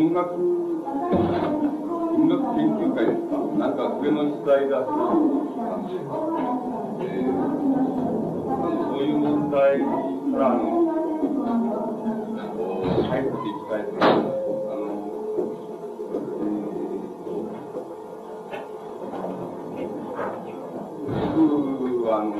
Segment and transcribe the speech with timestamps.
[0.00, 0.40] 文学、文
[2.26, 5.28] 学研究会ですかなんか上の主体だったん
[6.96, 7.36] で、えー、
[8.88, 9.84] そういう問題か
[10.38, 10.88] らの、
[13.10, 14.40] 入っていきたいと思います。
[21.76, 22.30] 僕はあの、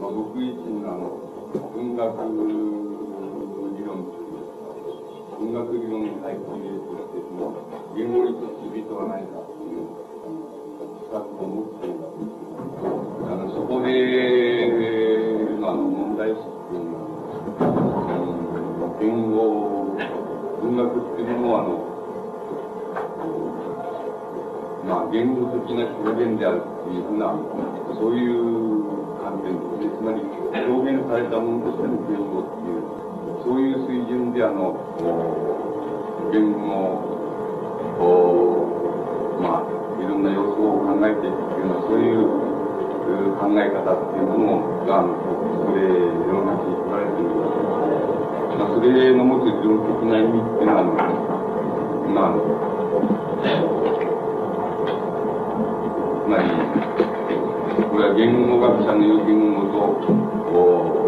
[0.00, 1.02] まあ、僕自身のあの
[1.74, 2.83] 文学
[5.44, 7.52] 文学理論に入っているとしても、
[7.92, 9.84] 言語にとって人はないかという
[11.04, 12.00] 資格を持っている
[13.28, 13.92] あのそこで
[15.60, 17.04] のあ問題意識というのは、
[18.96, 20.00] 言語、
[20.64, 21.76] 文学っていうものはあの、
[24.88, 27.36] まあ、言語的な表現であるっていうふうな、
[27.92, 32.73] そういう観点で、つまり表現されたものとしての言語っていう、
[33.44, 34.72] そういう水準であの
[36.32, 36.64] 言語
[38.00, 39.68] をまあ
[40.00, 42.24] いろんな要素を考えていくというようなそういう
[43.36, 45.12] 考え方っていうものがあの
[45.60, 47.36] それ世の中に取られている
[48.56, 50.88] まあ、それの持つ理論的な意味っていうのは
[52.08, 52.40] まああの
[56.24, 56.48] つまり
[57.90, 61.03] これは言語学者の言う言語と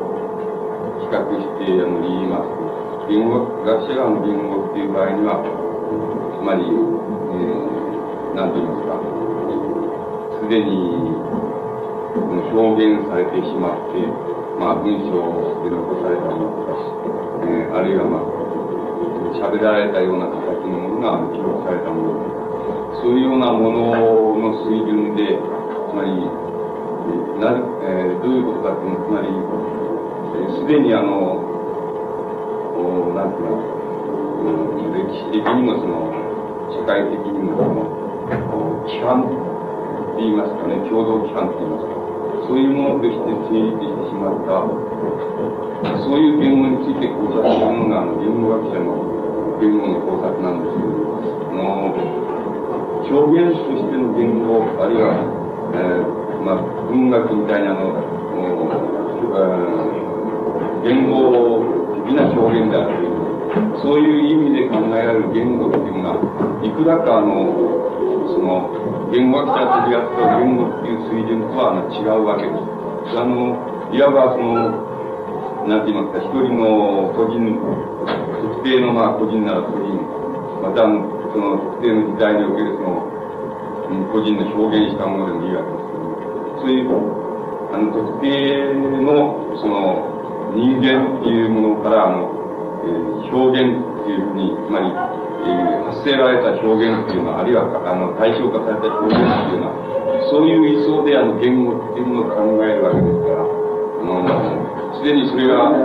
[1.07, 8.99] 比較してあの言いますと、言語学者がの言語っていう場合には、つまり、えー、なんて言いますか、
[10.43, 11.15] すでに
[12.51, 14.03] 表現されてしまって、
[14.59, 16.75] まあ文章で残されたものとか、
[17.47, 18.27] えー、あるいはまあ、
[19.39, 22.37] 喋られたような形のものが記録されたもの
[22.99, 23.95] そういうようなもの
[24.43, 26.11] の水準で、つまり、
[27.39, 27.55] な
[27.87, 29.29] えー、どういうことかっていうのつまり、
[30.57, 31.55] すでにあの、
[33.15, 33.57] なんていうの、う、
[34.93, 36.13] 歴史的にもその、
[36.75, 37.87] 社会的にもその、
[38.87, 39.37] 規範って
[40.19, 41.91] 言いますかね、共同規範って言いますか、
[42.47, 44.49] そういうものとして成立してしまった、
[46.03, 49.07] そういう言語について考察するのが、あの、言語学者の
[49.59, 50.91] 言語の考察なんですけど、
[51.51, 51.95] あの、
[53.07, 55.15] 表現としての言語、あるいは、
[55.73, 56.57] えー、まあ、
[56.91, 60.06] 文学みたいなの、えー
[60.87, 66.23] 言語的な表現であるという、そういう意味で考えられる言語っていうのが、
[66.63, 67.51] いくらかあの、
[68.31, 73.19] その、言語学者と違った言語っていう水準とはあの違うわけです。
[73.19, 73.59] あの、
[73.91, 77.59] いわばその、なんて言いますか、一人の個人、
[78.43, 79.91] 特定のまあ個人なら個人、
[80.63, 86.95] またその特定の時代におけるその、個人の表現したものでもいいわけですけど、そういう、
[87.75, 90.16] あの、特定の、その、
[90.57, 92.33] 人間っていうものから、あの、
[92.81, 99.77] えー、表現っていうふうに、つまり、えー、発せられた表現っていうのは、あるいは、あの、対象化された表現っていうのは、
[100.33, 103.53] そういう位相で、あの、言語っていうものを考えるわけですから、あ
[104.01, 105.77] の、すでにそれが、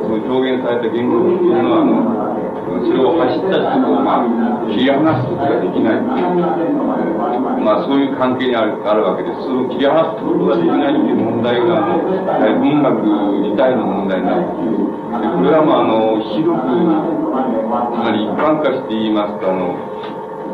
[0.00, 2.25] その表現された言語っていうのは、あの、
[2.66, 9.46] それを走った人を、まあ、切り離すことができないい、まあ、そういう関係にあるあるわけです。
[9.46, 13.06] その切り離すことができないっていう問題が、あの、文学
[13.46, 14.82] 自体の問題になるっていう。
[15.06, 19.78] これは、まあ、あの、広く、つまり一般化して言いますと、あの、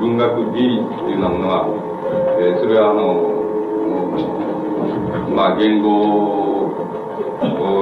[0.00, 1.64] 文学芸術っていうようなものは、
[2.36, 3.32] えー、それは、あの、
[5.32, 6.61] まあ、言語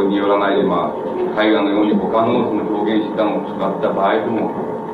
[0.08, 0.92] によらないで、ま
[1.36, 4.50] あ、絵画のように他のその表現手段を使った場合でも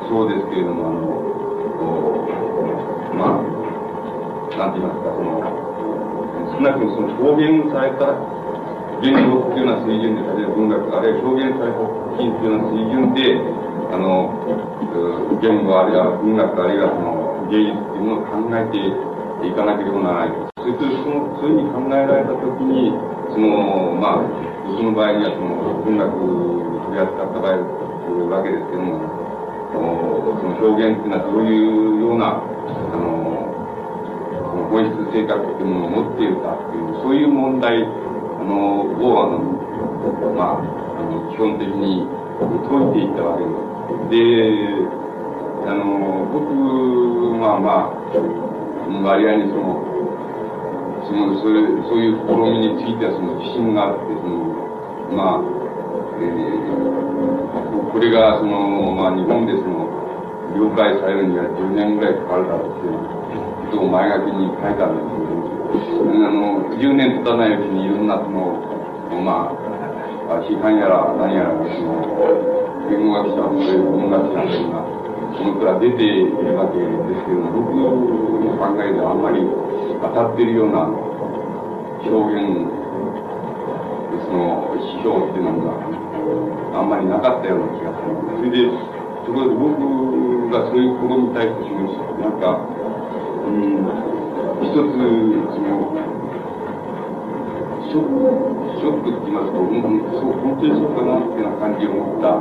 [0.09, 2.27] そうですけれども、あの、
[3.15, 3.57] まあ、
[4.57, 5.41] なんて言いますか、その、
[6.51, 8.37] 少なくともその表現された
[9.01, 13.23] 言語っていうような水準で、例えば文学、あるいは表現された作品っていうような水準で、
[13.93, 14.33] あの、
[15.41, 20.47] 言語あるいは文学あるいはその芸術っていうものを考えていかなければならない。
[20.57, 24.25] それとその、そういうふうに考えられたときに、その、まあ、
[24.77, 27.87] その場合にはその文学に取り扱った場合
[28.29, 28.99] わけですけども、
[29.71, 33.47] その表現っていうのはどういうような、あの、
[34.69, 37.87] 本質性格っていうものを持っているかっていう、そういう問題、あ
[38.43, 39.39] の、を、あの、
[40.35, 42.07] まあ、あの基本的に
[42.67, 43.67] 解いていったわけです。
[44.11, 44.17] で、
[45.67, 46.53] あの、僕
[47.41, 47.97] はまあ、
[49.03, 49.96] 割合にその、
[51.07, 54.43] その、それ、そういう試みについてはその自信があって、その、
[55.15, 55.47] まあ、
[56.19, 59.87] えー、これがその、まあ日本でその、
[60.55, 62.99] 了解されるには10年ぐらいかかるだろうっていう
[63.71, 68.59] ことを前書きに書いたんですけど、あの、10年経たないうちにいろんなその、
[69.23, 72.03] まあ、批判やら何やらその、
[72.87, 74.87] 言語学者、そういう文学者というのは、
[75.35, 79.43] そのから出ているわけですけども、僕の考えではあんまり
[80.01, 82.67] 当たっているような表現、
[84.27, 88.15] その指標っていうのがあんまりなかったような気がする。
[88.37, 88.67] それで、
[89.25, 92.63] ところで僕がそういうことに対して示す、なんか、
[93.43, 93.83] うん、
[94.63, 94.95] 一つ、
[95.51, 95.95] その、
[97.87, 98.23] ショック、
[98.79, 102.39] ショックって言いますと、うん、そう、本当にそうかなっていうような感じを持った、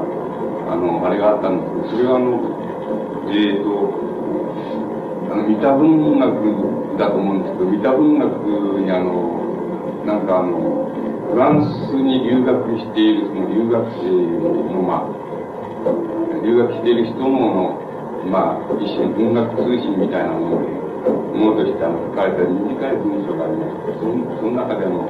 [0.70, 2.38] あの、あれがあったんですけど、それはあの、
[3.30, 3.70] えっ、ー、と、
[5.30, 8.32] あの、三田文学だと思うんですけど、三田文学
[8.80, 10.88] にあの、なんかあの、
[11.30, 11.60] フラン
[11.90, 14.08] スに留学しているその留学生
[14.72, 15.12] の、まあ、
[16.40, 17.76] 留学している人の、
[18.30, 20.68] まあ、一種の文学通信みたいなもので、
[21.36, 25.04] ものとしてあの書かれた短い文章がありまして、そのその中であの、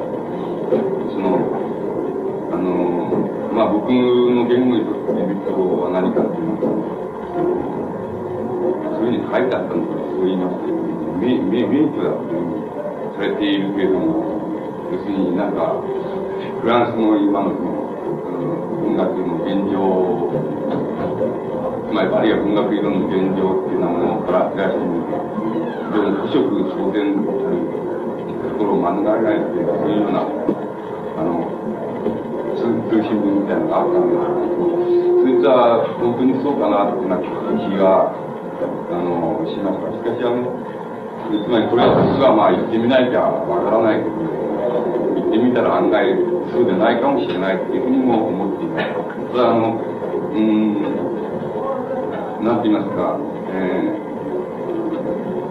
[1.12, 1.38] その、
[2.50, 2.66] あの、
[3.54, 6.96] まあ僕の言語にとってビットは何かっていうのは、
[8.98, 12.66] そういうふうに書いてあったのかそう言いますけど、名名著だというふうに
[13.16, 14.36] されているけれども、
[14.92, 15.80] 要するになんか、
[16.60, 17.86] フランスの今のその、
[18.82, 20.30] 文学の現状、
[21.88, 25.16] つまりあるいは文学理論の現状っていうようなものから照らしてみると、
[25.86, 26.44] 非常に不色
[26.76, 27.60] 当然なる
[28.50, 30.20] ところを免れないっていう、そういうような、
[31.16, 31.50] あの、
[32.56, 34.76] 通信文みたいなのがあったんですけど、
[35.22, 37.22] そいつは本当にそうかなっていうような
[37.58, 38.26] 気が
[38.56, 39.92] あの、しました。
[39.92, 40.75] しかし、あの、
[41.26, 44.30] つまりこれは実はまあ言ってみないとわからないことで、
[45.20, 46.14] 言ってみたら案外
[46.52, 48.94] そうでないかもしれないっていうふうにも思っています。
[49.32, 50.82] ただ、あの、うん、
[52.44, 53.18] なんて言いますか、
[53.50, 53.98] えー、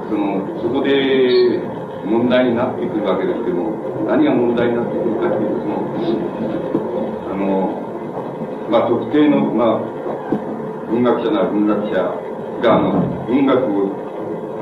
[0.10, 1.60] その、そこで
[2.06, 3.76] 問題になってくるわけですけども、
[4.08, 5.84] 何が問題になってくるかというと、その、
[7.30, 7.84] あの、
[8.70, 9.80] まあ、特定の、まあ、
[10.90, 12.00] 文学者なら文学者
[12.64, 13.92] が、あの、文学を、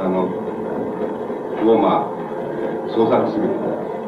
[0.01, 0.42] あの、
[1.71, 2.13] を、まあ、
[2.93, 3.49] 創作する。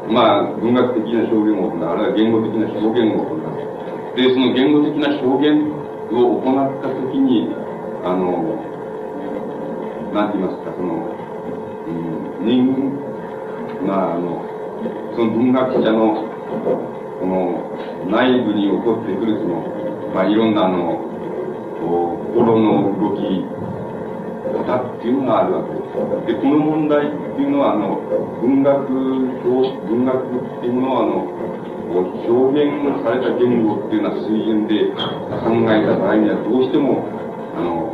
[0.08, 3.46] まあ、文学的な表現を行う、あるいは言語的な表現を行う。
[4.16, 5.66] で、その言語的な表現
[6.12, 7.50] を行ったときに、
[8.04, 8.62] あの、
[10.14, 11.10] なんて言いますか、その、
[11.86, 11.90] う
[12.42, 12.86] ん、人、
[13.84, 14.44] まあ、あの、
[15.16, 16.22] その文学者の、
[17.20, 17.66] この、
[18.08, 19.66] 内部に起こってくる、その、
[20.14, 21.02] まあ、いろんな、あの、
[21.80, 23.44] 心の動き
[24.66, 26.34] だっていうのがあるわけです。
[26.34, 28.00] で、この問題っていうのは、あの、
[28.40, 31.36] 文学、文学っていうものは、あの、
[31.86, 37.06] 表現された言語っていうような水準で考えた場合には、どうしても、
[37.54, 37.92] あの、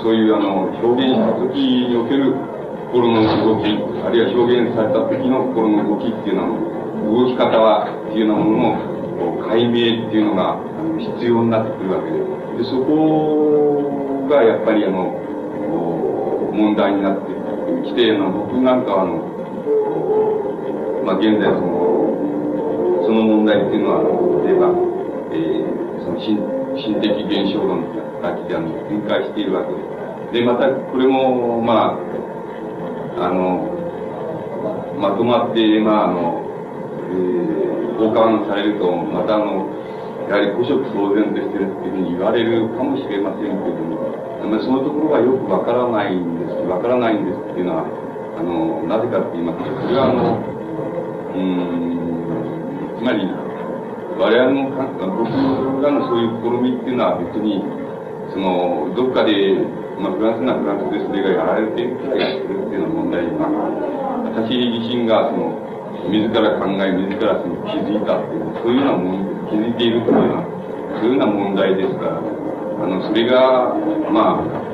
[0.00, 1.56] そういうあの、表現した時
[1.88, 2.36] における
[2.92, 3.66] 心の動き、
[4.04, 6.74] あるいは表現された時の心の動きっていうのは、
[7.10, 10.60] 動き方は、っていうようなものの解明っていうのが
[11.16, 12.18] 必要になってくるわけで。
[12.62, 15.20] で、そこがやっぱりあの、
[16.54, 17.34] 問題になって
[17.82, 19.34] きて、の僕なんかはあの、
[21.04, 24.02] まあ、現在その、その問題っていうのは、
[24.46, 24.70] 例えば、
[25.32, 26.38] えー、その心
[26.76, 29.78] 心的現象論という形であの展開しているわけで
[30.32, 30.40] す。
[30.40, 31.94] で、またこれも、ま
[33.18, 33.70] あ、あの、
[34.98, 36.42] まとまって、まあ、あの、
[37.10, 39.70] えー、交換されると、またあの、
[40.28, 47.86] やはり古色騒然としてるっていうふうに言われるかもしれませんけれども、まあ、そのところがよくわからないんですわからないんですっていうのは
[48.36, 50.38] あのなぜかって言いますとそれはあの
[51.34, 53.24] うんつまり
[54.18, 57.62] 我々の僕らのそういう試みっていうのは別に
[58.32, 59.32] そのどっかで、
[59.98, 62.06] まあ、フランスなフランスでそれがやられてるって
[62.46, 63.74] るっていうのは問題なく
[64.34, 65.58] 私自身がその
[66.10, 70.46] 自ら考え自らその気づいたっていうそういうようなもん気づいているっていうのは
[71.00, 72.43] そういうような問題ですから
[72.80, 73.74] あの、それが、
[74.10, 74.64] まあ、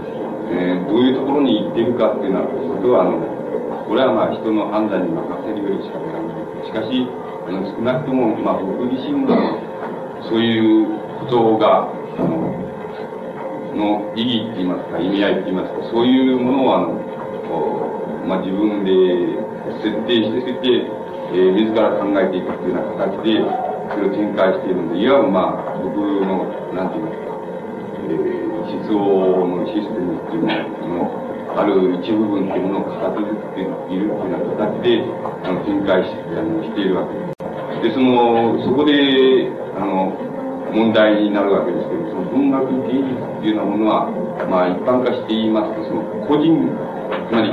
[0.50, 3.40] えー、どういうところに行っているかっていうのは、ことは、あの、
[3.86, 6.20] これはまあ人の判断に任せるよりしかない。
[6.66, 7.06] しかし、
[7.46, 9.34] あの、少なくとも、まあ僕自身の、
[10.28, 10.86] そういう
[11.18, 12.54] ことが、あの、
[13.74, 16.94] の意義って言いますか、意味合いって言いますか、そういうものを、あの、
[18.26, 18.90] まあ自分で
[19.82, 21.00] 設定して、そして、
[21.32, 23.38] えー、自ら考えていくというような形で、
[23.90, 27.29] それを展開しているので、いわばまあ、僕の、なんて言いますか、
[28.10, 35.02] 思想のシステムっていうのの、ある一部分っていうものを形作っているっていうような形で、
[35.44, 37.90] あの、展開しあのしているわけです。
[37.90, 40.12] で、その、そこで、あの、
[40.72, 44.10] 問題になるわけですけど、その文学芸術っていうようなものは、
[44.48, 46.70] まあ一般化して言いますと、その個人、
[47.28, 47.50] つまり、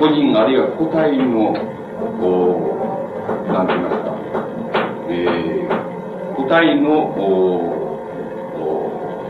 [0.00, 1.52] 個人あるいは個体の、
[2.20, 2.78] こ
[3.48, 4.16] う、なんて言いますか、
[5.10, 7.77] えー、個体の、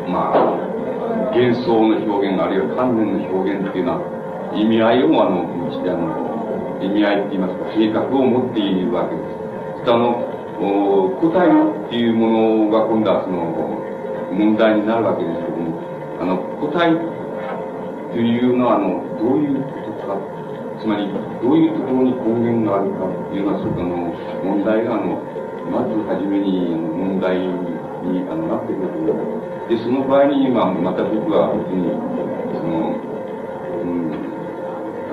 [0.09, 0.41] まあ、
[1.37, 9.21] 幻想の表現、あるいは観念の表現っていうのは、意味合いを、あの、あの意味合いって言いますか、計画を持っているわけで
[9.85, 9.93] す。
[9.93, 10.25] あの、
[11.21, 13.85] 答えっていうものが今度はその、
[14.33, 15.77] 問題になるわけですけども、
[16.21, 16.97] あの、答え
[18.13, 20.17] というのは、あの、どういうことか、
[20.81, 21.13] つまり、
[21.43, 24.09] どういうところに根源があるかというのは、その、
[24.43, 25.21] 問題が、あの、
[25.69, 29.48] まずはじめに、問題にあのなってくると思います。
[29.69, 31.93] で、その場合に、まあ、また僕は別に、
[32.57, 34.17] その、うん、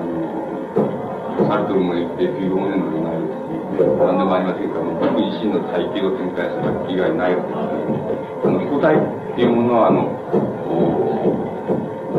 [0.00, 8.16] の、サルトルも言って、フィードモネのでないですし、何でもありませんから、僕自身の体系を展開する以外ないわけですね。
[8.48, 10.08] あの、個体っていうものは、あの、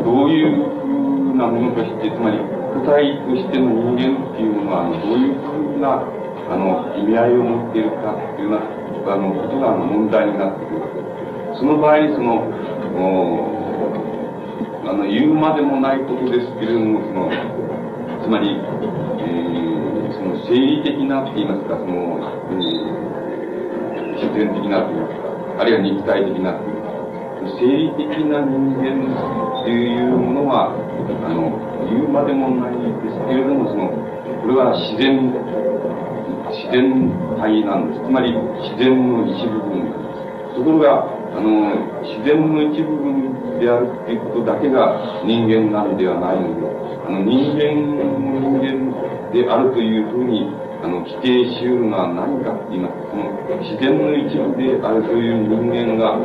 [0.06, 11.07] どういうふうなものとして、つまり、個体としての人間っていうのは、あのどういうふうな、あの、意味合いを持っているかっていうような、あの、ことが、あの、問題になってくるわけです。
[11.58, 12.46] その場合その、
[14.86, 17.28] あの、言うまでもないことですけれども、その、
[18.22, 29.02] つまり、えー、その生理的なって言いますか、その、えー、自然的なって言いますか、あるいは肉体的なっていますか、生理的な人間
[29.60, 31.58] っていうものは、あの、
[31.90, 35.34] 言うまでもないですけれども、その、これは自然、
[36.54, 38.06] 自然体なんです。
[38.06, 38.30] つまり、
[38.62, 40.54] 自然の一部分なんです。
[40.54, 46.66] ところが、あの、自然の一部分であるっていうことだけが人間なんではないので、
[47.06, 50.50] あの、人間の人間であるというふうに、
[50.82, 56.18] あの、規定し得るのは何かって言います、その、自然の一部であるという人間が、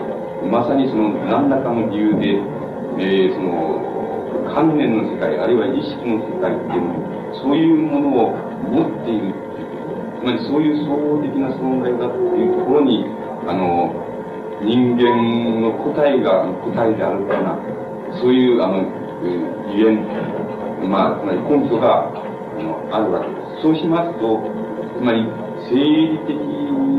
[0.46, 2.38] まさにその、何らかの理由で、
[3.00, 3.94] えー、その、
[4.54, 7.04] 観念の世界、あるいは意識の世界っていうの
[7.42, 8.38] そういうものを
[8.70, 9.74] 持っているっていう。
[10.20, 13.06] つまりそういう総合的な存在だっていうところに、
[13.48, 14.13] あの、
[14.64, 17.60] 人間の個体が個体であるような、
[18.20, 18.84] そういう、あの、
[19.76, 23.62] ゆえん、まあ、つまり根拠が、あの、あるわけです。
[23.62, 24.40] そうしますと、
[24.98, 25.28] つまり、
[25.70, 26.36] 生理的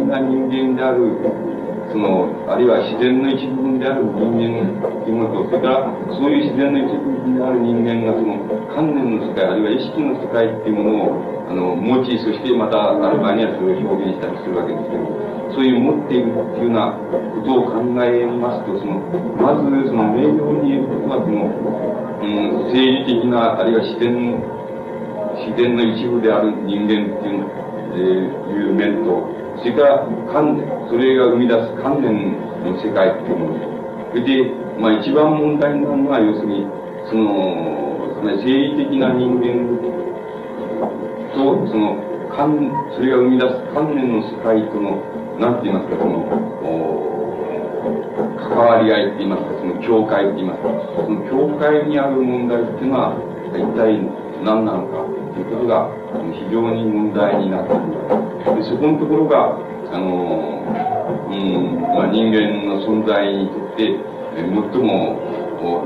[0.09, 1.17] な人間である、
[1.93, 8.37] その、あるいは自然の一部分である人間っていうものと、それから、そういう自然の一部分である人間が、その、
[8.75, 18.99] 観念の世界、あるいは意識の世界っていうものを、あの、持ち、そしてまた、ある場合にはそれを表現したりするわけですけど、そういう持っているっていうようなことを考えますと、その、
[19.37, 21.53] まずその明瞭に言えることは、その、
[22.19, 24.41] うん、政治的な、あるいは自然、
[25.45, 27.45] 自然の一部である人間っていう、
[27.93, 29.29] えー、いう面と、
[29.61, 32.35] それから、観念それが生み出す観念
[32.65, 34.11] の世界っていうもの。
[34.11, 36.67] それで、まあ一番問題なのは、要するに、
[37.07, 39.94] その、つまり生理的な人間
[41.35, 41.99] と、その、
[42.31, 45.03] 観、それが生み出す観念の世界との
[45.39, 46.23] なんて言いますか、その、
[48.39, 50.71] 関わり合いって言いますか、その境界って言いますか、
[51.03, 53.19] その境界にある問題っていうのは、
[53.51, 53.99] 一体
[54.45, 55.03] 何なのか
[55.35, 55.91] ということが、
[56.31, 57.99] 非常に問題になっている。
[58.55, 59.59] で、そこのところが、
[59.91, 60.63] あの、
[61.27, 63.99] うん、まあ、人間の存在にとって、
[64.39, 64.47] 最
[64.79, 65.19] も、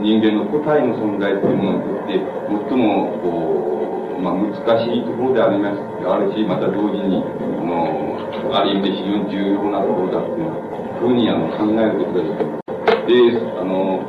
[0.02, 2.20] 人間の個体の存在というものにとって、
[2.68, 3.77] 最も、こう、
[4.18, 8.18] まあ、難しいところであります、あるし、また同時に、あの、
[8.52, 10.50] ある意味で非常に重要なところだっていう
[10.98, 12.58] ふうにあの考えることできる。
[13.06, 14.02] で、あの、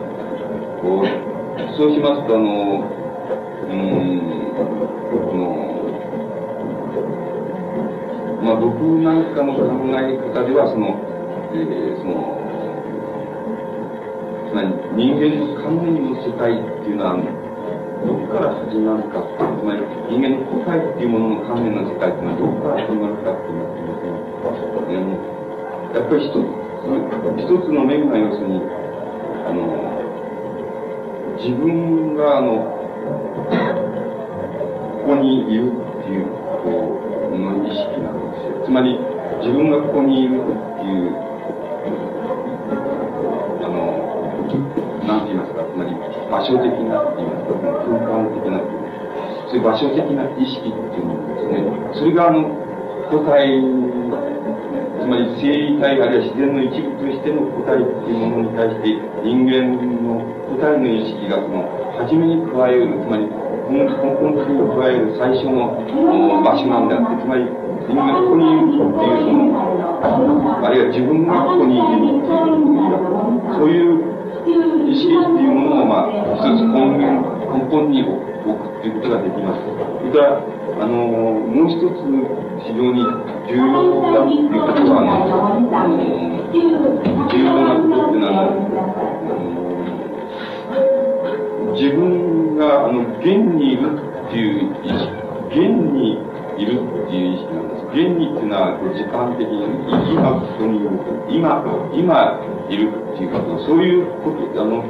[0.82, 1.08] こう、
[1.78, 2.90] そうしますと、あの、
[3.70, 4.26] うん、
[5.14, 5.70] この、
[8.42, 9.62] まあ僕なんかの考
[9.94, 10.98] え方では、その、
[11.54, 12.40] えー、その、
[14.50, 17.39] つまり人間の観念の世界っていうのは、
[18.06, 23.76] どこから始まるか、つまり人間の個体っていうものの観念の世界っていうのはどこから始まるかっていうのは、
[24.88, 25.30] うん、
[25.96, 26.40] やっぱり一つ、
[27.40, 28.62] 一つの面が要するに、
[29.46, 29.90] あの、
[31.40, 32.76] 自分があの、
[35.04, 36.28] ここにいるっていう、
[36.64, 37.00] こ
[37.32, 38.66] う、の意識なんですよ。
[38.66, 39.00] つまり、
[39.40, 41.16] 自分がここにいるっていう、
[43.64, 44.10] あの、
[45.08, 45.96] なんて言いますか、つまり、
[46.30, 47.39] 場所的なっています、
[49.50, 52.00] そういう場所的な意識っていうのですね。
[52.00, 52.46] それがあの、
[53.10, 53.58] 個体
[55.02, 58.94] つまり生理体あるいは自然の一部としての個体っていうものに対して
[59.26, 59.74] 人間
[60.06, 61.66] の個体の意識がその
[61.98, 63.26] 初めに加えるつまり
[63.74, 65.74] 根本的に加える最初の
[66.46, 67.50] 場所なんであってつまり
[67.90, 69.58] 人間がここにいるっていうその
[70.62, 73.02] あるいは自分がここにいるっていう
[73.58, 74.06] そういう
[74.90, 78.39] 意識っていうものをまあ一つ根源根本に置く
[78.80, 79.60] っていうことができます。
[79.68, 80.40] それから
[80.80, 82.00] あのもう一つ
[82.64, 83.04] 非常に
[83.50, 83.76] 重要
[84.14, 85.02] だっていうことは、
[85.74, 85.98] あの、
[87.28, 88.48] 重要なことっていうのは、
[91.76, 93.26] 自分が、あの、現
[93.58, 95.12] にいるっていう意識、
[95.50, 96.22] 現に
[96.58, 97.86] いるっていう意識なんです。
[97.90, 99.66] 現にっていうのは、時間的に、
[100.14, 100.90] 今ここにいる、
[101.28, 104.84] 今、今いるっていうこと、そういうこと、あの、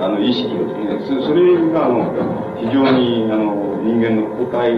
[0.00, 1.24] あの、意識ですね。
[1.26, 2.12] それが、あの、
[2.58, 4.74] 非常に、あの、人間の個体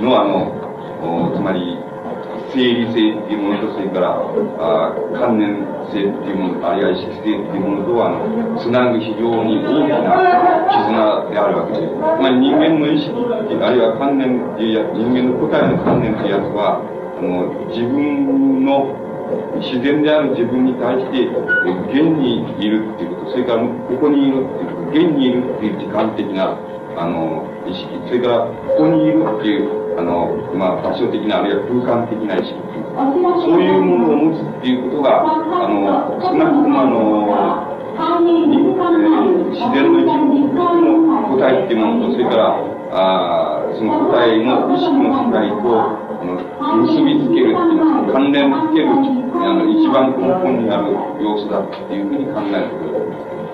[0.00, 1.78] の、あの、つまり、
[2.52, 4.16] 生理性っていうものと、それから、
[4.58, 5.60] あ観念
[5.92, 10.16] 性っていうもの、あるいは意識性っていうものとは、あの、つなぐ非常に大きな
[10.72, 11.92] 絆であるわけです。
[11.92, 13.12] つまり人間の意識、
[13.60, 19.05] あるいは観念っていうや、人間の個体の観念っていうやつは、あの、自分の
[19.60, 21.26] 自然である自分に対して、
[21.90, 26.56] 現にいるっていうこと、それからここにいるっていう、現にいるっていう時間的な、
[26.96, 32.54] あの、意識、それから、ここにいるっていう、あの、まあ、場所的な、あるいは空間的な意識、
[32.96, 37.76] そういうものを持つっていうことが、あの、少なくともあの、
[39.52, 40.28] 自然の一部
[40.84, 50.92] の個体っていうものと、それから、あその個体の意識の世界と、結びつけるっていう、関連づける、あの、一番根本にある
[51.22, 53.06] 要素だっていうふうに考える。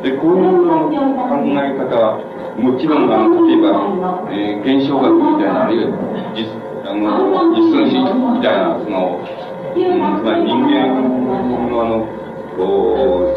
[0.02, 2.18] で、こういう考え方は、
[2.58, 5.94] もちろん、あの、例えば、えー、現象学みたいな、あるいは
[6.34, 6.50] 実、
[6.84, 10.90] あの、実存主義みたいな、その、うん、つまり人間
[11.70, 12.04] のあの、
[12.56, 13.36] こう、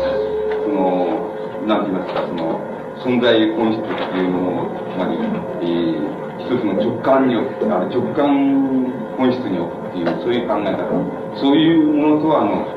[0.64, 1.32] その、
[1.68, 2.60] なんて言いますか、その、
[3.06, 5.22] 存在本質っていうものを、つまり、
[5.62, 10.92] えー、一つの直感によって、あれ直感本質によってっていう、そういう考え方。
[11.40, 12.68] そういうものとは、あの、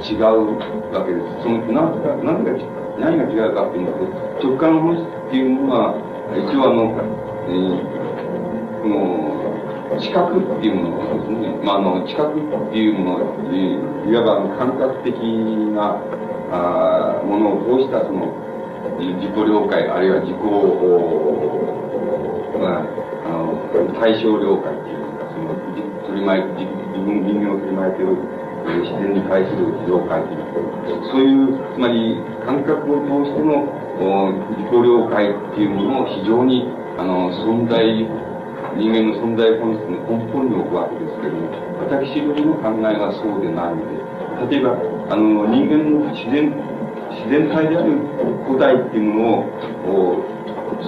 [0.00, 0.56] 違う
[0.94, 1.42] わけです。
[1.42, 2.50] その、なんか、なんか、
[2.98, 3.92] 何が違うかっていう
[4.40, 5.94] と、直感の本質っていうのは、
[6.32, 6.96] 一応あの、
[7.48, 7.84] えー、
[8.82, 11.60] この、知覚っていうものですね。
[11.64, 15.16] まあ、あの、知覚っていうもの、えー、いわば感覚的
[15.74, 16.00] な、
[16.52, 18.32] あものを通したその、
[18.98, 20.36] 自己了解、あるいは自己、
[22.58, 22.86] まあ、
[23.26, 23.58] あの、
[24.00, 25.09] 対象了解っていう、
[26.10, 28.18] 取り巻いて、自分、人間を取り巻いている、
[28.82, 30.50] 自然に対する了解という
[31.10, 33.64] そういう、つまり、感覚を通しての、
[34.58, 36.66] 自己了解っていうものを非常に、
[36.98, 37.86] あの、存在、
[38.76, 43.86] 人間の存在本質の根本に置くわけですけども、私どもの考えがそうでないの
[44.46, 44.76] で、例えば、
[45.10, 46.52] あの、人間の自然、
[47.10, 47.98] 自然体である
[48.46, 50.24] 個体っていうものを、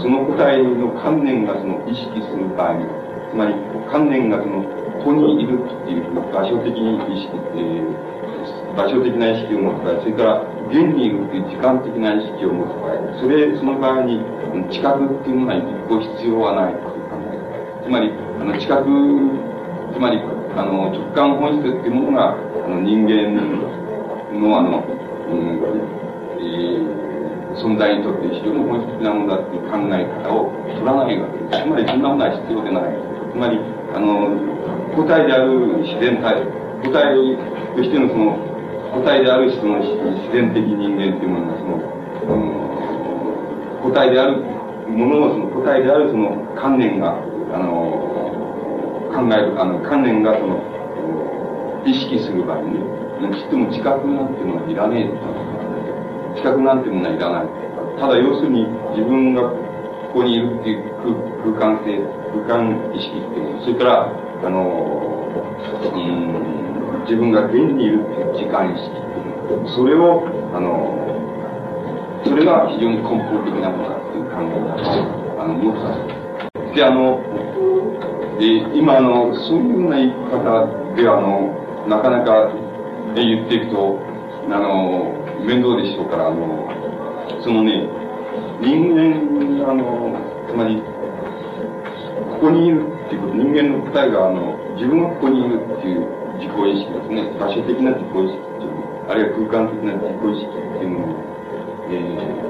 [0.00, 2.86] その個体の観念がその意識する場合に、
[3.30, 3.54] つまり
[3.90, 14.22] 観念がその、ここにいるっていう場所的に意識、えー、場所的な意識を持つ場合、それから現にいるっていう時間的な意識を持つ場合、それ、その場合に、
[14.70, 18.86] 知覚っていうものは一個必要はないという考えつまり、あの、知覚、
[19.90, 20.22] つまり、
[20.54, 23.34] あの、直感本質っていうものが、あの、人間
[24.38, 25.58] の、あの、うん、
[26.38, 31.62] えー、存在にとって非常に本質的なものだっていう考え方を取らないわけです。
[31.64, 33.12] つまり、そんなものは必要でない。
[33.32, 34.30] つまり、あの、
[34.96, 36.46] 個体である自然体、
[36.84, 37.36] 個体
[37.76, 38.36] としてのその、
[38.92, 41.78] 個体であるその自然的人間っていうものがその、
[43.82, 44.36] 個体である
[44.88, 47.16] ものをその個体であるその観念が、
[47.52, 50.62] あの、考える、あの、観念がその、
[51.84, 57.48] 意識する場合に、ね、ちっとも知覚なんていうのはいらねえ知覚なんていうものはいらない。
[57.98, 59.58] ただ要するに自分がこ
[60.14, 61.98] こにいるっていう空間性、
[62.46, 64.12] 空間意識っていう、それから、
[64.44, 65.28] あの、
[65.94, 67.98] うん、自分が現にいる
[68.34, 70.98] 時間意識っていうそれを、あの、
[72.24, 74.82] それが非常に根本的なものだっていう考え方
[75.38, 77.20] を、あの、持つで、あの、
[78.38, 82.50] で、今、あの、そういうような言い方で、あの、なかなか、
[83.14, 83.98] 言っていくと、
[84.50, 86.70] あの、面倒でしょうから、あの、
[87.42, 87.88] そのね、
[88.60, 90.16] 人間、あの、
[90.48, 90.82] つまり、
[92.42, 96.00] ここにいるっていうこと、人間の答えが、あの、自分がここにいるっていう
[96.42, 97.30] 自己意識ですね。
[97.38, 101.14] 場所的な自己意識っていう、あるいは空間的な自己意識っていうのを、
[101.86, 102.42] えー、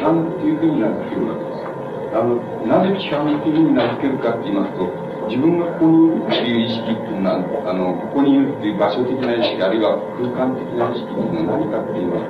[0.00, 1.68] 規範っていうふうに名付けるわけです。
[2.16, 4.88] あの、なぜ規範っていうふうに名付けるかって言いますと、
[5.28, 12.24] 自分がここにいるっていう意識っていうのは、あの、ここにいるっていう場所的な意識、あるいは空間的な意識っていうのは何かっていうのは、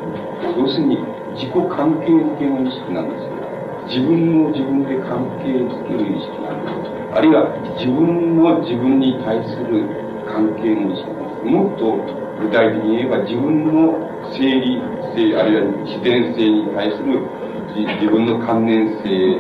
[0.59, 0.99] 要するに
[1.39, 3.39] 自己関係づけの意識なんですよ。
[3.87, 6.91] 自分を自分で関係づける意識なんです。
[7.15, 7.47] あるいは
[7.79, 9.87] 自分の自分に対する
[10.27, 11.51] 関係の意識なんで。
[11.55, 11.97] もっと
[12.43, 13.97] 具体的に言えば自分の
[14.37, 14.83] 生理
[15.15, 17.40] 性、あるいは自然性に対する
[17.75, 19.39] 自分の関連性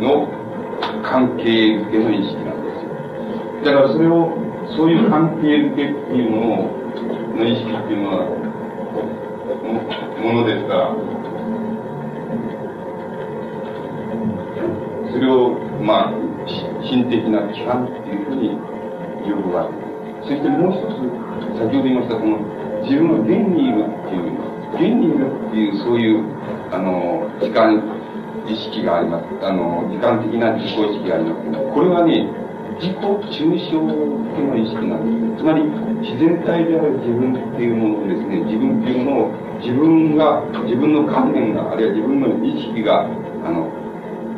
[0.00, 0.28] の
[1.02, 2.94] 関係づけの意識なんですよ。
[3.64, 4.32] だからそれを、
[4.76, 6.84] そういう関係づけっていうのを、
[7.36, 8.44] の意識っていうのは、
[10.22, 10.96] ものですから、
[15.12, 16.12] それを、まあ、
[16.82, 18.58] 心的な規範っていうふうに
[19.28, 19.84] 呼ぶわけで
[20.22, 20.28] す。
[20.28, 22.38] そしてもう一つ、先ほど言いました、この
[22.82, 24.34] 自分の現にいるっていう、
[24.74, 26.33] 現にいるっていう、そういう、
[26.74, 27.78] あの、時間
[28.46, 29.24] 意識があります。
[29.46, 31.58] あの、時間的な自己意識がありますけど。
[31.70, 32.26] これはね、
[32.82, 35.38] 自己抽象的な意識なんです。
[35.38, 35.62] つまり、
[36.02, 39.30] 自然体である自分っていうものをですね、自分っていうものを、
[39.62, 43.70] 自分が、自分の観念が、あるいは自分の意識が、あの、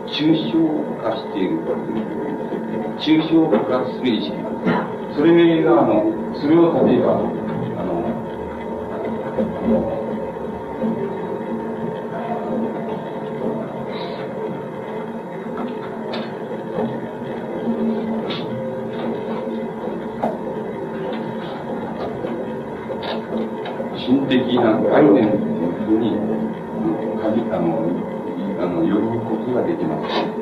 [0.06, 0.60] 抽象
[1.02, 2.04] 化しているという、
[3.00, 4.68] 抽象化する意識なんで
[5.14, 5.18] す。
[5.18, 8.04] それが、あの、それを例えば、あの、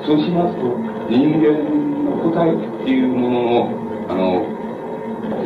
[0.06, 0.68] そうしますと、
[1.08, 1.64] 人間
[2.04, 3.72] の個体っていうものの、
[4.08, 4.44] あの、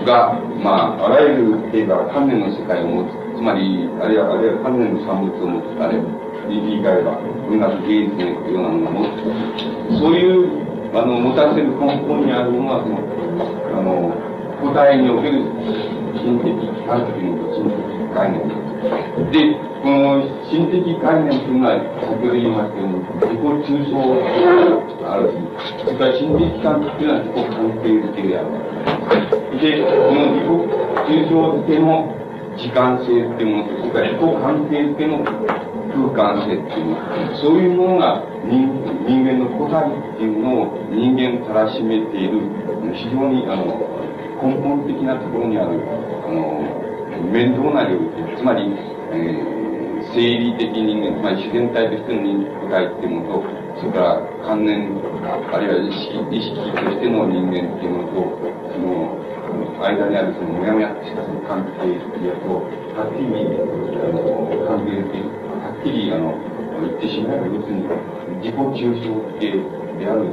[0.05, 6.11] が、まあ、あらゆる、例えば、観念の世界を持つ、つまり、あるいは、あるいは観念の産物を持つ、あるいは、
[6.49, 10.01] 言い換えば、文学芸術のようなものを持つ。
[10.01, 14.11] そういう、あの、持たせる根本にあるものは、その、あの、
[14.59, 15.38] 個体における
[16.18, 16.51] 心的
[16.83, 17.88] 感というのと心的
[18.18, 18.42] 概念
[19.31, 24.02] で、この心的概念というのは、先ほど言いましたように、自己抽象
[25.07, 25.38] あるし、
[25.78, 28.50] それから心的感というのは自己関係づけである
[29.59, 30.59] で、この自己
[31.07, 32.14] 抽象づけの
[32.59, 35.22] 時間性っていうものと、それから自己関係づけの
[35.94, 38.66] 空間性っていうもの、そういうものが人
[39.07, 42.42] 人間の個体っていうのを人間たらしめている、
[42.94, 43.78] 非常にあの
[44.42, 45.81] 根本的なところにある、
[46.26, 46.88] あの、
[47.22, 48.70] 面倒な領域、つまり、
[49.12, 54.94] えー、生理的人間、つまり自然体としての人個体っていうものと、それから観念、
[55.52, 58.38] あるいは意識意識としての人間っていうものと、
[58.72, 59.18] その、
[59.78, 62.66] 間にあるそのもやもやとしたその関係やと、
[62.98, 64.22] はっきり、あの、
[64.66, 66.35] 関係づけ、はっきり、あの、
[66.83, 67.87] 言ってしまえば、要するに、
[68.42, 69.54] 自己抽象系
[69.98, 70.31] である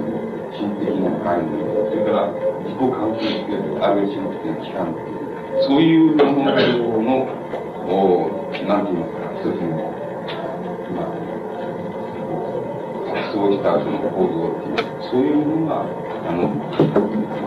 [0.54, 2.34] 心的な概念、それから
[2.65, 5.14] 自己関係づけ、あるいは心的な期間、
[5.62, 6.52] そういうもの
[7.02, 7.28] の、
[7.88, 8.30] お
[8.68, 9.78] なんて言いますか、一つの、
[10.96, 11.15] まあ、
[13.15, 15.86] 発想したその構造っていう、そういうものが、
[16.28, 16.50] あの、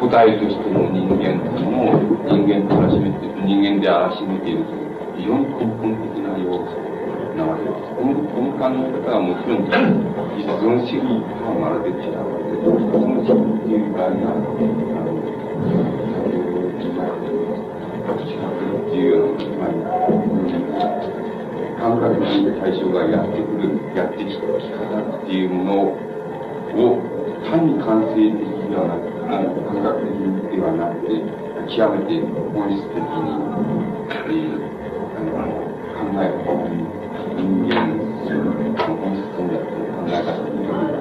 [0.01, 6.73] 個体としての人間というのを人間とらしめて、人間であらしめているという、非常に根本的な要素
[7.37, 7.93] なわけです。
[7.93, 9.69] このこの考え方はもちろん、
[10.39, 11.05] 実存主義
[11.37, 12.65] とはまるで違うわけです。
[12.65, 14.41] 実存主義っていう場合が、あ
[15.03, 16.08] の、
[18.09, 19.77] 先ほど言いました、っていうような、つまり、
[21.77, 25.93] 感覚的対象がやってくる、やってきた方っていうもの
[26.75, 27.03] を、
[27.45, 30.17] 単に感性的ではなく、あの感覚的
[30.57, 31.21] ではなくて、
[31.69, 32.25] 極めて
[32.57, 33.29] 本質的に、
[34.09, 34.65] えー、
[35.13, 36.41] あの考える
[37.37, 40.97] 人間の本質的な考え方による、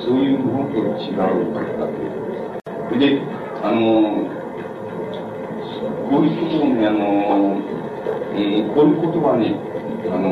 [0.00, 2.14] そういうものと違うわけで
[2.92, 2.98] す。
[2.98, 3.20] で、
[3.62, 4.35] あの、
[6.08, 7.58] こういうことをね、あの、
[8.34, 9.58] えー、こういうことはね、
[10.06, 10.30] あの、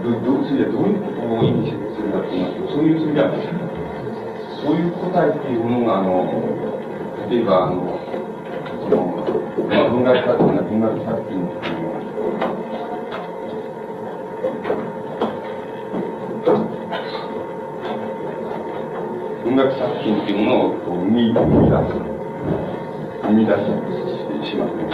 [0.00, 3.28] どどうすればどういうことを意味するかと言いますと、そういうそれは、
[4.64, 6.24] そういう答えっていうものが、あの、
[7.28, 8.00] 例えば、あの、
[8.80, 9.12] その、
[9.68, 12.00] まあ、文学作品が文学作品っていうのは、
[19.44, 21.44] 文学作品っていうものをこう生み出す、
[23.22, 23.52] 生み出
[24.16, 24.19] す。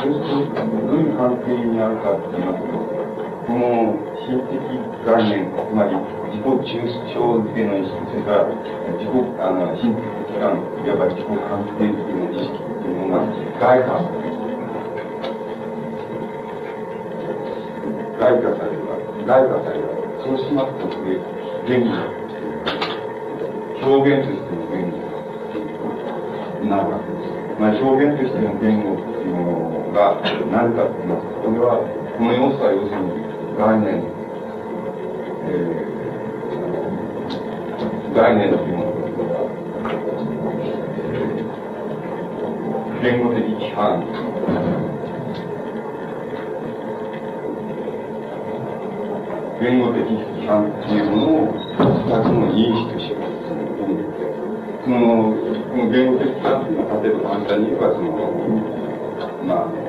[0.09, 0.15] ね。
[0.15, 2.79] そうすると、どういう関係にあるかって言いますと、
[3.47, 3.95] この
[4.27, 4.59] 心的
[5.07, 5.95] 概念、つまり
[6.35, 6.83] 自己抽
[7.15, 8.51] 象での意識、それから
[8.99, 13.23] 自己、あの、心的期間、いわば自己関係的な意識というのが
[13.61, 14.37] 外化される。
[18.19, 21.21] 外化されるわけ外化されるわけそうしますと、これ、
[21.69, 21.91] 言語、
[23.87, 24.97] 表現としての言語
[26.63, 27.37] になるわけです。
[27.61, 29.16] まあ、表現としての言語
[29.97, 30.21] が
[30.53, 31.81] 何かと言いますと、これは、
[32.21, 33.17] この要素は要するに、
[33.57, 34.05] 概念、
[35.49, 38.93] えー、概念というもの
[43.01, 44.05] 言言語的規範
[49.61, 51.65] 言語的規範というものを二
[52.21, 53.17] つの因子として
[54.85, 55.33] その、
[55.73, 58.77] この言語的規範というのは、例えば簡単に言えば、その、
[59.47, 59.86] まあ、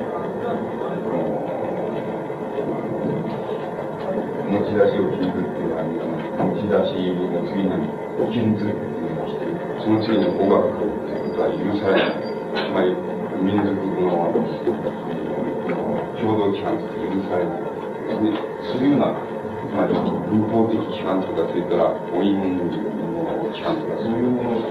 [7.58, 7.90] しの次に、
[8.30, 9.42] 金図っていうのをして、
[9.82, 12.22] その次に語学っていうことは許されない。
[12.54, 12.94] つまり、
[13.42, 14.30] 民族の
[16.18, 17.66] 共同規範として許されない。
[18.08, 18.14] で
[18.72, 19.12] そういうような
[19.68, 22.64] つまり文法的規範とか、それから母音の
[23.52, 24.64] 規範とか、そういうものを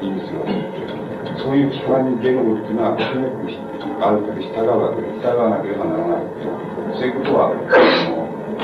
[0.00, 1.42] 意味するわけです。
[1.42, 6.30] そういう規範に言語っていうのは、ある程度従うわけで、従わなければならない。
[6.94, 7.50] そういうことは、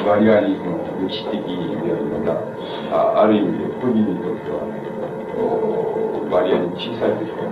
[0.03, 2.35] 割合にその歴史的であるまた、
[2.91, 4.59] あある意味で個人にとっては、
[6.31, 7.45] 割合に小さいというか、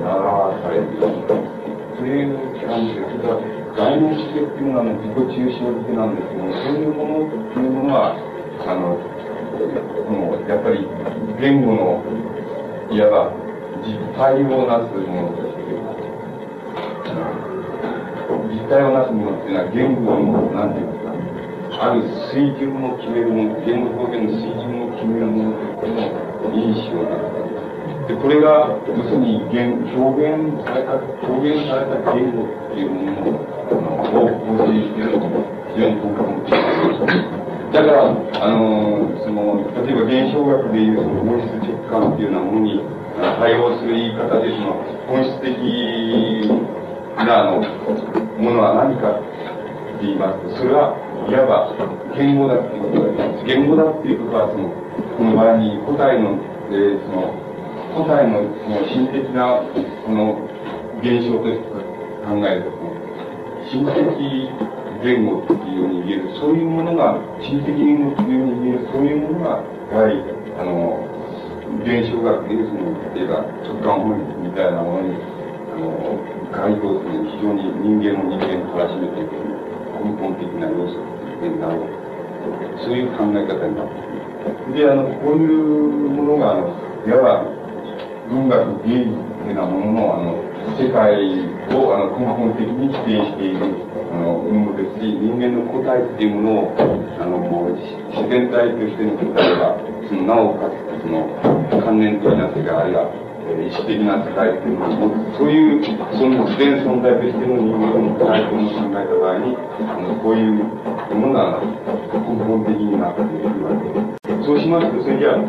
[0.00, 1.36] 習わされるような、
[1.96, 3.60] そういう感じです。
[3.76, 8.18] 概念式っていうのは、自己中心的なんですけども、そういうものっていうものは、
[8.66, 8.98] あの、
[10.10, 10.88] もうやっぱり
[11.40, 12.02] 言語の、
[12.90, 13.32] いわば
[13.86, 15.60] 実体をなすものとして、
[18.50, 20.99] 実体をなすものっていうのは言語の、なんていうか、
[21.80, 27.08] ある水準を決めるもの、言語表現の水準を決めるものというのを認識を。
[28.04, 35.40] で、これが、要するに言、表現された、表現された言語っていうものを構成しているのも
[35.72, 36.52] 非常に根本的
[37.72, 42.82] だから、あのその、例えば現象学でいうその本質直感っていうようなものに
[43.38, 45.56] 対応する言い方で、その本質的
[47.24, 47.62] なあの
[48.36, 50.42] ものは何かって言います。
[50.44, 51.74] と、それはいわば
[52.16, 54.70] 言語だっていうことが言語だっていうことは、その、
[55.18, 56.38] この場合に古代の、
[56.70, 57.34] えー、その、
[57.94, 59.60] 古代のその心的な、
[60.06, 60.48] この
[61.02, 61.66] 現象として
[62.24, 62.80] 考えると、
[63.68, 64.50] 心的
[65.02, 70.22] 言語っていうように言える、そういうものが、心的言語っていうように言える、そういうものが、やはり、
[70.58, 71.04] あの、
[71.84, 76.18] 現象学で、その、例えば直感本質みたいなものに、あの、
[76.50, 79.59] 該当する非常に人間の人間をたらしめていく
[80.02, 82.00] 根本的な要素っていうの
[82.82, 84.86] そういう考え方になっている。
[84.86, 86.74] で、あの、こういうものが、あの、
[87.06, 87.60] いわば、
[88.28, 91.16] 文学、芸術っていうようなものの、あの、世界
[91.74, 93.74] をあの根本的に否定している
[94.12, 96.74] あのものですし、人間の個体っていうものを、
[97.18, 99.76] あの、自然体としての個体が、
[100.08, 101.28] そのなおかつ、その、
[101.80, 110.62] 関連的な世界、あるいは、意識的な世界っていうのを、そういう、その自然存在としての人間の個体というのを考えた場合に、あの、こういう
[111.14, 114.20] ものが根本的になっているわけです。
[114.44, 115.42] そうしますと、それじゃあ、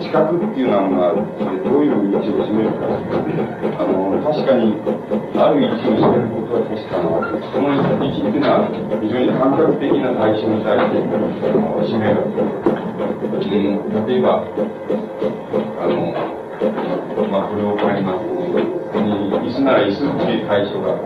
[0.00, 4.76] 知覚っていうのは、どういう位置を占めるかあの、確かに、
[5.36, 7.52] ある位置を占めることは確かなわけです。
[7.52, 8.68] その位置っていうのは、
[9.02, 12.22] 非常に感覚的な対象に対して、占める。
[13.36, 14.44] うん、例えば、
[15.80, 16.25] あの、
[17.36, 18.40] まあ、これを変えますと、こ
[18.96, 21.04] こに、椅子なら椅子っていう対象がある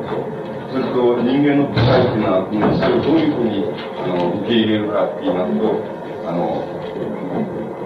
[0.70, 3.66] そうすると、人間の個体っていうのは、この椅子をどういうふうに、
[3.98, 5.74] あの、受け入れるかって言いますと、
[6.22, 6.62] あの、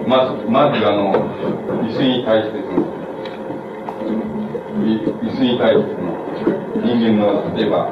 [0.05, 1.25] まず、まずあの、
[1.89, 2.85] 椅子に対してその、
[5.25, 6.13] 椅子に対してその、
[6.85, 7.89] 人間の、例えば、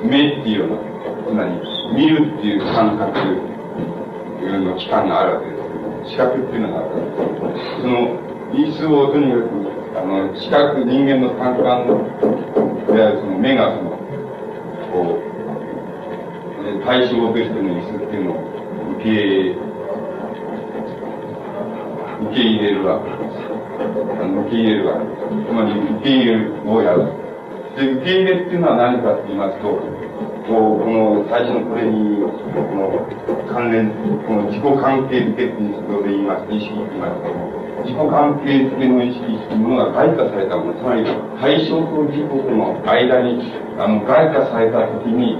[0.00, 0.80] 目っていうような、
[1.28, 1.60] つまり、
[1.92, 3.12] 見るっていう感覚
[4.64, 5.52] の期間があるわけで
[6.06, 6.12] す。
[6.12, 7.82] 視覚っていうのがあるわけです。
[7.82, 8.25] その、
[8.56, 13.90] 椅子をとにかく、あの、視覚、人間の感覚の、であるその目がその、
[14.92, 15.26] こう、
[16.84, 18.36] 対象としての椅子っていうのを
[18.98, 19.66] 受け
[22.18, 23.36] 受け入れるわけです。
[24.20, 25.20] あの受け入れるわけです。
[25.46, 27.12] つまり、受け入れるをやる。
[27.76, 29.68] で、受け入れっていうのは何かって言いますと、
[30.48, 33.04] こう、この最初のこれに、この
[33.52, 33.90] 関連、
[34.24, 41.06] この自己関係づけっていうことで言います、意識って言いますけども、自己関係づけの意識っていうものが外化されたもの、つまり
[41.38, 43.38] 対象と自己との間に、
[43.78, 45.38] あの、外化されたときに、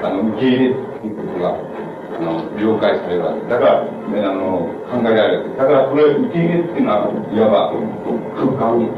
[0.00, 5.52] あの、受け入れっていうことが、あの、了解されるわけだから、ね、あの、考えられる。
[5.58, 7.76] だからこれ、受け入れっていうのは、いわば
[8.40, 8.88] 空間。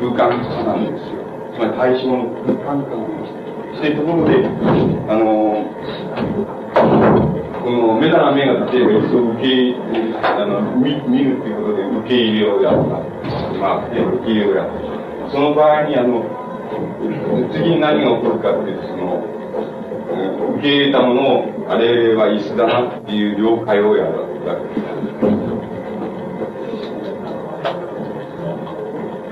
[0.00, 1.20] 空間化なんですよ。
[1.54, 3.46] つまり対象の空間化なんです。
[3.76, 4.46] してところで、
[5.08, 5.60] あの、
[7.66, 9.74] この目なら目が例えば一層受け、
[10.22, 12.78] あの、見見るっていうことで受け入れをやった。
[13.58, 14.68] まあ、受け入れをやっ
[15.26, 15.30] た。
[15.32, 16.22] その場合に、あの、
[17.50, 19.18] 次に何が起こるかっていう、その、
[20.54, 24.46] 受け入れたものを、あれは椅子だなっていう了解をやるわけです。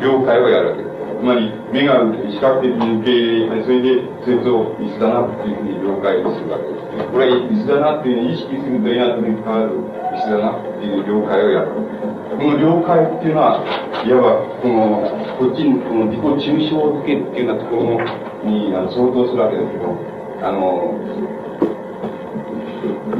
[0.02, 0.94] 了解をやるわけです。
[1.20, 6.73] つまり、目が視覚的に受け入れ、それで、そいつを椅子だなっていうふうに了解をするわけです。
[7.11, 12.14] これは椅子だなっていうふうに意識するとエナトに変わる椅子だなっていう了解をやる。
[12.35, 13.62] この了解っていうのは、
[14.04, 15.07] いわば、この、
[15.38, 18.02] こっちに、この自己抽象付けっていうようなところ
[18.42, 19.94] に、あの相当するわけですけど、
[20.42, 20.98] あの、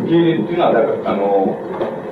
[0.03, 1.57] 受け入れっていうのは、だから、あの、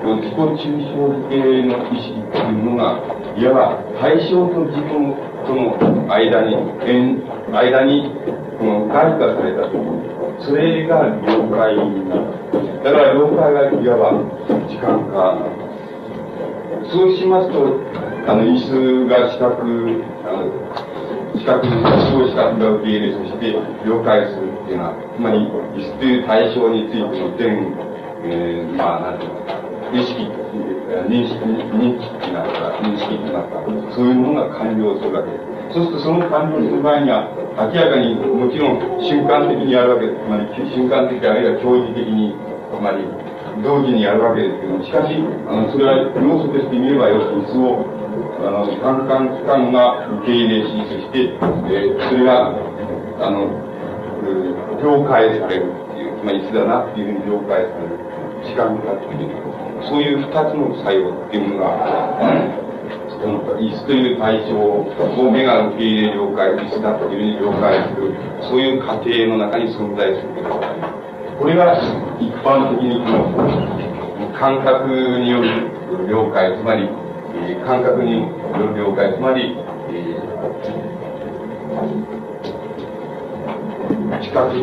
[0.03, 2.99] 自己抽象付けの意識っていうのが、
[3.37, 5.15] いわば対象と自分
[5.47, 6.57] との間に、
[7.51, 8.11] 間に、
[8.59, 12.23] この外化されたときに、それが了解になる。
[12.85, 14.13] だから了解がいわば
[14.69, 15.63] 時間化
[16.91, 17.79] そうしますと、
[18.27, 20.51] あの、椅子が視覚、あの、
[21.39, 21.67] 視覚、
[22.11, 23.53] そう視覚が受け入れ、そして
[23.87, 25.39] 了解するっていうのは、つまり、
[25.73, 27.73] 椅子という対象についての全、
[28.25, 29.57] えー、まあ、なんていうのか、
[29.95, 30.29] 意識、
[31.09, 33.63] 認識、認識になった、認識になった、
[33.95, 35.75] そういうものが完了するわけです。
[35.75, 40.25] そうすると、その完了する場合には、明らかにもちろん瞬間的にやるわけです。
[40.25, 42.33] つまり、瞬間的あるいは教示的に、
[42.73, 43.05] つまり、
[43.61, 45.13] 同時にやるわけですけども、しかし、
[45.49, 47.85] あの、それは要素として見ればよし、椅子を、
[48.41, 51.37] あの、単管機関が受け入れし、そして、
[51.69, 52.57] えー、それが、
[53.21, 53.53] あの、
[54.81, 58.13] 了解されるっていう、つまり椅子だなっていうふうに了解される。
[58.43, 59.31] 時間がっていう、
[59.89, 62.62] そういう二つの作用っていうのが、
[63.61, 70.93] 椅子という対象を目が受け入れ了解、椅子だというふうに了解する、そういう過程の中に存在することがあります。
[71.39, 71.75] これが
[72.21, 74.89] 一般的にこの感覚
[75.21, 75.71] による
[76.09, 76.89] 了解、つまり、
[77.35, 78.29] えー、感覚によ
[78.69, 79.57] る了解、つまり、
[79.91, 84.59] えー、知覚って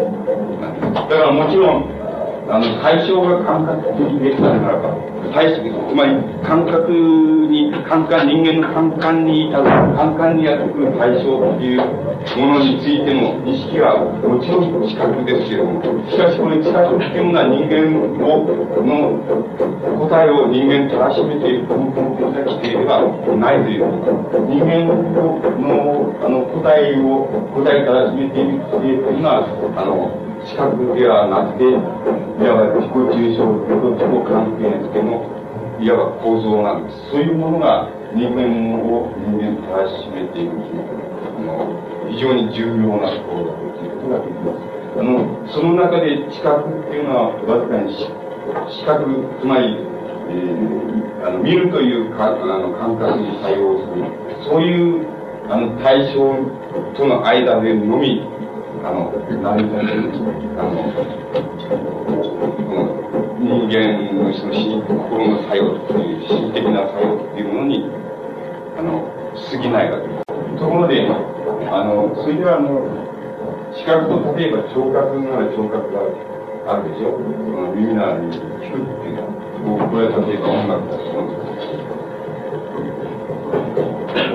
[0.94, 2.03] だからもちろん、
[2.48, 9.64] あの、対象が感覚的でしたならば、対つまり感覚に、感覚、人間の感覚に至る、
[9.96, 11.80] 感覚にやってくる対象っていう
[12.36, 17.90] ものについての意識はもちろん知覚ですけれども、しかしこの知覚っていうのは人間
[18.22, 18.46] を、
[18.84, 19.18] の
[20.06, 23.08] 答えを人間たらしめている根本的な規定では
[23.40, 23.88] ないという。
[24.48, 31.72] 人間のあの答えを、答えたらしめている規定というのは、あの、視覚ではなくて、い
[32.48, 35.24] わば自己抽象と自己関係付けの、
[35.80, 37.10] いわば構造なんです。
[37.10, 41.80] そういうものが人間を人間とらしめているあの
[42.10, 44.74] 非常に重要なところだということができます。
[45.00, 47.92] あの、その中で知覚っていうのはわずかに
[48.70, 49.08] 視覚、
[49.40, 49.76] つまり、
[50.28, 54.04] えー、あの見るというかあの感覚に対応する、
[54.44, 55.06] そういう
[55.48, 56.36] あの対象
[56.96, 58.22] との間でのみ
[58.84, 60.12] あの、成り立てる、
[60.60, 60.76] あの、
[63.40, 64.52] 人間のその
[64.84, 67.88] 心の作用という、心的な作用っていうものに、
[68.76, 70.24] あの、過ぎないわけです。
[70.60, 72.84] ところで、あの、それではあの、
[73.72, 76.04] 視覚と例えば聴覚なら聴覚が
[76.68, 77.16] あるでしょ。
[77.74, 78.44] 耳なら聞くっ
[79.00, 79.16] ていう
[79.64, 81.72] のは、これは例えば音楽だと思うんです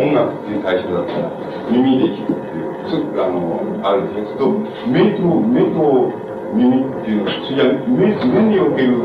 [0.02, 1.30] 音楽っていう対象だったら、
[1.70, 2.49] 耳で聞く。
[2.88, 4.52] あのあるんですけど
[4.88, 6.14] 目と目と
[6.54, 8.98] 耳っていうのはそれは目目における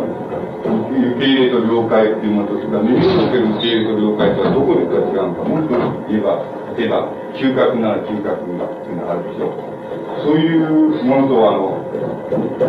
[0.64, 5.74] 受け入れと了解っていうのとそれから耳における受け入れと了解とはどこで違うのかもっと
[6.08, 6.40] 言えば
[6.76, 9.74] 例えば嗅覚なら嗅覚っていうのがあるでしょう
[10.24, 11.84] そういうものとあの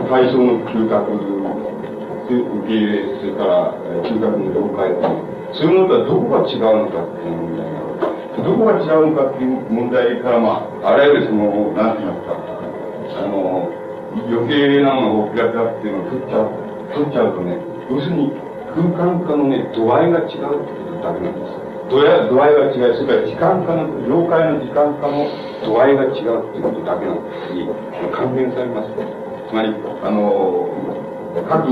[0.10, 1.14] 対象の嗅覚
[2.26, 3.72] 受け入れそれから
[4.04, 7.85] 嗅覚の了解っていうそういうものとはどこが違うのかっていう問題が
[8.46, 12.38] どこが違うのかっていう問題から、まあ、あらゆるその、なんて言いますか、
[13.18, 13.74] あの、
[14.30, 16.54] 余計なものを開かっていうのを取っちゃう、
[16.94, 17.58] 取っちゃうとね、
[17.90, 18.30] 要するに
[18.70, 21.66] 空間化のね、度合いが違うってことだけなんです。
[21.90, 25.26] 度合度合いが違い、それから時間化の、了解の時間化の
[25.66, 27.66] 度合いが違うってことだけなんですに、
[28.14, 28.94] 還元されます。
[28.94, 29.74] つまり、
[30.06, 30.70] あの、
[31.50, 31.66] 各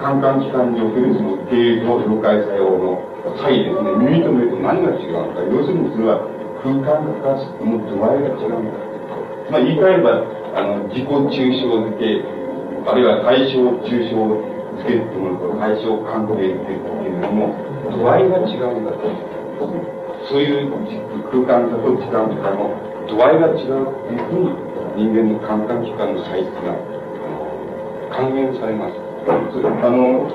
[0.00, 5.40] 感官機関におけるその経営と了解作用の差異ですね、耳と目と何が違うか。
[5.48, 6.20] 要するにそれは
[6.60, 6.84] 空間
[7.24, 7.32] 化
[7.64, 8.76] の度合いが違うのか。
[9.50, 12.20] まあ言い換えれば、あの、自己抽象付け、
[12.84, 14.20] あるいは対象抽象
[14.76, 17.48] 付けっていうものと対象関係付けっていうのも、
[17.90, 19.08] 度合いが違うんだと。
[20.28, 20.72] そういう
[21.32, 22.72] 空間化と時間化の
[23.08, 24.44] 度合いが違うっていうふう
[24.96, 26.76] に人間の感覚器官の配置が
[28.12, 28.96] 還元されます。
[29.26, 29.32] あ
[29.90, 30.28] の、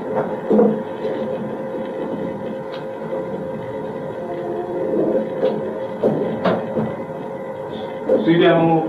[8.18, 8.86] それであの、も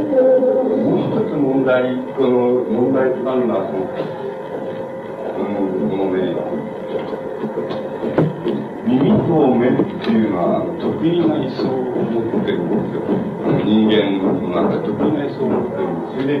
[0.00, 3.84] う一つ問題、この問題となるのは、その、
[5.36, 6.32] うん、このね、
[8.86, 13.04] 耳と目っていうのは得意な位相を持ってるんですよ。
[13.64, 16.16] 人間の中で得意な位相を持ってるんです。
[16.16, 16.40] それ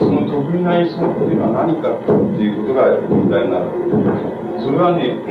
[0.00, 2.10] その得意な位相っていうのは何かって
[2.42, 3.70] いうことが問題になる。
[4.58, 5.14] それはね、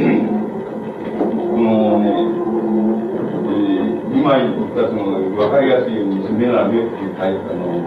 [1.20, 2.44] このね、
[4.14, 7.82] 今言ったその分かりやすいように目な目っていうタイプの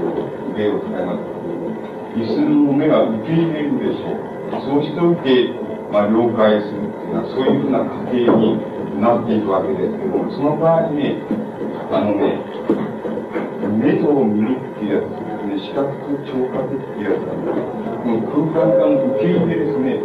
[0.59, 1.55] 例を使いますけど、
[2.18, 4.37] 椅子の目が受け入れるでしょう。
[4.66, 5.55] そうしておいて、
[5.93, 8.59] まあ、了解するっていうのは、そういうふうな過程に
[9.01, 11.22] なっていくわけですけども、その場合ね、
[11.95, 12.43] あのね、
[13.79, 17.47] 目と耳っていうやつですね、視覚と聴覚っていうやつなん。
[17.47, 17.62] です
[18.03, 20.03] この空間間の受け入れですね、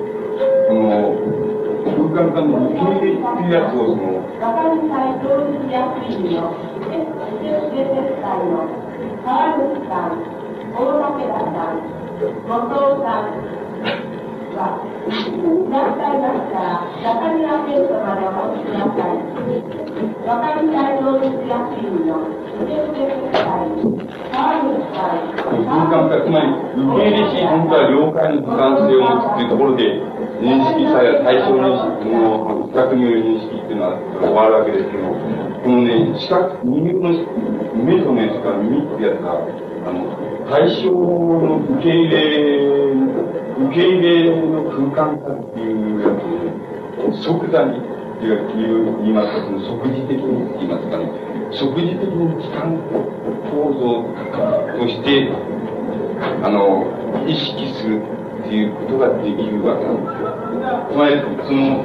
[0.70, 1.61] この
[1.92, 4.24] 空間間の受け入れっていうやつをその、
[9.24, 10.24] 川口さん、
[10.72, 11.84] 大竹田さん、
[12.48, 14.02] 後藤さん、
[14.56, 14.84] は、
[15.72, 19.24] 何回だったら、中庭テントまでお持ちください。
[20.22, 22.22] 分かりたい動物野球の、
[22.62, 29.82] 受付決済、川口さん、空間化、つまり、受け入れし、本当は了解の俯瞰性を持つっていうところで、
[30.42, 37.10] 認識され、対象認識の、比較による認識っていうのは終わるわけですけど、このね、視覚、人間の
[37.84, 39.42] 目と目しか耳ってやつが、
[39.86, 40.06] あの、
[40.50, 42.94] 対象の受け入れ、
[43.62, 46.22] 受け入れの空間化っていうやつ
[47.02, 47.91] を、即座に、
[48.22, 49.34] 言います。
[49.34, 50.88] か、即時的に言います。
[50.90, 51.10] かね、
[51.52, 52.78] 即時的に機関
[53.50, 54.06] 構造
[54.78, 55.32] として、
[56.44, 56.86] あの、
[57.28, 57.82] 意識す。
[57.88, 58.02] る
[58.42, 60.22] っていうことができるわけなんです。
[60.24, 60.32] よ。
[60.92, 61.84] つまり、その、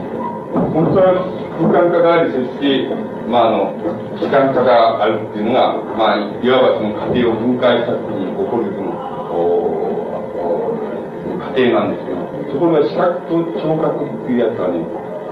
[0.73, 1.27] 本当は
[1.59, 2.89] 空間化があり、そして、
[3.29, 3.75] まあ、あの、
[4.19, 8.95] 機関化があるっていうのが、まあ、いわばその過程を分解した時に起こるその、
[11.39, 12.07] 過程なんです。
[12.07, 12.17] けど、
[12.53, 14.81] ところが視覚と聴覚っていうやつはね、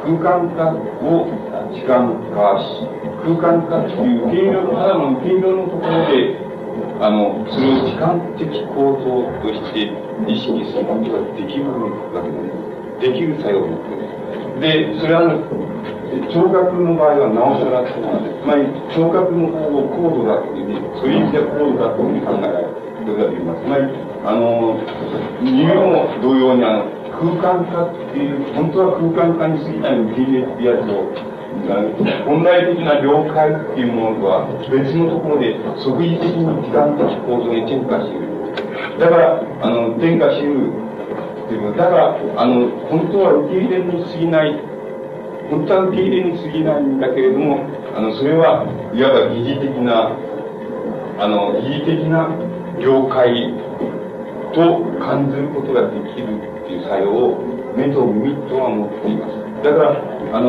[0.04, 0.68] 空間化
[1.00, 1.24] を
[1.72, 2.84] 時間化し、
[3.24, 6.36] 空間化っていう受け入れの、ただの受け入れのところで、
[7.00, 9.88] あの、それを時間的構造として
[10.28, 12.52] 意識することができるわけなんで
[13.00, 13.08] す。
[13.08, 13.64] できる作用。
[14.60, 15.40] で、それは、
[16.30, 18.38] 聴覚の場合はなおさらそうなんです。
[18.38, 23.64] つまり、聴覚の方を高度だという、そういう意味では高度だというふうに考えられることができます。
[23.64, 23.88] つまり、
[24.24, 24.78] あの、
[25.42, 31.12] 耳も同様に、あの、空間化っていう、本当は空間化に過ぎない受け入れってやつを、
[32.26, 38.34] 本来的な了解っていうものとは別のところで即時的に時間的構造に転化しうる。
[38.98, 40.72] だから、あの、転化しうる
[41.46, 44.60] っていうことだから、あの、本当は受け入れに過ぎない、
[45.50, 47.60] 本当は受け入れに過ぎないんだけれども、
[47.96, 50.10] あの、それはいわば疑似的な、
[51.18, 52.28] あの、疑似的な
[52.80, 53.54] 了解
[54.54, 57.36] と感じることができるっていう作用を
[57.76, 59.36] 目と耳とは持っています。
[59.62, 60.00] だから、
[60.32, 60.48] あの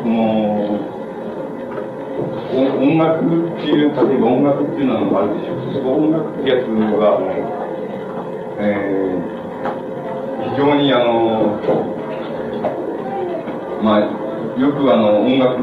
[0.00, 0.90] ー、もう、
[2.80, 3.28] 音楽っ
[3.60, 5.60] ていう、例えば音楽っていうのはあるでしょう。
[5.74, 7.20] その音楽ってやつは、
[8.58, 11.60] えー、非常にあの、
[13.84, 14.00] まあ、
[14.58, 15.60] よくあの、音楽、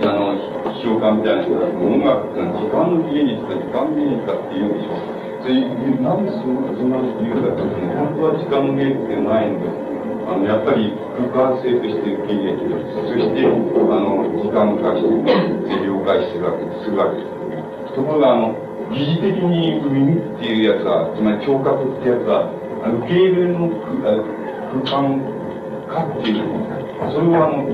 [0.00, 0.32] あの、
[0.72, 5.25] 批評家みたいな人が、音楽ってのは時間の芸術か時間芸術かって言うんでしょう。
[5.46, 5.62] それ、
[6.02, 9.78] なんでそんなこと言うかというと、本当は時間の芸術ではないんです。
[10.26, 12.82] あの、やっぱり空間性として受け入れてる。
[12.82, 17.94] そして、あの、時間化して、了解してるわけですするわけです。
[17.94, 18.58] ところが、あの、
[18.90, 22.50] 疑似的に耳っていうやつは、つまり聴覚ってやつは、
[22.82, 25.22] あの受け入れの空間
[25.86, 26.58] 化っていう、
[27.14, 27.70] それはあの、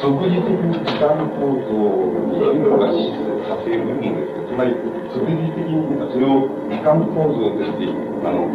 [0.00, 1.76] 即時的に時間構造
[2.24, 4.48] に変化させるものです。
[4.48, 4.72] つまり、
[5.12, 7.86] 即時的にそれを時間構造として、
[8.22, 8.46] あの、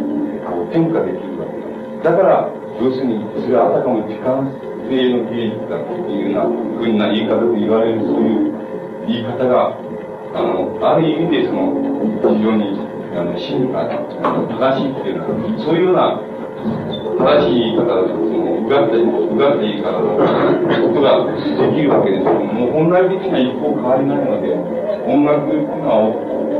[0.48, 2.10] こう転化できるわけだ。
[2.10, 2.48] だから、
[2.80, 4.48] 要するに、それはあたかも時間
[4.88, 8.54] 性の芸術だというような、ふうな言い方で言われる、そういう
[9.06, 9.76] 言い方が、
[10.34, 11.76] あの、ある意味で、その、
[12.20, 12.78] 非常に、
[13.16, 13.84] あの、真あ
[14.32, 16.20] の正しいっていうのは、そういうような、
[17.18, 24.50] 正しい言い方その、うがった、うがった言い方のことができるわけですけども、本来的には一方変わりないので、
[25.06, 26.10] 音楽っていうのは、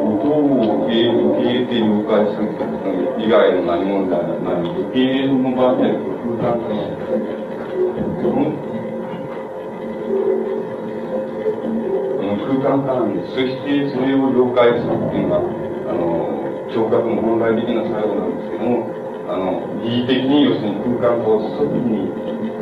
[0.07, 4.71] 音を受け入れて了解するってこと以外の何問題はない。
[4.87, 6.71] 受け入れの場合には空間化
[12.47, 13.27] 空間化なんで。
[13.27, 15.43] そしてそれを了解するっていうのが、
[15.91, 22.07] あの、聴覚の本来的な作用なんですけども、あの、疑似的に要するに空間化を即に、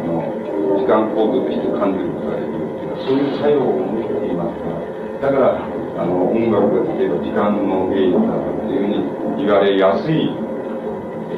[0.01, 0.33] あの、
[0.81, 5.61] 時間構造として感じることができるっていうのは、そういう作用を持っていますから、だから、
[6.01, 8.33] あの、音楽が例えば時間の芸術だ
[8.65, 8.97] というふう
[9.37, 10.33] に言われやすい、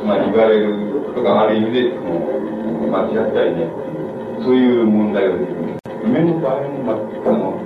[0.06, 2.22] まり言われることがある意味で、その、
[2.86, 3.66] 間違ったりね、
[4.46, 5.78] そういう問題が出てくる。
[6.06, 7.58] 夢の場合も、まあの、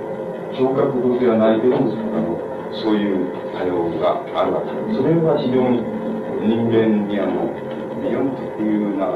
[0.57, 2.41] 聴覚度ではないけども、あの、
[2.73, 4.97] そういう作用があるわけです。
[4.97, 6.00] それは非常に
[6.41, 7.53] 人間にあの、
[8.01, 9.09] 非常に特有な、あ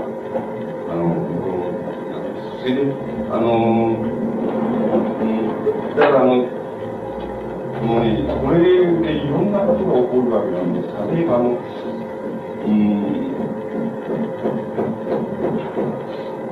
[0.95, 1.17] の、
[2.61, 2.81] それで、
[3.31, 3.97] あの、
[5.17, 6.35] うん、だからあの、
[7.81, 10.87] もうね、これでいろんなことが起こるわけなんです。
[11.15, 11.57] 例えばあの、
[12.65, 12.71] うん、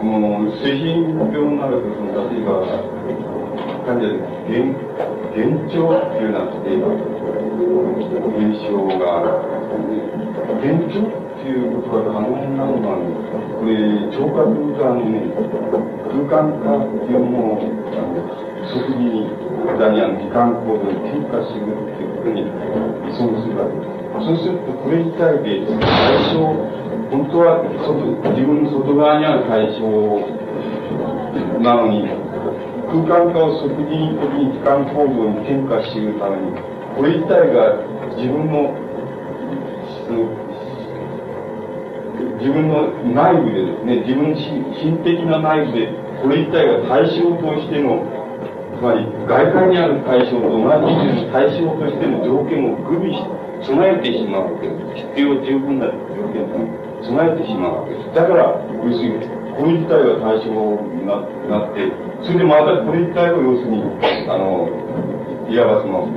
[0.02, 2.66] もう精神病になると、その例えば、
[3.86, 4.18] 患者で
[4.50, 4.74] 幻
[5.38, 6.88] 幻聴っていうような、例えば、
[8.34, 9.53] 現象がある。
[9.74, 13.00] 幻聴っていうことが可能なのは、
[13.60, 13.74] これ、
[14.12, 15.34] 聴覚がね、
[16.10, 17.66] 空間化っていうものを、
[18.68, 19.30] 即時に、
[19.80, 23.94] ダニアの時間構造に変化するっていうことに依存するわけです。
[24.26, 29.86] そうすると、これ自体で対象本当は外自分の外側にある対象
[31.62, 32.10] なのに、
[32.90, 36.58] 空間化を即時的に時間構造に転化しているために、
[36.98, 37.78] これ自体が
[38.18, 38.74] 自分の、
[42.40, 45.88] 自分の内部でですね、自分の心的な内部で、
[46.22, 48.04] これ自体が対象としての、
[48.76, 53.24] つまり外界にある対象と同じ対象としての条件を具備し、
[53.64, 55.08] 備えてしまうわけです。
[55.16, 56.68] 必要十分な条件ですね。
[57.04, 58.16] 備えてしまうわけです。
[58.16, 61.24] だから、要するに、これ自体が対象にな
[61.64, 61.92] って、
[62.24, 63.84] それでまたこれ自体を要するに、
[64.28, 64.68] あの、
[65.48, 66.08] いわばその、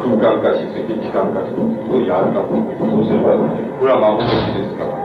[0.00, 2.56] 空間化し、そして時間化するをやるかと。
[2.56, 4.96] そうすれば、これは幻ですから、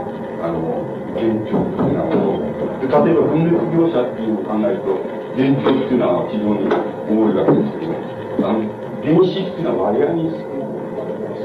[0.43, 0.87] あの、
[1.19, 2.39] 現状的なもの
[2.79, 4.95] で、例えば分裂業者っていうのを考えると、
[5.35, 8.63] 現状っていうのは非常に多いわけですけど、あの、
[9.03, 10.55] 原子っていうのは割合に少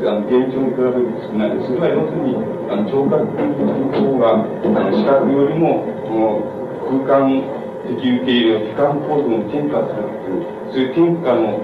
[0.00, 1.66] あの現状に比べると少ないです。
[1.68, 2.32] それは要するに、
[2.70, 7.44] あの聴覚の方が、あの視覚よりも、この空間
[7.84, 11.60] 的受け入れを時間構造に転化するという、そういう転化の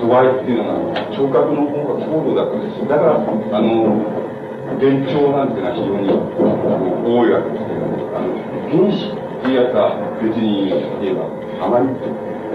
[0.00, 2.88] 度合いっていうのが、聴覚の方が高度だったです。
[2.88, 4.00] だから、あの、
[4.78, 8.32] 幻聴なんていうのは非常に多いわけですけど、あの、
[8.66, 10.68] 原子っていうやつは別に
[11.00, 11.30] 言えば、
[11.64, 11.88] あまり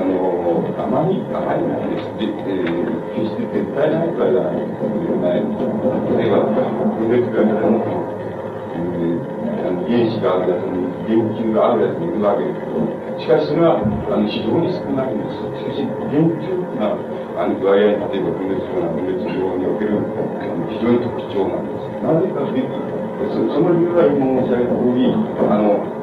[0.01, 2.07] あの、あまり、あまりないです。
[2.17, 4.65] で、えー、決して絶対ないからじゃない。
[6.15, 6.47] 例えば、
[6.97, 7.85] 分裂が誰も、
[8.71, 12.81] えー、あの原子があるやつに、電球があるやつにいるわけですけど、
[13.19, 15.37] しかしそれは、あの、非常に少ないんです。
[15.59, 16.95] しかし、電球が、
[17.41, 21.89] あの、割合に、例えば分裂症な分裂病における、あの、非常に特徴なんです。
[22.05, 22.91] なぜかというと、
[23.49, 26.01] その理由は今申し上げた通り、あの、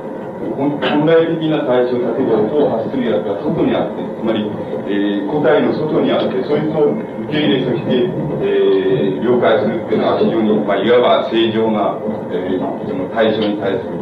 [0.59, 4.51] 本来的な対象、例えば音を発するやつが外にあって、つまり、
[4.91, 8.07] えー、個体の外にあって、そいつを受け入れ、そして、
[8.43, 11.99] えー、了解するっていうのは非常に、まあ、いわば正常な、
[12.35, 13.95] えー、その対象に対する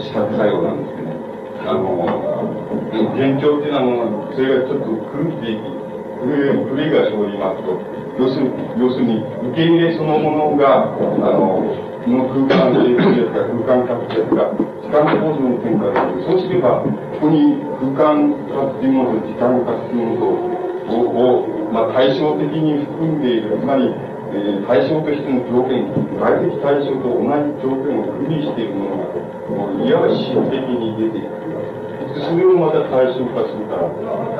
[0.00, 1.16] 視覚作用なんですけどね。
[1.68, 2.08] あの、
[3.16, 5.87] 現状っていうのは、それがちょっと狂っていき、
[6.24, 7.78] 狂いが生じますと、
[8.18, 9.18] 要するに要するに、
[9.50, 11.62] 受け入れそのものが、あの、
[12.06, 16.30] の空間でですか、空間格ですか、時間構造の変化です。
[16.30, 20.30] そうすれば、ここに空間化っていうものと時間化っていうもの
[20.88, 23.92] を、をまあ、対照的に含んでいる、つまり、
[24.30, 31.47] えー、対象としての条件、外的対象と同じ条件を区離しているものが、いわば心的に出てくる。
[32.24, 33.86] それをまた対象化するから、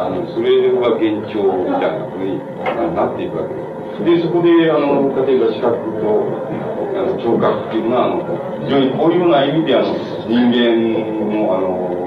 [0.04, 2.38] あの、それが現状みたいなふうに
[2.94, 4.04] なっていくわけです。
[4.04, 6.26] で、そこで、あの、例えば視覚と、
[6.98, 8.22] あの聴覚っていうのは、あの、
[8.64, 9.94] 非常にこういうような意味で、あの、
[10.26, 10.74] 人間
[11.30, 11.98] の、あの、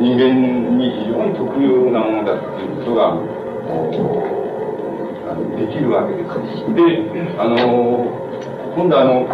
[0.00, 3.12] 人間に非常に特有なものだっていうことが、
[5.30, 6.28] あのできるわけです。
[6.74, 7.04] で、
[7.38, 7.56] あの、
[8.74, 9.26] 今度あの、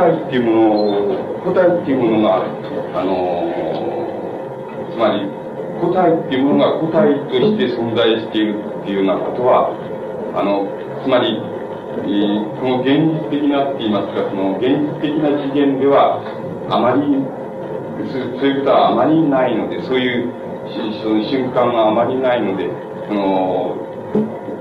[0.00, 2.40] 体っていうもの個体っていうものが、
[2.96, 3.44] あの
[4.90, 5.28] つまり、
[5.80, 9.72] 個体っていうものが個体として存在しているっていうようなことは、
[10.34, 10.64] あの、
[11.04, 11.36] つまり、
[12.60, 16.20] この現実的なって言いますか、その現実的な次元では、
[16.70, 17.00] あまり、
[18.08, 20.32] そういうことはあまりないので、そういう
[21.02, 22.68] その瞬間があまりないので、
[23.08, 23.76] その、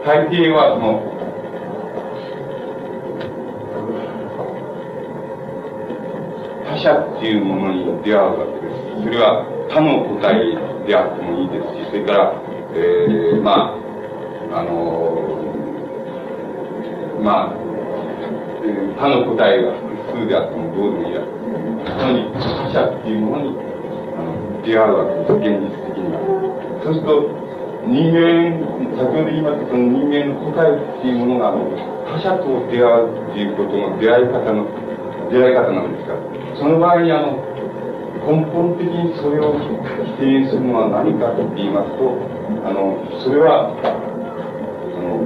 [0.06, 1.04] 大抵はその、
[7.20, 9.03] っていうものに出会うわけです。
[9.03, 10.39] それは他の個体
[10.88, 12.32] であってもいいですし、それから、
[12.72, 13.76] えー、ま
[14.55, 17.59] あ、あのー、まあ、
[18.95, 21.20] 他の答えが複数であってもどうでもいいや。
[21.20, 23.59] つまり、他者っていうものに、
[24.15, 26.24] あの、出会うわけです、現実的には。
[26.84, 27.36] そうすると、
[27.84, 28.63] 人間、
[28.95, 31.51] 先ほど言いましたその人間の答えっていうものが、
[32.15, 34.78] 他者と出会うっていうことの出会い方の、
[35.30, 36.15] 出会い方なんですが、
[36.57, 37.38] その場合にあの、
[38.25, 42.17] 根本的にそれを否定するのは何かと言いますと、
[42.65, 43.91] あの、それは、あ
[45.01, 45.23] の、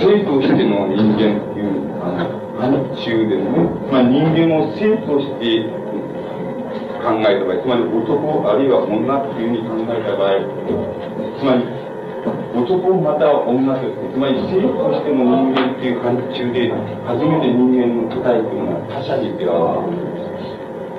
[0.00, 3.44] 生としての人間っていう、あの、範疇でね、
[3.90, 5.68] まあ人間を生として
[7.02, 10.38] 考えた場合、つまり男あるいは女っていうふうに考えた場合、
[11.38, 11.91] つまり
[12.52, 16.68] 男または女と、つまり生としての人間っていう範疇で、
[17.08, 19.88] 初めて人間の答えというのは他者に出会う。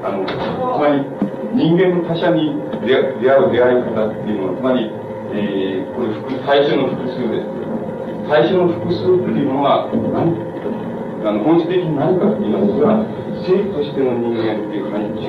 [0.04, 0.34] あの、つ
[0.82, 1.06] まり
[1.54, 4.89] 人間の他者に出会う出会い方っていうのは、つまり、
[5.34, 6.14] えー、これ
[6.45, 7.64] 最初の複数です。
[8.28, 10.32] 最初の複数っていうのは何
[11.28, 13.04] あの本質的に何かと言いますが
[13.43, 15.28] 生としての人間っていう範疇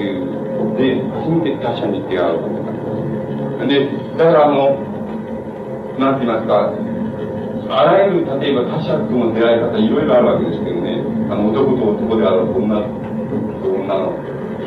[0.78, 4.93] で初めて他者に出会うでだからあの
[5.98, 6.72] なんて言いますか
[7.70, 11.00] あらゆる例えば他者との出会い方いろいろあるわけですけどね。
[11.30, 12.76] あの男と男である女
[13.62, 14.12] と女の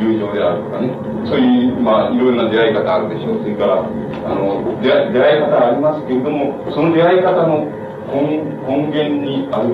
[0.02, 0.90] 友情であるとかね。
[1.30, 3.44] そういうまあいろいろな出会い方あるでしょう。
[3.44, 7.70] それからあの出会出会い方ありますけれどもその出会い方の
[8.10, 9.70] 根根源にある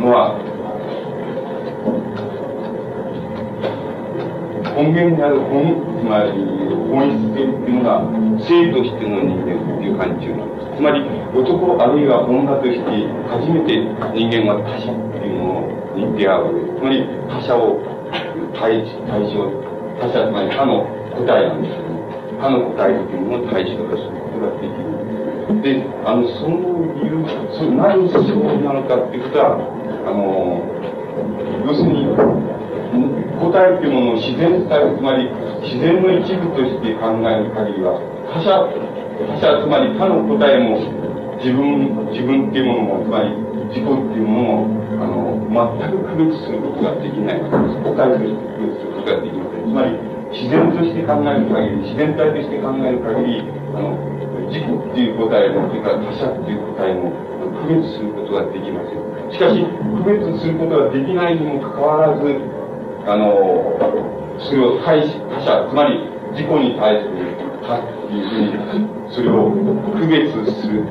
[0.00, 0.34] のは
[4.74, 6.34] 根源にある本つまり
[6.90, 8.02] 本質性っていうのが
[8.42, 12.84] 性としての人間っていう範疇なんですつまり男あるいは女として
[13.30, 13.78] 初めて
[14.14, 15.62] 人間は他者っていうも
[15.94, 17.78] のに出会うわけですつまり他者を
[18.54, 19.46] 対対象
[20.02, 21.94] 他者つまり他の答えなんですけど
[22.42, 24.94] 他の答えというものを対象とすることができる
[25.62, 26.58] で、あの、その
[26.94, 29.56] 理由、そなぜそうなのかっていうことは、
[30.04, 30.60] あの、
[31.66, 32.08] 要するに、
[33.54, 35.30] 答えっていうものを自然体、つまり
[35.62, 38.02] 自然の一部として考える限りは、
[38.34, 40.82] 他者、他者、つまり他の答えも、
[41.38, 43.30] 自分、自分っていうものも、つまり
[43.70, 45.38] 自己っていうものを、あの、
[45.78, 47.78] 全く区別することができないわけです。
[47.78, 49.62] 答えとして区別することができません。
[49.62, 49.94] つまり、
[50.34, 53.38] 自然として考える限り、自然体として考える限り、
[53.70, 53.94] あの、
[54.50, 57.06] 自己っていう答えも、それから他者っていう答えも
[57.62, 59.30] 区別することができません。
[59.30, 62.63] しかし、区別することができないにもかかわらず、
[63.06, 63.76] あの、
[64.38, 66.00] それを対し、他者、つまり
[66.32, 69.52] 自己に対する他っていうふうに、それを
[69.92, 70.84] 区別する、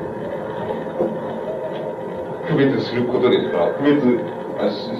[2.46, 4.34] 区別することですから、区別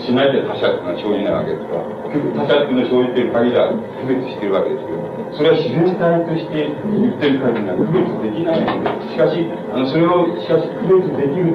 [0.04, 1.86] しないで他者っていうのは生じないわけですから、
[2.34, 4.98] 他者っていうのは生じている限りは区別しているわけですけど、
[5.38, 11.54] それは自然体として言ってる限りは区別できないので、しかし、あの、それを、しかし区別できる、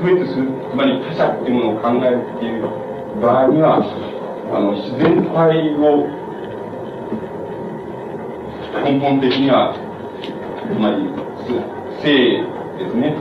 [0.00, 2.64] 区別する、つまり他者っていうものを考えるっていう
[3.20, 3.84] 場合には、
[4.54, 6.06] あの、自然体を
[8.84, 9.74] 根本的には、
[10.70, 11.10] つまり、
[12.00, 12.38] 性
[12.78, 13.16] ですね。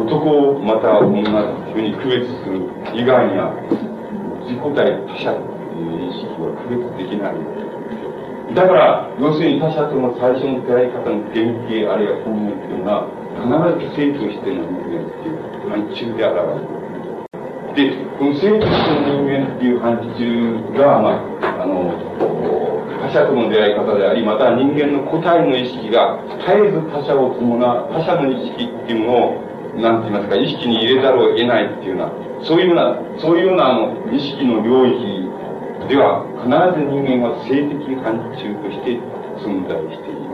[0.00, 1.28] 男または女と
[1.68, 3.52] いうふうに区別する以外には、
[4.48, 5.44] 自己体他者と
[5.76, 7.36] いう意識は区別できない。
[8.56, 13.44] だから、要するに他者との最初の出会い方の原型あるいは根源っていうのは、必
[13.76, 16.91] ず生としての人間っていう範疇で現れる。
[17.74, 21.96] で、この生としての人間っていう範疇が、まあ、あの、
[23.02, 35.28] 他者との出会い方であり、また人間の個体の意識が絶えず他者を伴う、他者の意識っていうものを、なんて言いますか、意識に入れざるを得ないっていうような、そういうような、そういうようなあの、意識の領域
[35.88, 39.00] では、必ず人間は性的範疇として
[39.40, 40.32] 存在している。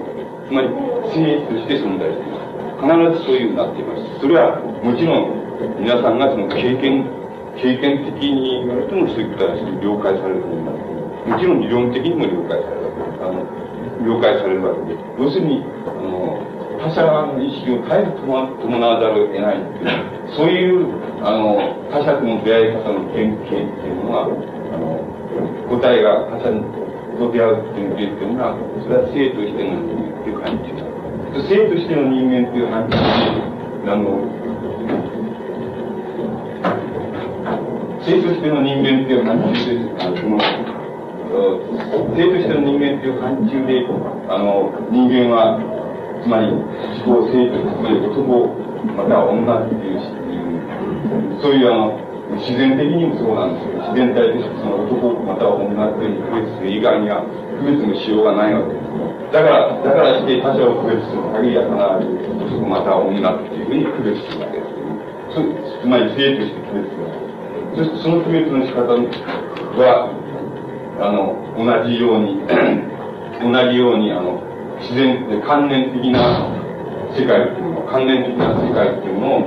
[0.49, 0.68] つまり、
[1.14, 2.49] 性として存在しています。
[2.78, 4.20] 必ずそういうになっています。
[4.20, 5.39] それは、もちろん、
[5.80, 7.18] 皆さんがその経験、
[7.59, 10.41] 経験的に言われてもそういうことは了解される。
[10.41, 12.87] と思います、もちろん理論的にも了解される。
[12.87, 13.23] わけです。
[13.23, 13.43] あの、
[14.07, 14.63] 了解される。
[14.63, 15.03] わけです。
[15.19, 15.47] 要する。
[15.47, 16.39] に、あの、
[16.79, 17.03] 他者
[17.35, 19.27] の意識を絶えず伴わざる。
[19.27, 20.87] を得ないっていう、そういう、
[21.27, 25.03] あの、他者との出会い方の原型っていうのが、あの、
[25.67, 26.55] 答えが他者
[27.19, 30.87] と出会うっていうっていうのは、それは生としての人間っていう感じです。
[31.51, 34.23] 生としての人間っていう感じで、あの、
[38.09, 40.41] 生としての人間っていう範疇で、あの、その、
[42.17, 43.85] 生としての人間っていう範疇で、
[44.33, 45.61] あの、人間は、
[46.25, 48.17] つまり、自己性と、つまり男、
[48.97, 50.01] または女っていう、
[51.43, 52.01] そういうあの、
[52.41, 57.25] 自然的にもそうなんですけど、自然体でその男または女っていう区別する以外には
[57.61, 58.89] 区別のしようがないわけです。
[59.33, 64.79] だから、だからして他者を区別する限りは必ず男または女っていうふうに区別するわけです。
[65.81, 67.28] つまり性として区別する。
[67.79, 70.11] そしてその区別の仕方は、
[70.99, 72.43] あの、同じように
[73.39, 74.43] 同じように、あの、
[74.83, 76.51] 自然、関連的な
[77.14, 79.47] 世界っていうのを、関連的な世界っていうのを、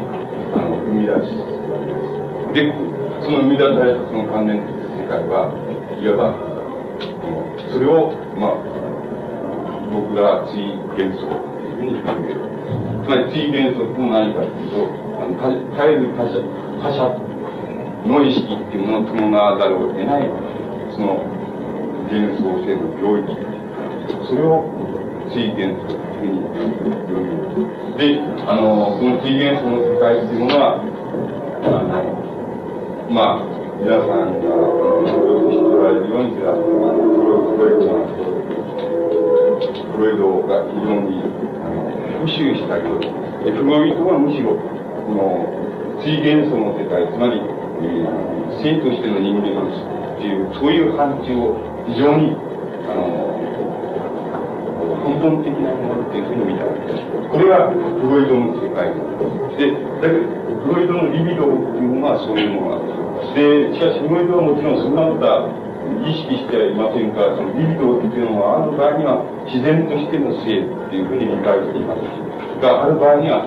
[0.55, 1.35] あの、生み出し、
[2.55, 2.71] で、
[3.19, 5.51] その生み出されたその関連的な世界は、
[5.99, 6.31] いわば、
[7.67, 8.63] それを、まあ、
[9.91, 11.35] 僕が追幻想と
[11.67, 12.39] いうふうに考える。
[13.03, 14.87] つまり追幻想と何かというと、
[15.19, 16.39] あの絶えず他者、
[16.79, 17.30] 他者
[18.05, 20.29] の意識っていうものを伴わざるを得ない、
[20.91, 21.23] その
[22.09, 23.35] 幻想性の領域。
[24.27, 24.65] それを
[25.31, 27.41] 追幻想というふうに呼び
[27.97, 30.81] で、あの、その追幻想の世界っていうものは、
[31.63, 32.21] あの、
[33.09, 34.49] まあ、皆さんが
[35.05, 36.63] 知っておられるように、それはフ
[37.57, 38.05] ロイドは、
[39.91, 41.21] フロイドが非常に
[41.61, 41.85] あの
[42.25, 45.45] 復讐したけど、フロイドはむしろ、この
[46.03, 47.41] 水元素の世界、つまり、
[47.81, 51.57] えー、性としての人間っていう、そういう範疇を
[51.87, 52.37] 非常に、
[52.85, 53.31] あの、
[55.01, 57.03] 根本的なものっていうふうに見たわけです。
[57.31, 58.93] これがフロイドの世界
[59.57, 59.71] で、
[60.01, 63.33] だけど、フロイドのリビドっていうのはそういうものなんです。
[63.33, 65.49] で、しかし、フロイドはもちろんそんなことは
[66.05, 72.03] 意識してはいませんから、そのリビドっていうのは、ある場合には自然としての性っていうふうに理解しています。
[72.61, 73.45] が、ある場合には、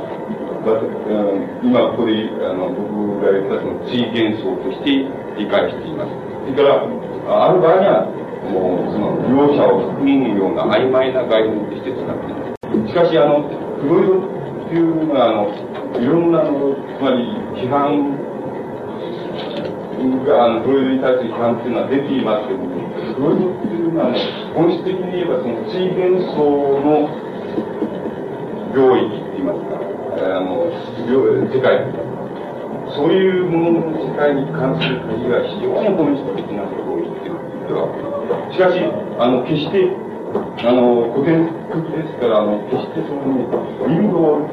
[0.65, 5.05] 今ここであの僕が言ったその追幻想として
[5.37, 6.13] 理解しています。
[6.45, 8.09] それから、ある場合には、
[8.49, 12.89] もうその両者を含むような曖昧な概念として使っています。
[12.89, 13.49] しかし、あの、
[13.81, 15.49] フロイドっていうのは、あの、
[16.01, 18.17] いろんなの、つまり批判
[20.25, 22.73] が、あの、フロイドに対する批判っていうのは出ていますけども、
[23.17, 24.21] フロイドっていうのはね、
[24.55, 26.41] 本質的に言えば、その追幻想
[26.85, 27.09] の
[28.75, 30.71] 領域って言いますか、あの、
[31.51, 32.15] 世界
[32.95, 38.79] そういうものの世界に関する鍵が非常に本質的な領域っていうのは、しかし、
[39.19, 39.91] あの、決して、
[40.63, 41.43] あの、古典
[41.75, 43.51] 的ですから、あの、決してその、ね、
[43.89, 44.47] リビド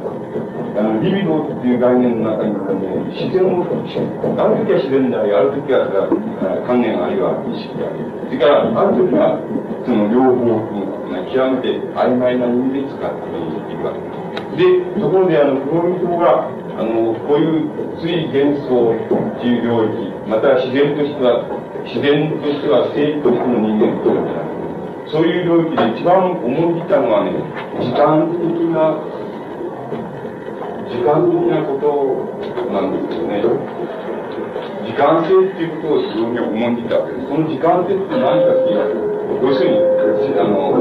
[0.74, 5.86] あの、リビドっていう概念の中にね、自然を、ある時は自然であり、ある時は
[6.66, 8.00] 観念あるいは意識である。
[8.26, 9.38] それから、ある時は、
[9.86, 10.82] その両方、
[11.30, 14.21] 極めて曖昧な意味で使っているわけです。
[14.58, 21.44] で、ところで、あの、フロイトが、あの、こういう追幻想っていう領域、または自然としては、
[21.86, 24.12] 自然としては生としての人間と
[25.12, 27.36] そういう領域で一番思いたのはね、
[27.84, 28.96] 時間的な、
[30.88, 33.44] 時間的なことなんですよね。
[34.88, 37.28] 時間性っていうことを非常に思いたわけです。
[37.28, 38.88] その時間性って何かっていう
[39.36, 39.84] と、要するに、
[40.40, 40.80] あの、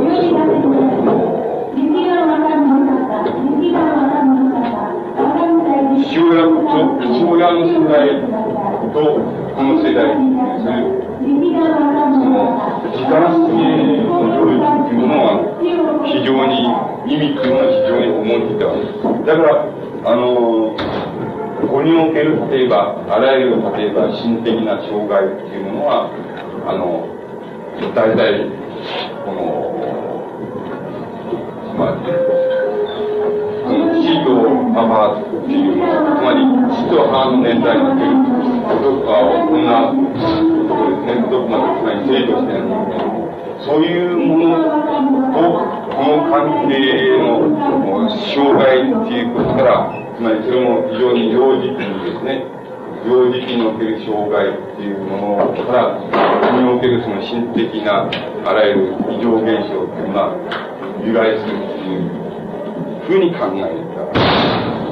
[6.03, 8.11] 父親と、父親の世代
[8.93, 8.99] と、
[9.55, 12.35] この世代にする、その、
[12.91, 13.55] 時間性
[14.07, 15.29] の領域っていうものは、
[16.05, 16.53] 非常に、
[17.07, 18.99] 意味っていうのは非常に重いってわけです。
[19.27, 19.67] だから、
[20.05, 20.75] あの、
[21.61, 26.11] ここにおける、例えば、あらゆる、例えば、心的な障害っていうものは、
[26.67, 27.07] あの、
[27.95, 28.49] 大体、
[29.25, 29.71] この、
[31.77, 32.40] まり、この
[34.71, 38.15] 父と母っていうもの、つまり、父と母の年代における、
[38.61, 42.95] こかを、こんな、ね、どこまでつまり制度してるので、
[43.67, 44.55] そういうもの
[45.35, 45.43] と、
[45.91, 52.47] この関係の障害っていうことから、つまりそれも非常に幼児期にですね、
[53.07, 58.09] 幼児期における障害っていうものから、そこにおけるその心的な
[58.45, 60.37] あらゆる異常現象っていうのが
[61.03, 62.21] 由来するっていう
[63.07, 64.10] ふうに考えた。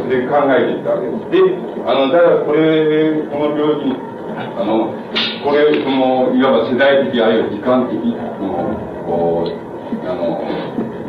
[0.09, 1.31] で、考えていたわけです。
[1.31, 1.39] で、
[1.87, 4.95] あの、だからこれ、この病気あの、
[5.43, 7.99] これ、その、いわば世代的あるいは時間的、
[8.39, 8.75] その、
[9.07, 9.69] こう、
[10.07, 10.43] あの、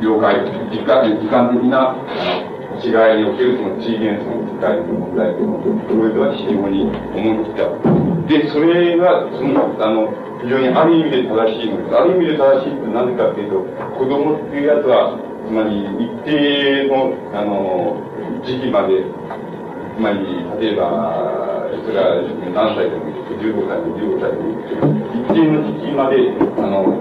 [0.01, 0.35] 了解、
[0.71, 7.67] 時間時間的な、あの、違いにおけるその地元素の世界の問題というのを、これでは非常に思い切った。
[8.29, 11.95] で、それが、その、あの、非常にある意味で正しいのです。
[11.95, 13.65] ある意味で正しいって何でかっていうと、
[13.99, 15.19] 子供っていうやつは、
[15.51, 17.97] まり一定の、あの、
[18.45, 19.03] 時期まで、
[19.95, 20.21] つまり、
[20.61, 22.21] 例えば、それは
[22.53, 24.69] 何歳でもいい15歳で15歳でもいい
[25.19, 26.17] 一定の時期まで、
[26.57, 26.93] あの、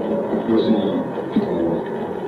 [0.48, 0.96] 要するに、
[1.36, 1.84] その、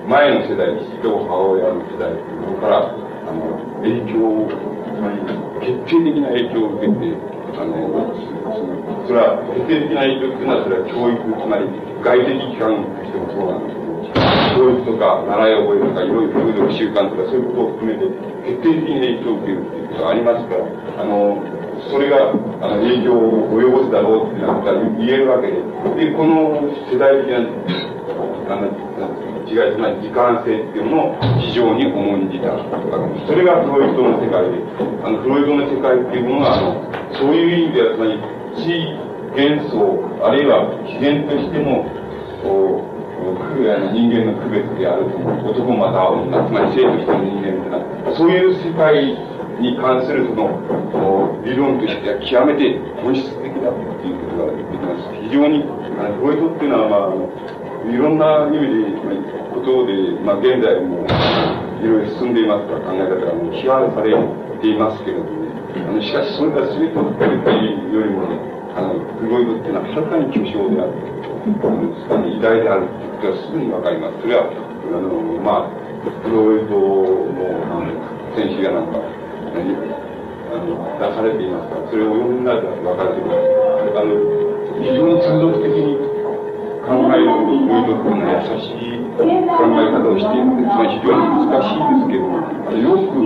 [0.09, 5.25] 前の世代、父と母親の世代というのから、あの、影響を、つまり、
[5.61, 7.16] 決定的な影響を受けて、
[7.57, 8.12] あの、
[9.07, 11.64] それは、徹底的な影響っていうのは、それは教育、つまり
[12.03, 13.89] 外的機関としてもそうなんですけど、
[14.57, 18.07] 教育とか、習い覚えとか、いろいろ風俗習慣とか、そういうことを含めて、
[18.45, 21.43] 徹底的に影響を受けるっていうことがありますから、あの、
[21.91, 27.41] それが、あの、影響を及ぼすだろうっていうのは言えるわけで、で、この世代的な、
[28.53, 28.69] あの、
[29.51, 33.27] 違い、つまり時間性っていうのを非常に重んじたわけです。
[33.27, 34.63] それがフロイトの世界で、
[35.03, 38.21] あの、フロイトの世界っていうものは、あの、そういう意味では、つまり、
[38.55, 41.87] 地元素、あるいは自然としても、
[42.43, 42.89] こう、
[43.93, 45.07] 人間の区別である
[45.45, 49.12] 男また女、つまり性としての人間というのは、そういう世界
[49.61, 55.12] に関するその理論としては極めて本質的だっていうことができます。
[55.21, 55.64] 非常に、
[56.01, 57.31] あのフロイトっていうのは、まあ、
[57.85, 59.93] いろんな意味で、まあ、ことで、
[60.25, 64.16] まあ、現在もいろいろ進んでいますから考え方がもう批判され
[64.61, 68.41] ていますけれども、ね、あのしかしそれが全てをというよりもね、
[68.77, 71.30] あの、フロイドっていうのははるかに巨匠である。
[71.41, 74.20] あの、偉大であるっていうことはすぐにわかります。
[74.20, 75.09] それは、あの、
[75.41, 75.72] まあ、
[76.20, 77.97] フロイドの、あの、
[78.36, 83.97] 選手やなんか、あの、出されていますから、それを読みになると分かると思います。
[83.97, 84.12] あの、
[84.80, 85.97] 非常に通俗的に
[86.84, 93.16] 考えるフロイドっていうのは優しい考え方をしているので、つまり非常に難しいですけど、あよく、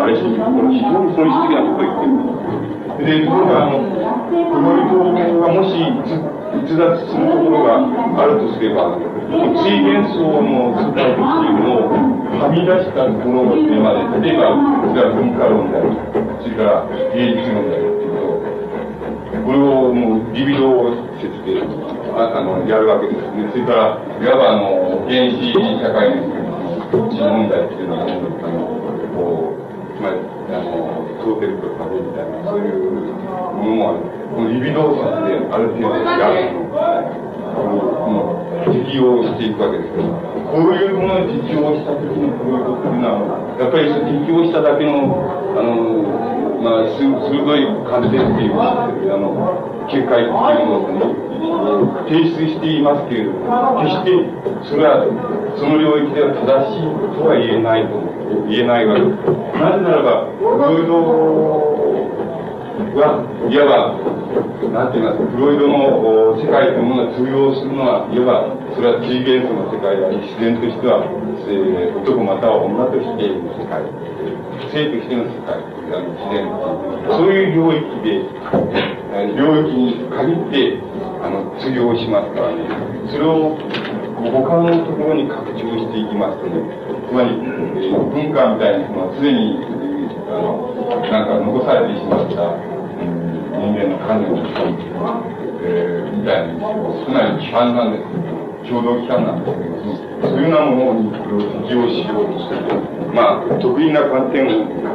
[0.00, 3.20] あれ、非常に本質的なことを言っている。
[3.20, 5.76] で、ところが、あの、フロイドがもし
[6.60, 7.80] 逸脱するところが
[8.20, 14.52] あるとすれば、水元素の世界というのをはみ出したところでまで、例えば、
[14.84, 15.96] それは文化論である、
[16.42, 18.52] それから芸術論であるっていうと
[19.44, 21.64] これをもうリビド説で
[22.12, 23.48] ああのやるわけですね。
[23.52, 26.28] それから、いわばあの、原始社会の
[26.92, 28.12] 問題っていうのは、あ
[28.52, 28.68] の、
[29.16, 30.20] こう、つまり、
[30.52, 32.92] あの、トーテルと壁みたいな、そういう
[33.56, 34.21] ものもある。
[34.32, 36.56] このリビド説である程度やる
[38.08, 40.08] の、適用していくわけですけど、
[40.52, 45.20] こういうものに適用した時のフロイトっていうのは、やっぱり適用しただけの、
[45.56, 48.88] あの、まあ、鋭い観点っていうか、あ
[49.20, 49.34] の、
[49.90, 51.22] 見解っていうのを、
[52.06, 54.12] 提出していますけれども、決して
[54.70, 55.04] それは、
[55.58, 57.98] その領域では正しいとは言えないと
[58.48, 59.16] 言えないわけです。
[59.58, 61.02] なぜならば、フロイド
[62.94, 64.11] は、いわば、
[64.72, 73.84] なんて言いますか、フロイドの世界というものが通用するのは、いわば、それは地元素の世界であり、自然としては、えー、男または女としての世界、
[74.72, 76.48] 性としての世界、あの自然
[77.12, 78.24] そういう領域で、
[79.36, 80.80] 領域に限って、
[81.20, 82.64] あの、通用しますからね、
[83.12, 86.64] それを他のところに拡張していきますとね、
[87.08, 89.60] つまり、えー、文化みたいなのは常に、
[90.30, 90.72] あの、
[91.10, 92.72] なんか残されてしまった、
[93.62, 94.42] 人間の観念の
[95.06, 95.22] は
[95.62, 98.42] えー、みたいな少ない規範なんですけど。
[98.62, 99.90] 共同規範なんですけども、
[100.22, 102.54] そういうようなものにこれを適用しようとして
[103.12, 104.48] まあ、得意な観点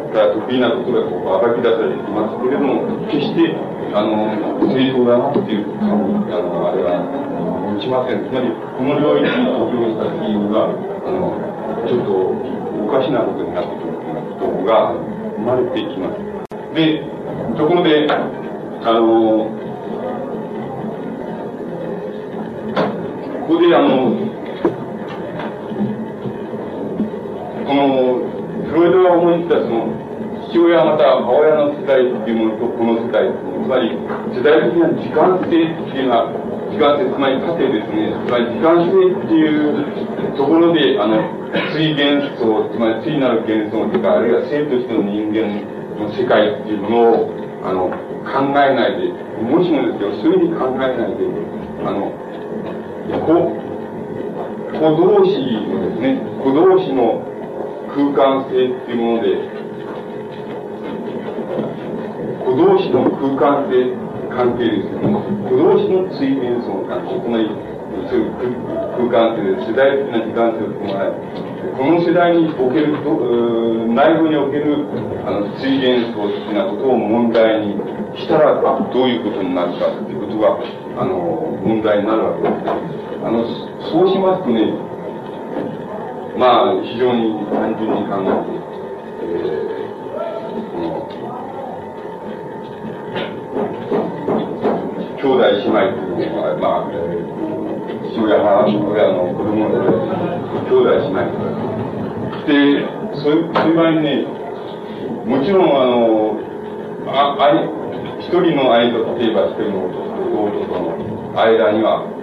[0.10, 3.54] から得意なことがこう暴き出されていますけれども、決して、
[3.94, 4.34] あの、
[4.72, 5.94] 正当だなっていう感
[6.32, 7.04] あの、あれは、
[7.76, 8.26] 持ちません。
[8.26, 10.74] つまり、この領域に適用した時には、
[11.06, 11.38] あの、
[11.86, 12.10] ちょっと
[12.82, 14.96] おかしなことになってくるということが、
[15.38, 16.18] 生まれていきます。
[16.74, 17.06] で、
[17.56, 18.08] ところで、
[18.84, 19.50] あの、
[23.48, 24.16] ここであの、
[27.66, 30.08] この、フロイドが思いついたその、
[30.50, 33.92] 父親また母親の世代っていうものとこの世代つまり
[34.32, 36.32] 世代的な時間性っていうのは
[36.72, 38.16] 時間性つまり過程ですね。
[38.26, 41.20] つまり時間性っていうところであの
[41.76, 45.52] 水元素つまり水なる元素の世界あるいは生としての人間
[46.00, 47.36] の世界っていうものを
[47.68, 47.92] あの
[48.28, 49.08] 考えないで
[49.42, 51.24] もしもですよそういうふうに考えないで
[51.86, 52.12] あの
[53.24, 53.32] 子
[54.78, 55.32] 子同士
[55.72, 57.24] のですね子同士の
[57.96, 59.58] 空間性っていうもので
[62.44, 63.96] 子同士の空間性
[64.30, 65.08] 関係ですよね。
[65.50, 67.50] 子同士の水面層の関係つまり
[68.10, 68.32] そういう
[68.96, 71.48] 空間性で世代的な時間性を伴い
[71.78, 72.96] この世代における
[73.94, 74.88] 内部における
[75.26, 77.76] あの水元素的なことを問題に
[78.18, 80.58] したらどういうことになるかっていうことが
[81.02, 81.16] あの
[81.64, 82.98] 問題になるわけです。
[83.24, 83.46] あの
[83.92, 84.74] そうしますとね
[86.38, 88.64] まあ非常に単純に考えて、
[89.24, 89.78] えー
[95.18, 96.92] 兄弟姉妹っていうのは、まあ、
[98.14, 99.78] 父親、母親の子供で、
[100.66, 101.20] 兄弟姉妹
[102.48, 102.52] で、
[103.16, 104.26] そういう、そういう場合にね、
[105.26, 106.40] もちろん、あの、
[107.08, 107.78] あ、あ
[108.20, 112.18] 一人の兄と、例えば一人の弟との間には、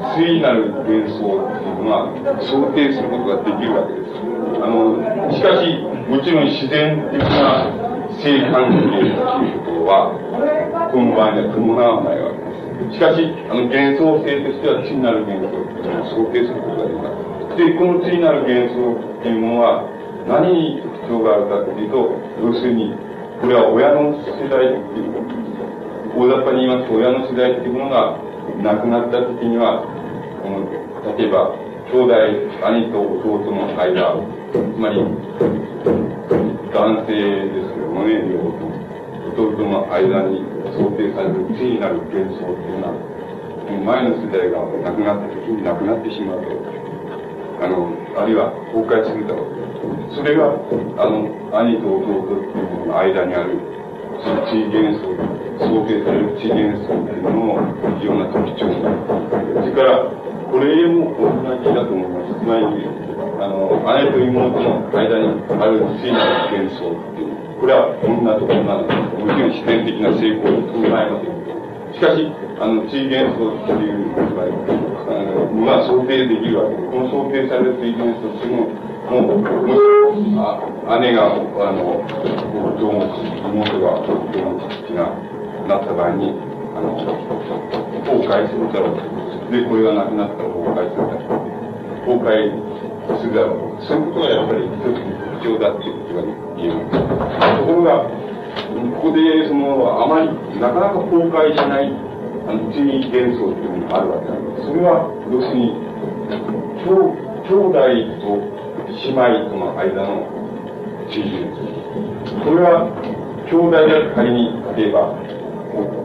[0.00, 2.08] 対なる幻想っていうのは
[2.40, 4.16] 想定することができるわけです。
[4.60, 4.96] あの、
[5.30, 5.76] しかし、
[6.08, 7.68] もちろん自然的な
[8.16, 10.16] 性関係ということは、
[10.90, 12.69] この場合には伴わないわけです。
[12.88, 13.20] しかし、
[13.50, 17.56] あの、幻想性としては、対なる幻想っていうのを想定することができます。
[17.56, 19.84] で、この対なる幻想っていうものは、
[20.26, 22.94] 何に特徴があるかっていうと、要するに、
[23.40, 25.12] これは親の世代っていう
[26.16, 28.16] 大雑把に言いますと、親の世代っていうものが
[28.62, 29.84] 亡くなった時には、
[30.42, 30.64] この、
[31.16, 31.52] 例えば、
[31.90, 32.14] 兄弟、
[32.64, 34.16] 兄と弟の間、
[34.52, 35.00] つまり、
[36.72, 38.70] 男性ですけどもね、両方
[39.34, 40.44] 弟の間に
[40.80, 42.96] 想定される聖なる幻想っていうのは、
[43.84, 46.80] 前の世代が亡くなった時に亡くなってしまうと、
[47.60, 49.60] あの、あるいは崩壊するだろう。
[50.16, 50.56] それが、
[50.96, 53.60] あの、兄と弟っていうものの間にある、
[54.24, 55.12] その地位幻想、
[55.60, 57.60] 想定される地位幻想っていうのの
[58.00, 60.08] 非常な特徴それから、
[60.50, 61.28] これも同
[61.60, 62.40] じだと思います。
[62.40, 62.88] つまり、
[63.38, 65.28] あの、姉と妹の間に
[65.60, 68.88] ある聖なる幻想っていう、これは女と女の、
[69.20, 71.40] もちろん自然的な成功を伴いません
[71.92, 72.24] しかし、
[72.56, 78.64] あの、地位幻想っていう、つまり、あの、まあ、想定できるわけで、この想定される地位幻想っていう
[79.12, 79.84] のも、もし、
[80.88, 83.12] あ姉が、あの、夫も、
[83.52, 85.12] 妹が夫も父が
[85.68, 86.32] なった場合に、
[86.72, 92.08] あの、崩壊するだろうで、これがなくなったら崩壊するだろう。
[92.08, 93.84] 崩壊するだろう。
[93.84, 100.28] そういうことがやっぱり一つの特徴だっていうことがねところが、ここで、その、あまり、
[100.60, 101.92] なかなか崩壊しない、
[102.48, 104.66] あの、地位幻想っていうのがあるわけなんです。
[104.66, 105.72] それは、要するに、
[106.84, 107.72] 兄兄弟
[108.20, 108.26] と
[108.90, 110.26] 姉妹との間の
[111.08, 112.44] 地位幻想。
[112.44, 112.88] これは、
[113.48, 115.18] 兄弟が仮に、例えば、あ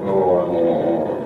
[0.05, 1.17] の、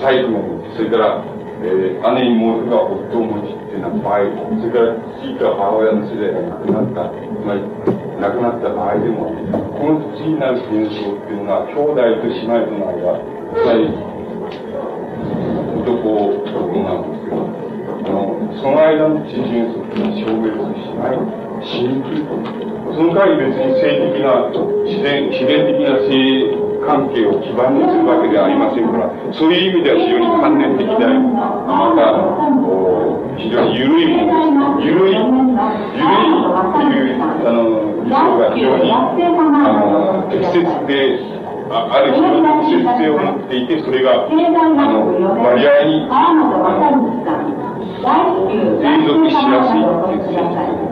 [0.00, 4.24] 最後の、それから、えー、姉に妹が夫を持ちっていうのは場合、
[4.56, 7.60] それから父か母親の世代が亡くなった、つまり
[8.16, 9.28] 亡くなった場合でも、
[9.76, 13.20] この次なる戦争っていうのは、兄弟と姉妹との間、
[13.52, 13.92] つまり、
[15.84, 21.20] 男と女なんですけど、あの、その間の知人争っていうのは消滅しない、
[21.60, 22.69] しにくい。
[22.94, 24.50] その代わり別に性的な、
[24.84, 32.16] 自然、自然的な性関係を基盤にするわけではありませんから、そういう意味では非常に関連的であり、また、
[33.36, 34.88] 非常に緩いものです。
[34.88, 35.22] 緩い、緩い
[36.70, 39.06] っていう、あの、理想が非常に、あ
[39.70, 41.20] の、適切で、
[41.70, 45.14] あある非常に適切性を持っていて、それが、あの、
[45.44, 46.50] 割合に、あの、
[48.02, 50.89] 永続しやすいっていう性。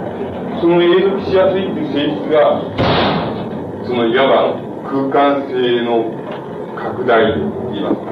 [0.60, 2.60] その永続しやすいっていう性質が、
[3.86, 4.58] そのいわば、
[4.90, 6.10] 空間性の
[6.74, 7.38] 拡大と
[7.70, 8.10] 言いますか。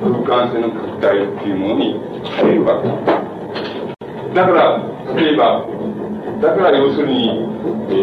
[0.00, 4.34] 空間性の拡大っていうものに入るわけです。
[4.34, 4.80] だから、
[5.14, 5.66] 例えば、
[6.40, 7.48] だから要するに、
[7.90, 7.94] え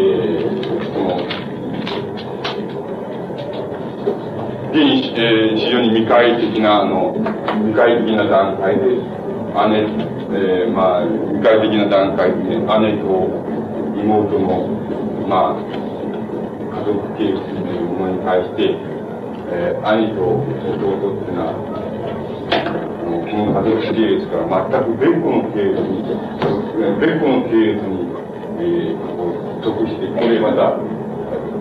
[0.45, 1.17] ー、その、
[4.69, 7.15] 現に、えー、非常に未開的な、あの、
[7.65, 9.20] 未開的な段階で、
[9.51, 13.27] 姉、えー、まあ、未開的な段階で、姉と
[13.99, 14.67] 妹の、
[15.27, 15.91] まあ、
[16.71, 18.79] 家族形成というものに対して、
[19.51, 21.53] えー、兄と弟っていうのは、
[23.01, 25.99] この家族系列から全く別個の系列に、
[26.99, 28.07] 別個の系列に、
[28.59, 29.03] えー、
[29.61, 30.79] 属して、これまた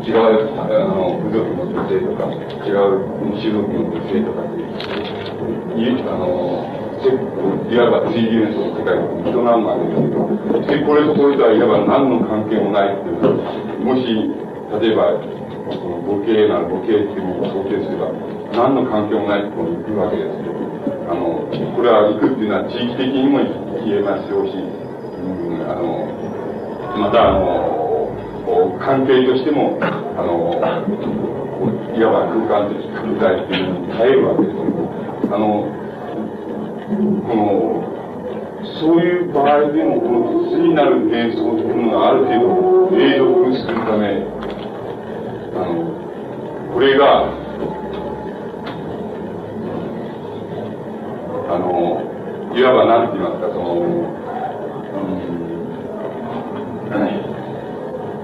[0.01, 2.31] 違うあの部族の女性とか、
[2.65, 3.05] 違う
[3.37, 10.29] 種族の女性とかっていう、あの、いわば水元素の世界の営むわけですけど、
[10.69, 13.25] で、これとこれとはいわば何の関係もないっていう、
[13.81, 14.05] もし、
[14.81, 15.17] 例えば、
[15.73, 18.13] その母系なら母系っていうのを想定すれば、
[18.53, 20.61] 何の関係もないところに行くわけですけど、
[21.09, 23.41] あの、これは行くっていうのは地域的にも
[23.87, 26.05] 言えますし、うん、あの、
[27.01, 29.89] またあの、関係としても、あ
[30.21, 30.59] の、
[31.97, 35.80] いわば空間的拡大っていうのに耐えるわけですけどあの、
[36.91, 37.87] この、
[38.81, 44.27] そういう場合でも、この次なる幻想というのがある程度永続するため、
[45.55, 45.87] あの、
[46.75, 47.31] これが、
[51.49, 52.03] あの、
[52.57, 53.91] いわば何て言いますか、その、うん、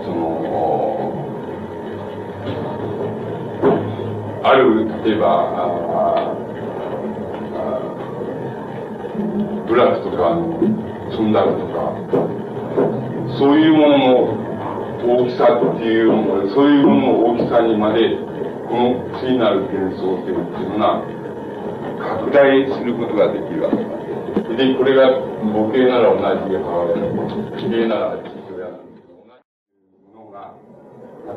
[0.04, 0.26] その、
[4.42, 5.85] ある、例えば、
[9.76, 10.32] ブラックとか、
[11.12, 11.92] ツンダルとか、
[13.36, 18.16] そういうものの大きさっていうもの、そういうものの大きさにまで、
[18.70, 21.04] この次なる幻想っていうのは、
[22.00, 23.76] 拡大することができるわけ
[24.56, 24.72] で。
[24.72, 26.96] で、これが母系なら同じで母親、
[27.60, 29.44] 綺麗なら父親なんですけど、同じ
[30.16, 30.56] ものが、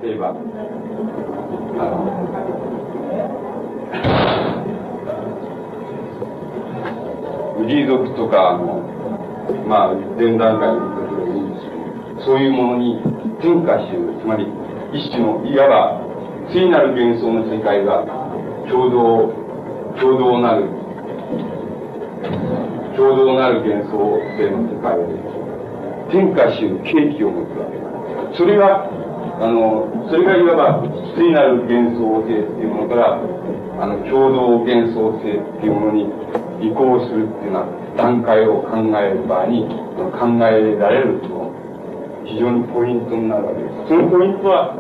[0.02, 0.34] 例えば、あ
[1.92, 2.19] の、
[7.70, 8.82] 氏族とか、あの、
[9.68, 11.78] まあ、前段階のことでもいいんですけ
[12.18, 12.98] ど、そういうものに
[13.38, 14.48] 転化しう、つまり、
[14.92, 16.02] 一種の、いわば、
[16.50, 18.10] 次なる幻想の世界が、
[18.66, 19.30] 共同、
[20.02, 20.66] 共同なる、
[22.98, 25.14] 共同なる幻想性の世界で、
[26.10, 27.78] 転化しうる契機を持つわけ。
[28.36, 28.90] それが、
[29.40, 30.84] あの、それがいわば、
[31.16, 33.22] 次なる幻想性っていうものから、
[33.80, 36.10] あの、共同幻想性っていうものに
[36.62, 41.51] 移行するっていうような段階を考える場合に、考えられると、
[42.26, 43.88] 非常にポイントになるわけです。
[43.88, 44.76] そのポイントは、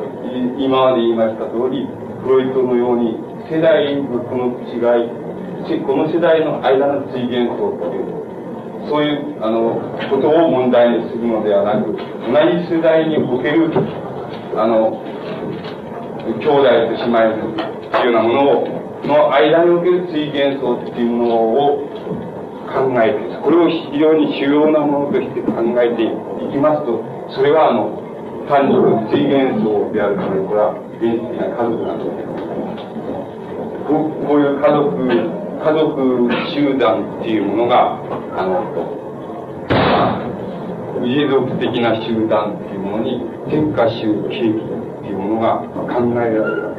[0.59, 1.87] 今まで言いました通り、
[2.21, 3.17] フロイトのように、
[3.49, 8.19] 世代のこの違い、この世代の間の追幻想っていう、
[8.87, 13.71] そういう、あの、ことを問題にするのではなく、同じ世代における、
[14.55, 15.01] あの、
[16.37, 21.89] 兄弟と姉妹っていうようなものを、の間における追幻想っていうものを
[22.69, 27.03] 考えて、これを非常に主要なものとして考えていきますと、
[27.35, 27.97] それはあの、
[28.47, 28.75] 単に
[29.11, 32.09] 水元層であるため、これは原始的な家族なんです、
[33.87, 35.05] こうこういう家族、
[35.59, 37.97] 家族集団っていうものが、
[38.37, 38.63] あの、
[41.05, 46.78] 家族的な集団っていうものに天下集景気っていうものが考えられる。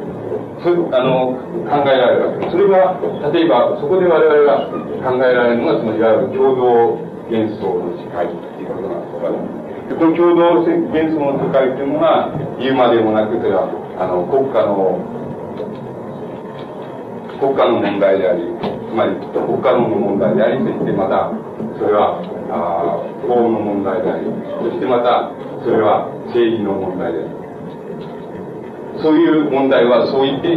[0.91, 1.35] あの
[1.67, 2.97] 考えられるわけそれが、
[3.33, 4.69] 例えば、そこで我々が
[5.03, 9.61] 考えられるのが、そのいわゆる共同幻想の世界っていうことなんですが。
[9.95, 13.67] この共同幻想の世界というのが言うまでもなくそれは
[13.99, 15.03] あの国家の
[17.39, 18.43] 国家の問題であり
[18.87, 21.31] つまり国家の問題でありそしてまた
[21.75, 22.23] それは
[23.27, 24.25] 法の問題であり
[24.63, 25.31] そしてまた
[25.63, 27.40] それは政治の問題であり
[29.01, 30.55] そういう問題はそう言って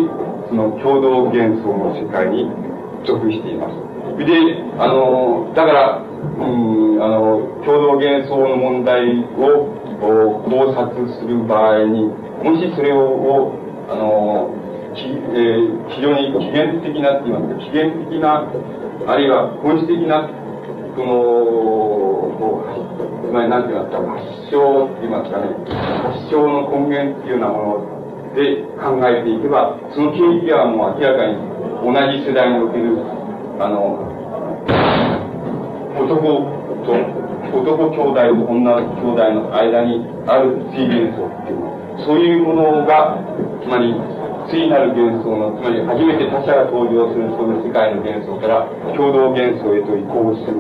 [0.49, 2.49] その共同幻想の世界に
[3.07, 3.85] 属しています。
[4.19, 6.45] で、あの、だから、う
[6.97, 9.75] ん、あの、共同幻想の問題を
[10.45, 12.07] 考察する場合に、
[12.43, 13.53] もしそれを、
[13.89, 14.55] あの、
[14.95, 18.47] きえー、非常に起源的なって言いますか、起源的な、
[19.07, 20.29] あるいは本質的な、
[20.95, 21.07] その、
[22.39, 22.65] こ
[23.25, 25.51] う、つまり何て言いますか、発祥って言いますかね、
[26.05, 27.94] 発祥の根源っていうようなもの
[28.35, 31.39] で考えていけば、その経緯はもう明らかに
[31.87, 32.99] 同じ世代における、
[33.63, 34.11] あの、
[35.95, 36.19] 男
[36.83, 36.93] と、
[37.55, 43.23] 男兄弟と女兄弟の間にある追幻想っていうのそういうものが、
[43.63, 43.95] つまり、
[44.51, 48.67] 次なる幻想の、つまり初めて他者が登場するその世界の幻想から
[48.99, 50.59] 共同幻想へと移行する、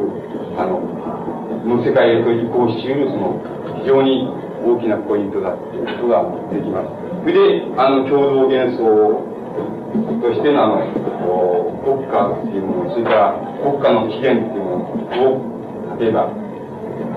[0.56, 0.78] あの、
[1.66, 3.42] の世界へと移行しうる、その、
[3.82, 4.30] 非常に
[4.62, 6.22] 大きなポイントだっていうことが
[6.54, 7.03] できます。
[7.24, 8.84] それで、あの、共同幻想
[10.20, 10.84] としてのあの、
[11.80, 13.32] 国家っていうもの、それから
[13.64, 16.28] 国家の起源っていうものを、例えば、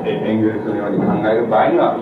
[0.07, 1.99] え演技するように考える場合には、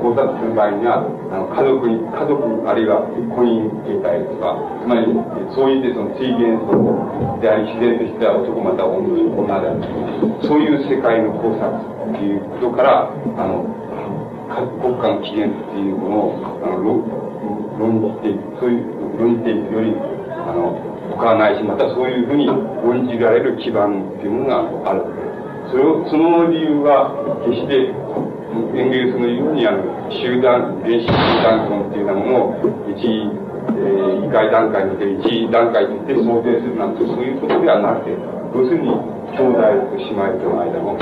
[0.00, 5.12] 考察する場合には、あの家族に、家族、あるいは婚姻形態とか、つまり、
[5.52, 9.04] そういうその追元素であり、自然としては男また女
[9.36, 9.84] 女である。
[10.48, 13.68] そういう世界の考察っていうことから、あの、
[14.80, 17.17] 国家の起源っていうものを、あの、
[17.78, 20.76] 論じて、そういう論じていくより、あの、
[21.14, 25.04] 他はないし、またそういうふうに論じられる基盤っていうものがある。
[25.70, 27.14] それを、その理由は、
[27.46, 27.94] 決して、
[28.74, 31.12] エンゲルスのように、あの、集団、電子集
[31.44, 33.30] 団論っていうようなものを、一、
[33.68, 38.16] えー、異界段階における一段階として想定するなんて、そういうことではなくて、
[38.54, 40.96] 要するに、兄弟と姉妹との間の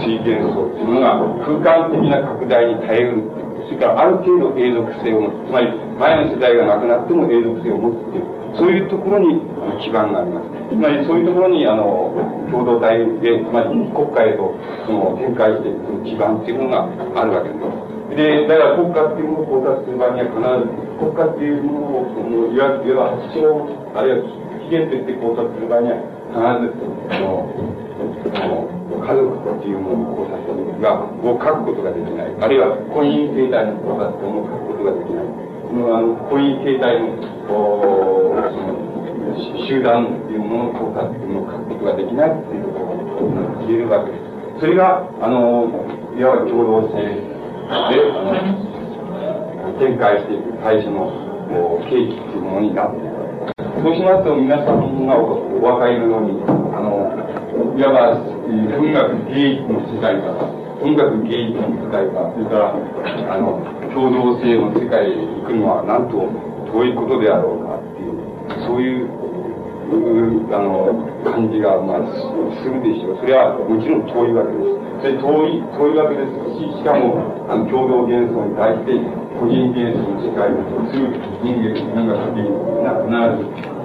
[0.00, 5.50] 水元素っていうのが空間的な拡大に耐えうるそれからある程度永続性を持つ。
[5.50, 5.68] つまり
[5.98, 8.26] 前の世代がなくなっても永続性を持つっていう
[8.56, 9.40] そういうところに
[9.84, 10.48] 基盤があります。
[10.70, 12.14] つまりそういうところにあの
[12.50, 14.54] 共同体でつまり国家へと
[14.86, 17.96] その展開していく基盤っていうのがあるわけです。
[18.14, 24.24] で、だから国家っていうものを考察する場合には必ず、国家っていうものを、いわゆる発祥、あるいは
[24.62, 26.72] 起源として考察する場合には、必ず、
[27.10, 27.46] あの、
[29.06, 32.34] 家族っていうものを考察するが、を書くことができない。
[32.40, 35.46] あるいは婚姻形態の考察というも書くことができない。
[35.66, 37.14] あの婚姻形態の、
[37.50, 38.74] おその、
[39.66, 44.60] 集団っていうものの考察っていうのを書くことができないっていうことが言えるわけです。
[44.60, 45.68] それが、あの、
[46.16, 47.22] いわば共同性で、
[47.70, 47.90] あ
[49.66, 53.15] の、展開していく最初のこう、契機っていうものになっている。
[53.86, 56.42] そうしますと、皆さんがお分かりのように、
[56.74, 57.06] あの、
[57.78, 60.42] いわば、文学芸術の世界から、
[60.82, 62.74] 音楽芸術の世界か、それから、
[63.30, 63.62] あの、
[63.94, 66.18] 共同性の世界へ行くのは、なんと
[66.66, 69.25] 遠いことであろうかっていう、そういう、
[69.86, 72.06] あの、感じが、まあ、
[72.58, 73.22] するでしょう。
[73.22, 74.76] それはもちろん遠いわけです。
[75.02, 78.98] で、遠い、遠いわけですし、しかも、あの、共同幻想に対して、
[79.38, 80.58] 個人幻想の世界を
[80.90, 81.14] する
[81.44, 83.76] 人間、文学芸術が必ず、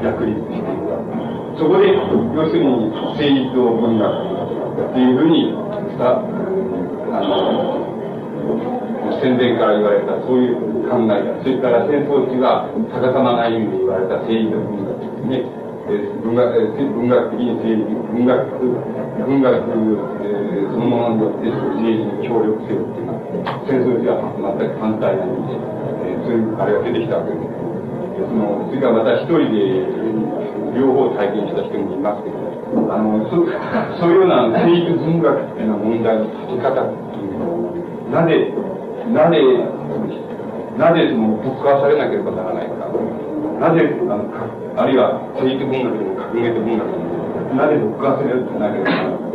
[0.00, 0.88] 逆立していく。
[1.58, 5.52] そこで、要するに、政治と文学っていうふうに、
[6.00, 6.24] あ
[7.20, 7.97] の、
[9.20, 15.68] 戦前から言われたそういう考え方、それから戦争中は逆さまな意味で言われた政治と文学ですね。
[15.88, 16.52] 文学
[16.92, 18.44] 文学的に政治、文学、
[19.24, 23.24] 文学、えー、そのものによって政治に協力せよっていうのは、
[23.64, 24.20] 戦争中は
[24.60, 27.48] 全く反対なので、えー、そういうあれが出てきたわけです。
[28.28, 29.88] そのそれからまた一人で
[30.76, 32.36] 両方体験した人もいますけど、
[32.92, 33.48] あのそ
[33.96, 37.72] そういうような政治文学っていうような問題の立て方っていうのを、
[38.10, 38.52] なぜ、
[39.12, 39.36] なぜ、
[40.78, 42.88] なぜそのぶっ壊されなければならないか。
[43.60, 44.24] なぜ、あの
[44.76, 49.28] あるいは政治文学でも革命的文学でも、なぜぶっ壊されなければならないか。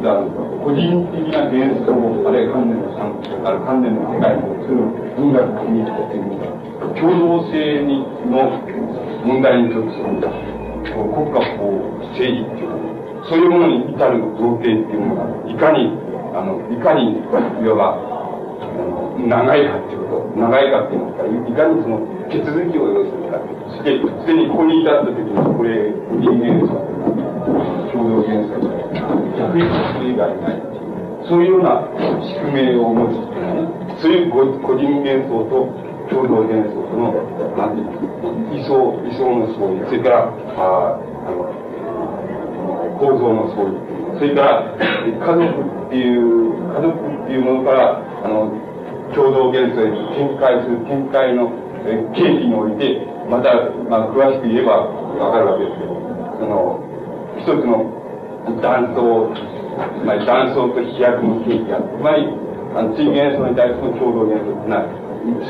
[0.00, 0.24] だから
[0.64, 3.12] 個人的な幻想あるいは観念の参
[3.44, 4.80] ある観念の世界をする
[5.12, 6.48] 文学の意味っていうのが
[6.96, 8.00] 共同性に
[8.32, 8.64] の
[9.28, 10.00] 問題にとって
[10.88, 11.68] 国家法
[12.16, 12.80] 政治っていう
[13.28, 15.92] そういうものに至る造形っていうのがいかに
[16.34, 18.10] あのいかにいわば
[19.18, 23.38] 長いかっていうこと長いかっていうんですかいかにその手続きを要するか
[23.68, 26.72] そしてすでにここに至った時にこれ人間です
[27.92, 28.62] 共同原則
[29.36, 30.62] 逆にそれ以外ない
[31.28, 31.86] そういうような
[32.24, 37.14] 宿命を持つっていうねそういう個人幻想と共同幻想との、
[37.56, 37.94] なんていうか、
[38.50, 40.26] 理想、理想の相違、それから、
[40.58, 41.54] ああの、
[42.98, 43.78] 構造の相違、
[44.20, 45.48] それから、 家族
[45.88, 48.52] っていう、家族っていうものから、あの、
[49.14, 51.50] 共同幻想へ展開する展開の、
[51.86, 53.54] え契機において、また、
[53.88, 54.84] まあ、詳しく言えば
[55.16, 55.96] わかるわけですけど、
[56.38, 56.80] その、
[57.38, 57.86] 一つの
[58.60, 59.30] 断層、
[60.04, 61.78] まり断層と飛躍の契機が。
[61.78, 62.28] つまり、
[62.76, 64.84] あの、追幻想に対しての共同幻想ってない。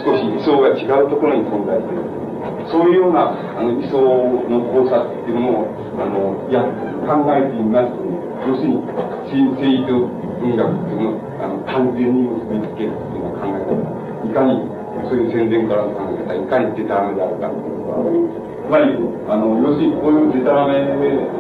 [0.05, 2.20] 少し位相が違うところに存在する。
[2.71, 6.65] そういうようなあの位相の考察っていうものをあのや
[7.07, 8.83] 考えてみますと、ね、要するに
[9.29, 10.09] 政治と
[10.41, 14.01] 文学っていうのをあの完全に結びつけるっていうような考え方。
[14.21, 18.95] いかにそういう宣伝からの考え方、いかにデタラメであるかっていうのは、つまり、
[19.27, 20.85] あの、要するにこういうデタラメ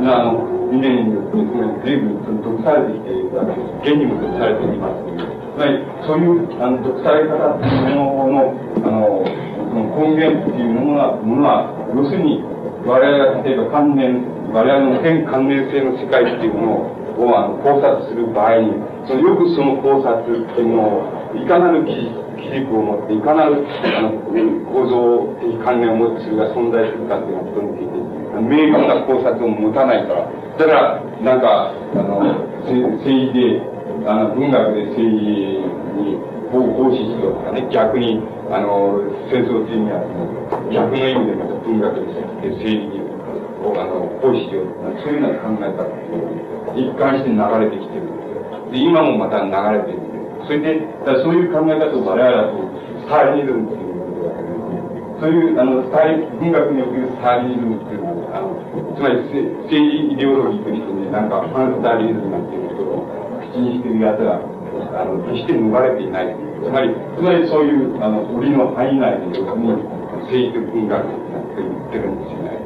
[0.01, 1.39] な、あの、理念によって、
[1.85, 3.95] 随分毒されてきているわけです。
[3.95, 8.55] 現にも毒されていますけど、つまり、そういうあの独裁方っていうものの、
[8.87, 9.20] あの、
[9.75, 12.43] 根源っていうものは、ものは要するに、
[12.87, 18.73] 我々が例えば関連、我々の全関連性の世界っていうものををあの考察する場合に、
[19.07, 23.67] そのよくその考察っていうのを、いかなる基軸を持って、いかなる
[23.97, 24.11] あの
[24.73, 28.01] 構造的関連を持ってそれが存在するかっていうことについて、
[28.41, 32.21] 明確な考察を持たないから、だから、なんか、あの、
[32.65, 33.61] 政治で、
[34.07, 35.31] あの、文学で政治
[36.01, 36.19] に
[36.51, 38.19] 奉仕しようとかね、逆に、
[38.51, 38.99] あの、
[39.31, 40.03] 戦争っていう意味は、
[40.73, 43.01] 逆の意味でまた文学で政治に、
[43.63, 44.63] あの、奉仕しよ。
[44.63, 45.91] うとか、そういうような考え方っ
[46.75, 48.73] て一貫して流れてきてるんですよ。
[48.73, 50.11] で、今もまた流れてる
[50.47, 50.83] それで、
[51.23, 54.59] そういう考え方を我々はこうスターリニズムっていうことだけど、
[55.21, 58.59] そういう、あの、スターリ文学におけるスターリニズムっていうのは、あの、
[58.97, 59.79] つまり政治
[60.11, 63.07] イデオロギーとしてね、なんか、ファンスターリニズムなんていうことを
[63.53, 64.43] 口にしてる奴が、
[64.95, 66.35] あの、決して逃れていない。
[66.63, 72.61] つまり、つまりそういう、あの、檻の範囲内で、要するに、政治と文学って言ってるんですよね。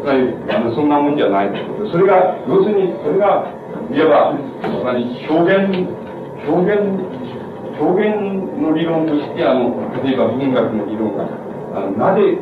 [0.00, 1.50] つまり、あの、そんなもんじゃない
[1.90, 3.48] それが、要するに、それが、
[3.90, 5.88] いわば、つまり表現、
[6.46, 6.82] 表現、
[7.80, 8.16] 表現
[8.60, 9.74] の理論として、あの、
[10.04, 11.26] 例えば文学の理論が、
[11.74, 12.38] あの、なぜ、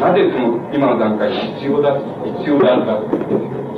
[0.00, 1.94] なぜその、今の段階で必要だ、
[2.40, 2.98] 必要であるか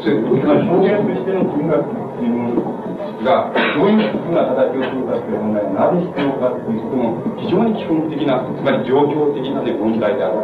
[0.03, 2.94] それ、表現としての文学っていうもの
[3.25, 10.37] が、どういうふうな形をするかっていう問題がなぜ必要かっていうことの非常に基本的な、つまり状況的な、ね、問題である。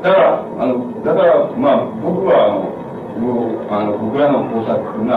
[0.00, 2.80] だから、あの、だから、まあ、僕は、あの、
[3.68, 5.12] あの僕らの考察っていうの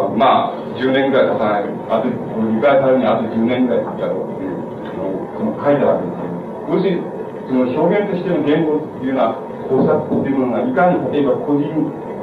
[0.00, 4.64] は、まあ、10年ぐらい経たない、あと、理解されるにあと10年ぐらいかかるっていう、
[5.36, 6.34] その書いたわけですよ。
[6.70, 7.14] 要するに、
[7.44, 9.36] その表現としての言語っていうような
[9.68, 11.68] 考察っていうものが、いかに例えば個人、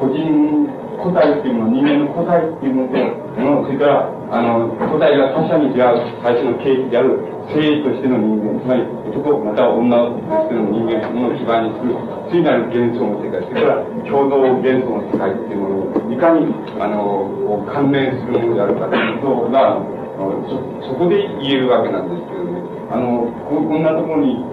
[0.01, 0.65] 個人
[1.02, 7.18] 個体っていうもの、人間の個体っていうものと、それから、あの、個体が他者に出会う最初の契機である
[7.49, 11.98] 性としての人間、つまり男または女としての人間の基盤にする、
[12.30, 19.82] 次なる幻想の世界、それから共同幻想の世界っていうものを、いかに、あの、関連するものであるかということが、
[20.22, 22.61] そ、そこで言えるわけなんですけどね。
[22.91, 24.44] あの、ここんなところに、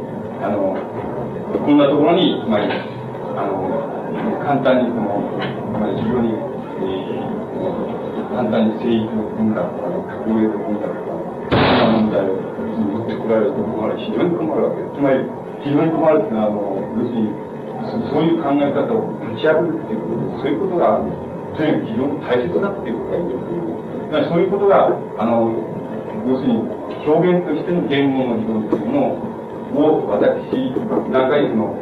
[0.40, 0.76] あの、
[1.60, 2.68] こんなところに、まり、
[3.36, 3.97] あの、
[4.44, 5.32] 簡単にその、
[5.72, 9.88] まあ、非常に、えー、簡単に生育の文化とか、
[10.24, 11.16] 革命の文化とか、
[11.48, 12.36] そんな問題を
[12.78, 14.94] 持ってこられると困る、非常に困るわけです。
[14.94, 15.24] つまり、
[15.64, 16.62] 非常に困るっていうのは、あの、
[16.96, 17.48] 要するに、
[18.10, 21.00] そういう考え方を立ち破るっていうこと、そういうことが、
[21.56, 23.78] とにかく非常に大切だっていうことが言えるという。
[24.12, 25.52] だからそういうことが、あの、
[26.26, 26.62] 要するに、
[27.06, 29.37] 表現としての言語の理論というのを、
[29.74, 30.72] 私、
[31.10, 31.76] 何回も、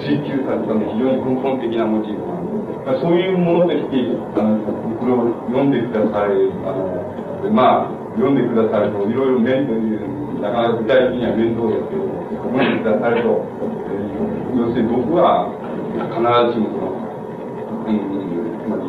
[0.00, 3.00] 追求されたの非常に根本的なモチーフなんです。
[3.00, 4.58] そういうものでして、あの、
[4.96, 6.32] これを読んでください、
[6.64, 12.06] あの、まあ、読んでくださると、いろいろ面というなかなか具体的には面倒ですけど、
[12.46, 13.42] 読んでくださると、
[14.56, 15.50] 要するに僕は
[15.98, 16.94] 必ずしもその、
[17.86, 17.98] うん、
[18.62, 18.86] つまり、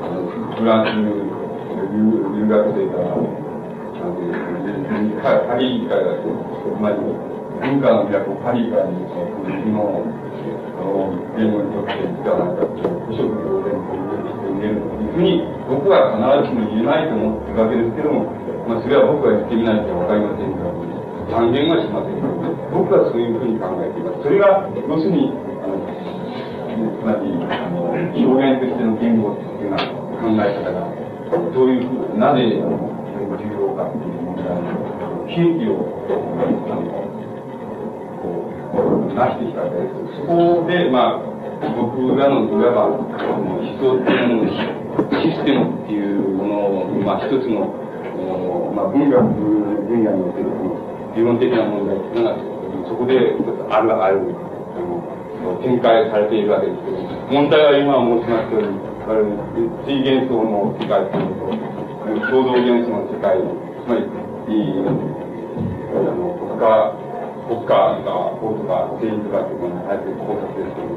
[0.00, 1.32] あのフランス
[1.92, 3.41] 留留学生から、
[4.02, 6.26] パリから、つ
[6.80, 6.98] まり、
[7.62, 14.10] 文化の都パリからに、その、国の、あの、言語にとって使わなんかった、不職業伝統に
[14.58, 18.26] 入れるというふうに、僕は必ずしも言えないと思ってるわけですけども、
[18.66, 20.74] まあ、それは僕は言ってみないとわかりませんから、
[21.30, 24.22] 断言はしませんけど、ね、僕はそういうふうに考えています。
[24.22, 25.30] それが、要するに、
[25.62, 25.78] あの、
[26.98, 29.86] つまり、あの、表現としての言語っていうような
[30.18, 30.90] 考え方が、
[31.54, 32.58] どういうふう、なぜ、
[33.72, 34.60] 重要かっていう問題の、
[35.28, 35.80] 悲劇を、
[36.68, 37.08] あの、
[39.08, 40.20] 出してきたわけです。
[40.20, 41.32] そこで、まあ、
[41.76, 47.72] 僕らのいわば、思想っていうものシステムっていうものを、まあ、一つの、
[48.74, 50.50] まあ、文学分野における
[51.16, 52.36] 理論的な問題っていうのが、
[52.88, 53.36] そこで
[53.70, 54.34] ある、ある、
[55.62, 56.98] 展開されているわけですけど、
[57.30, 58.78] 問題は今申しましたように、
[59.86, 63.38] 水元素の世界というのと、共同元素の世界、
[63.84, 64.06] つまり、
[65.90, 67.02] あの、国家
[67.48, 67.74] 国家
[68.06, 70.94] が、法とか政治とかっていうものに対する考察ですけど、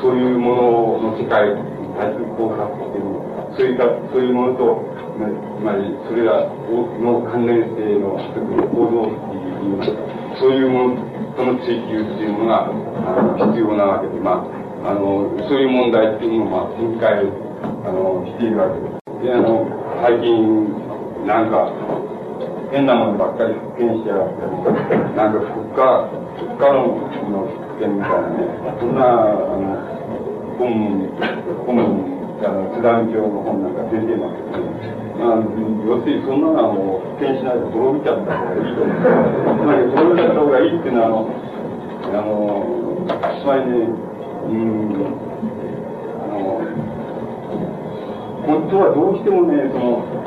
[0.00, 3.28] そういうものの世界に対する考察っていうの
[3.58, 3.84] そういった、
[4.14, 4.84] そういうものと、
[5.18, 9.82] つまり、それらの関連性の一つの構造っていう、
[10.38, 14.46] そういうものとの追求っていうのが、あの、必要なわけで、ま
[14.84, 17.26] あ、あの、そういう問題っていうのを、まあ、展開、
[17.82, 19.26] あの、しているわけです。
[19.26, 19.66] で、あの、
[20.06, 21.66] 最近、なんか、
[22.70, 24.52] 変なものばっかり復権してやがったり、
[25.16, 25.82] なんか国家、
[26.36, 27.00] 国家論
[27.32, 28.44] の復権みたいなね、
[28.78, 29.98] そんな、あの、
[30.58, 31.08] 本、
[31.64, 35.08] 本、あの、津田教の本なんか出てますけどね。
[35.18, 38.96] まあ、要するにそんなのはもう復権しないと滅びちゃった方がいいと思う。
[39.58, 41.24] つまり滅びちゃった方がいいっていうのは、あの、
[42.12, 42.36] あの、
[43.40, 43.88] つまりね、
[44.46, 45.02] うん、
[46.22, 46.62] あの、
[48.46, 50.17] 本当はどうしてもね、その、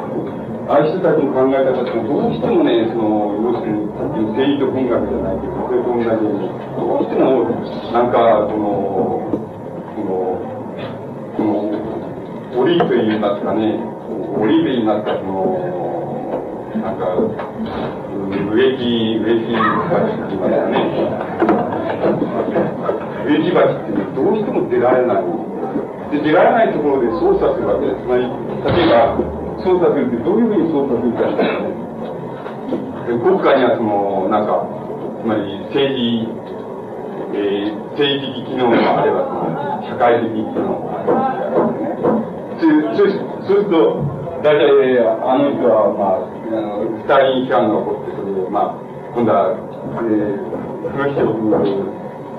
[0.71, 7.43] ああいう人たちの考え方ってどうしてもね、その、要するに、さっきの政治と文学じゃないけど、それと同じように、どうしても、
[7.91, 10.39] なんか、その、この、
[11.35, 11.75] この、
[12.55, 13.83] 折りと言いますかね、
[14.39, 15.59] 折りで言いますか、その、
[16.79, 20.87] なんか、植木、植木鉢って言いますかね。
[23.27, 25.27] 植木鉢ってどうしても出られない。
[26.15, 27.99] で、出られないところで操作するわけです。
[28.03, 31.25] つまり、例えば、操作するってどういうふうに操作するか
[33.07, 34.63] で国家にはその、なんか、
[35.21, 36.29] つまり政治、
[37.33, 42.77] えー、政治的機能もあれば、その、社会的機能もあるわけですね。
[42.95, 43.11] そう
[43.47, 44.05] すると、
[44.43, 48.81] 大体、あの人は、まあ、あの、スターリン批判が起こって、それで、まあ、
[49.13, 51.41] 今度は、えー、フルシチョフ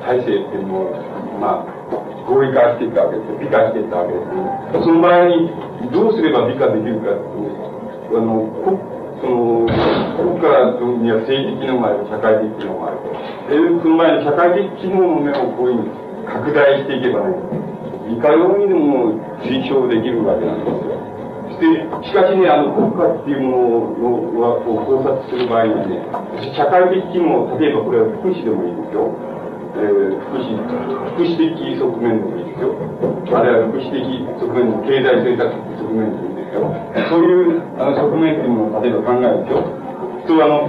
[0.02, 1.81] 体制っていうのを、まあ、
[2.26, 3.38] 合理化していったわけです。
[3.40, 4.84] 美化していったわけです。
[4.84, 5.50] その場合に、
[5.90, 8.46] どうすれば美化できるかあの、
[9.20, 9.66] その、
[10.18, 10.50] 国家
[10.98, 12.98] には政治機能もある、社会的機能もある。
[13.50, 15.90] えその前に社会的機能の面をこういうふうに
[16.26, 17.36] 拡大していけばね、
[18.10, 21.02] いかようにでも推奨できるわけなんですよ。
[21.52, 26.02] そし、かしね、あの、国家っていうものは、こう考察する場合にね、
[26.56, 29.31] 社会的機能、例えばこれは福祉でもいいんですよ。
[29.74, 30.52] えー、福祉、
[31.16, 32.76] 福祉的側面でもいいですよ。
[33.32, 34.04] あるいは福祉的
[34.36, 36.68] 側面の経済政策的側面でもいいですよ。
[37.08, 39.64] そういうあの側面っていうものを例えば考えると、
[40.28, 40.68] 普通あの、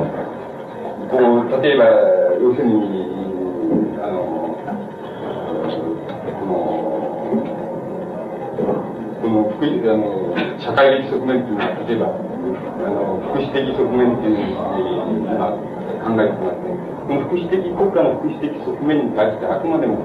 [1.12, 1.86] こう、例えば、
[2.40, 2.74] 要するに、
[4.02, 4.56] あの、
[6.40, 6.56] この、
[9.22, 14.72] この福祉、あの、社会的側面っていうのは、例えば、あの、福祉的側面っていうのを、
[15.38, 15.60] まあ、
[16.08, 16.93] 考えてますね。
[17.04, 20.00] 福祉的、国家の福祉的側面に対してあくまでも、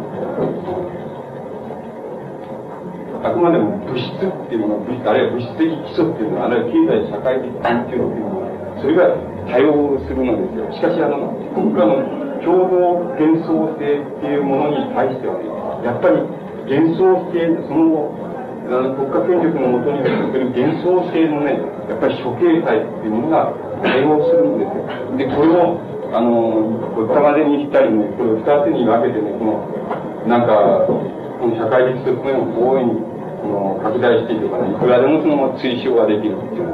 [3.22, 8.48] あくまでも物質っていうものあるいは物質的基礎っていうのは、あるいは経済社会的環境っていうのは、
[8.82, 9.14] それが
[9.46, 10.70] 多様するのですよ。
[10.72, 12.02] しかし、あの、国家の
[12.44, 15.48] 共同幻想性っていうものに対してはね、
[15.84, 16.22] やっぱり
[16.66, 18.27] 幻想性、その後、
[18.68, 21.56] あの国家権力のもとにおける幻想性のね、
[21.88, 24.84] やっぱり諸形態っていうものが多様するんですよ。
[25.16, 25.80] で、これを、
[26.12, 33.08] あの、ごったまでにしたりね、これを二つに分けてね、この、なんか、この社会的側面を大いに
[33.40, 36.68] この拡大していけばね、いくらでもその推奨ができるっていう、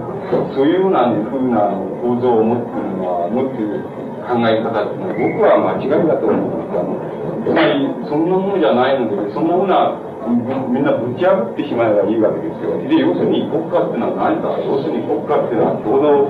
[0.56, 1.70] そういうような、ね、ふうな
[2.02, 3.84] 構造を持ってるのは、持っている
[4.24, 6.98] 考え方っていうのは、僕は間違いだと思うんですあの、
[7.44, 12.80] つまり、そんなものじゃないので、そんなものは、みんなぶち破ってしまえばいいわけですよ。
[12.80, 16.28] で、要するに国家ってのは何か、要するに国家ってのは共同、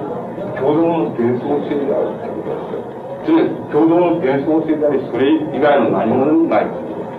[0.58, 2.94] 共同の幻想性であるってことですよ。
[3.24, 6.66] つまり、共同の幻想性であり、それ以外の何者にもない。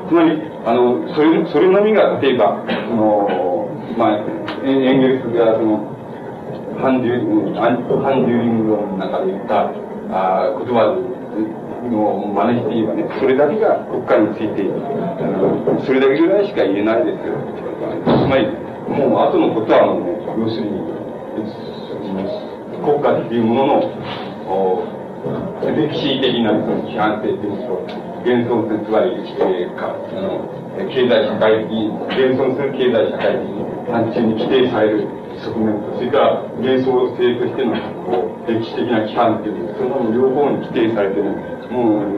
[0.07, 3.27] つまり、あの、それ、それのみが、例えば、その、
[3.97, 4.19] まあ、
[4.63, 5.95] エンゲルスが、その、
[6.77, 9.71] 反デュ反デューリングの中で言った、
[10.11, 11.15] あ言葉で
[11.89, 17.35] の真似して言えばね、それだけが国家について、あの、それだけぐらいしか言えないですよ。
[18.05, 18.47] つまり、
[18.89, 20.81] もう後のことはもう、ね、要するに、
[22.83, 24.95] 国家っていうものの、
[25.65, 27.81] 歴史的な批判性というと、
[28.25, 30.49] 現存する、つまり、えー、かあの
[30.89, 31.69] 経済社会的、
[32.13, 35.07] 現存する経済社会的範疇に規定される
[35.43, 37.75] 側面と、それから幻想性としての
[38.05, 41.23] こう歴史的な規範っていう、その両方に規定されてる、
[41.71, 42.09] もう、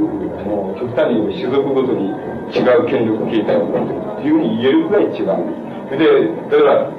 [0.47, 2.11] もう極端に種族ごとに
[2.55, 5.47] 違う権力形態を持ってるっていうふうに言えるぐらい違うん
[5.89, 5.97] です。
[5.97, 6.91] で、だから、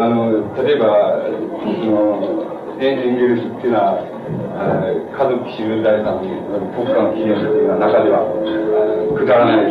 [0.00, 1.28] あの、例えば、
[1.62, 2.42] その、
[2.80, 4.11] エンゲルスっていうのは、
[5.12, 6.24] 家族集大さん
[6.72, 8.26] 国家の起源という中では、
[9.16, 9.70] くだらない、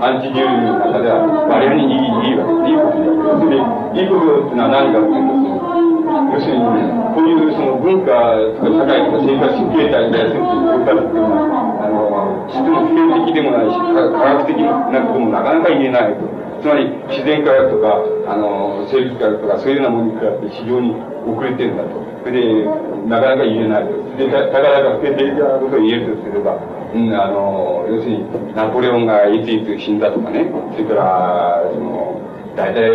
[0.00, 2.70] アンチデュールの中では、割合にいい、いいわけです。
[2.70, 2.86] いい
[3.20, 3.56] ことで、
[3.96, 5.80] いいことっていうのは何かっていうと、
[6.10, 16.28] 要するに、こういうその文化とか社会とか生活形態に対する文化っていうのは、あの、質の普遍的でもないし、科学的なこともなかなか言えないと。
[16.60, 20.94] つまり、自然科学とか、あの、生物科学とか、そういうようなものに比べて非常に
[21.26, 22.00] 遅れてるんだと。
[22.24, 22.64] それで、
[23.08, 24.00] なかなか言えないと。
[24.16, 26.56] で、たかだか普遍的なことを言えるとすれば、
[26.94, 32.20] うん、あの、要するに、ナポレオンがいついつ死んだとかね、それから、その、
[32.56, 32.90] 大体、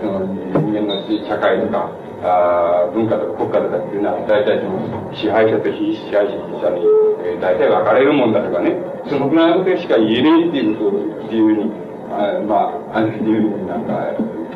[0.00, 1.90] その、人間の社会とか、
[2.24, 6.86] あ文化とか国家とかっていうのは、大体その支配者と非支配者に、
[7.26, 8.78] えー、大体分かれるもんだとかね、
[9.10, 11.72] そのぐらいのことしか言えないっていうことを、っていうふうに、
[12.14, 13.92] あまあ、あの っていうふうになんか、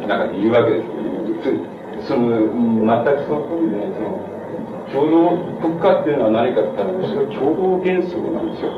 [0.06, 0.86] なんか言うわけです
[2.06, 4.36] その、全くその通りでね、その、
[4.92, 8.70] 共同国家っていうのは何かって言ったら、それは共同幻想なんですよ。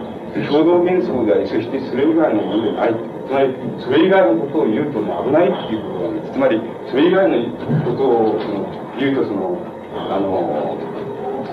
[0.48, 2.94] 共同幻想であり、そしてそれ以外のものでない。
[3.28, 6.32] つまり、それ以外のことを言うと、危ないっていうことなんです。
[6.32, 7.36] つまり、それ以外の
[7.84, 9.60] ことをその言うと、その、
[10.08, 10.78] あの、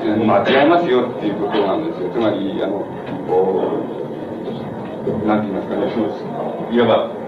[0.06, 2.10] 間違いますよっていうことなんですよ。
[2.12, 2.86] つまり、あの、
[3.28, 3.84] こ
[5.04, 7.25] う、なんて言いますかね、その、いわば、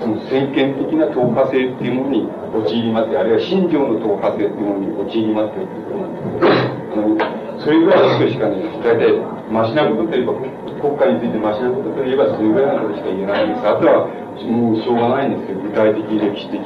[0.00, 6.76] その先見的な党派性っていうものに陥りますあるいは信条の党派性っていうものに陥りますよっていうことなんです。
[6.92, 9.12] あの、それぐらいのことしかね、大体、
[9.50, 10.34] マシなことといえば、
[10.80, 13.68] 国家についてマシなことといえば、それぐらいのことしか言えないんです。
[13.68, 14.08] あとは、
[14.44, 16.60] もうしょうがないんですけど、具体的、歴史的、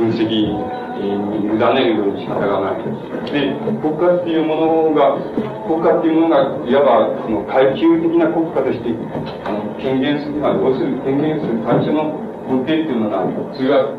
[0.00, 0.56] 分析に
[1.00, 2.84] 委ねるように仕方がない。
[3.28, 3.52] で、
[3.84, 5.20] 国家っていうものが、
[5.68, 8.96] 国家っていうものが、いわば、その階級的な国家として、
[9.44, 13.22] あの、権限する、まあ、要するに権限する最初の根底っていうのが、
[13.54, 13.94] それが、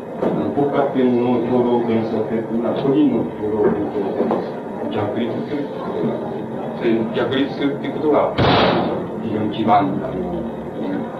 [0.52, 4.62] 国家っていうものの共同幻想性っていうのは、個人の共同幻想性です。
[4.92, 6.20] 逆立するってことが、
[6.76, 8.36] それ逆立するっていうことが、
[9.24, 10.20] 非常に基盤になる。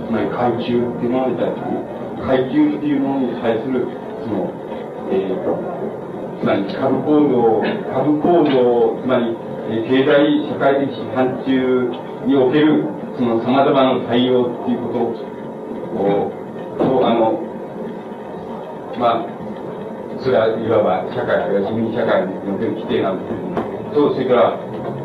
[0.04, 1.72] つまり階級っていうものに対する、
[2.20, 3.88] 階級っていうものに対する、
[4.20, 4.52] その、
[5.09, 5.40] えー、
[6.36, 7.64] つまり株構造、
[7.96, 9.32] 株構造、つまり、
[9.72, 11.88] えー、経済社会的範疇
[12.26, 12.84] における、
[13.16, 14.98] その様々な対応っていうこと
[15.96, 16.41] を、
[16.78, 17.40] と、あの、
[18.99, 19.27] まあ、
[20.20, 24.57] それはいわば社会、あるいは市民社会における規定なんですけども、と、それから、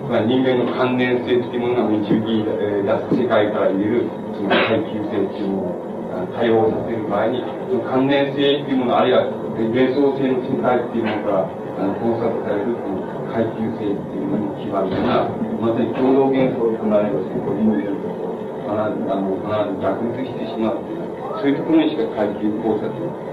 [0.08, 5.76] まあ、人間の関連性というものが導き出す世界から入れる、その耐久性というも
[6.16, 9.28] のを対応させる場合に、その関連性というもの、あるいは
[9.58, 15.30] 幻想性の世界というものからあの考察されるその耐久性というものに基盤が、
[15.60, 18.32] まさに共同幻想となれば、個人の幻想と
[18.66, 20.97] 必ず、あの、必ず逆立してしまうという、
[21.38, 22.90] そういうところにしか階級考察、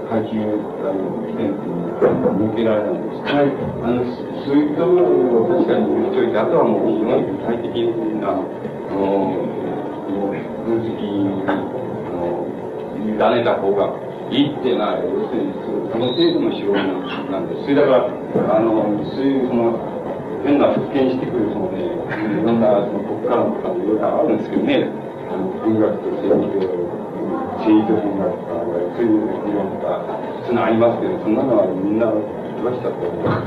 [0.09, 3.25] 階級あの視点っていうのは向けられないんです。
[3.25, 3.49] はい、
[3.81, 4.05] あの
[4.45, 5.09] そういうところ
[5.41, 7.73] を確かに言っておいて、あとはもう非常に具体的
[8.21, 8.45] な、あ
[8.93, 9.41] の、
[10.65, 11.57] 分析に、あ
[12.13, 12.45] の、
[13.05, 13.89] 委ねた方が
[14.29, 15.53] いいっていうのは、要するに、
[15.89, 16.77] その程度の手法
[17.31, 17.61] なんです。
[17.63, 19.77] それだから、あの、そういうその、
[20.45, 24.85] 変な復権してくるそのね、いろんなその国家のとかいろいろあるんですけどね、
[25.25, 26.84] あの文学と政治と、
[27.65, 28.61] 政治と文学とか、
[28.93, 30.05] そういう理論とか、
[30.45, 32.13] そういうのありますけど、そんなのはみんな
[32.61, 33.41] 壊しちゃった方が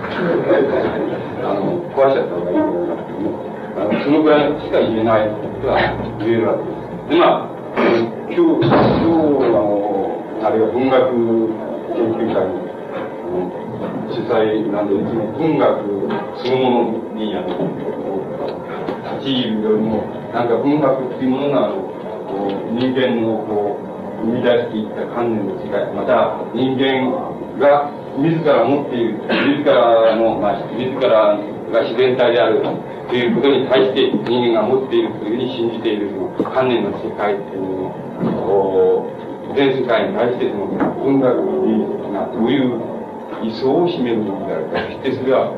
[1.46, 3.30] あの、壊しちゃった方がいいと思いますけどね。
[3.78, 5.78] あのそのぐらいしか言えないことは
[6.18, 7.14] 言えるわけです。
[7.14, 7.54] で、まあ、
[8.26, 11.14] 今日、今日、あの、あるいは文学
[11.94, 12.58] 研究会に、
[14.10, 15.78] 主催なんで、いつも文学
[16.42, 17.54] そのものに、あの、
[19.14, 20.02] 立ち入るよりも、
[20.34, 21.86] なんか文学っていうものが、あの、
[22.72, 23.87] 人間のこう、
[24.18, 27.14] 生み出していった観念の違い、また人間
[27.58, 31.38] が自ら持っている、自らの、まあ、自ら
[31.70, 32.62] が自然体である
[33.08, 37.62] ということに対して人間が持っているというふうに信じているその観念の世界っていう
[38.22, 39.06] のを、
[39.56, 40.66] 全世界に対してその
[41.02, 41.36] 文学
[42.12, 42.80] がどういう
[43.42, 44.78] 理想を占めるのであるか。
[44.82, 45.54] そしてそれは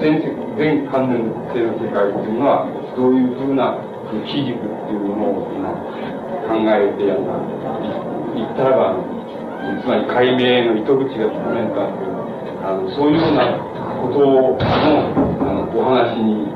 [0.00, 0.22] 全
[0.56, 3.76] 全観念性の世界っていうのはどういうふうな
[4.24, 5.50] 基軸っていうものを
[6.46, 7.16] 考えてや
[8.34, 8.96] 言ったらば
[9.82, 12.16] つまり解明の糸口が聞こえるかという
[12.62, 13.58] あのそういうような
[14.02, 14.58] ことの
[15.42, 16.46] あのお話に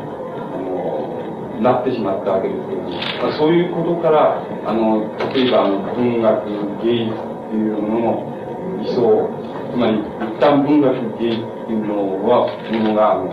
[1.63, 5.05] なってしまったわけですけど、まあ、そういうことからあの
[5.35, 6.49] 例えばあの文学
[6.83, 9.29] 芸術っていうものの理想
[9.71, 13.31] つまり一旦文学芸術っていうのはものがあの、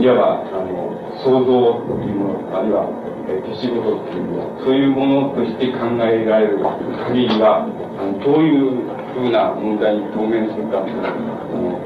[0.00, 0.88] いわばあの
[1.24, 2.84] 創造っていうものあるいは、
[3.28, 10.88] え手仕事っていうのはそういうものとして考えられる限りはあのどういうふうな問題に当面するかあ
[11.52, 11.76] の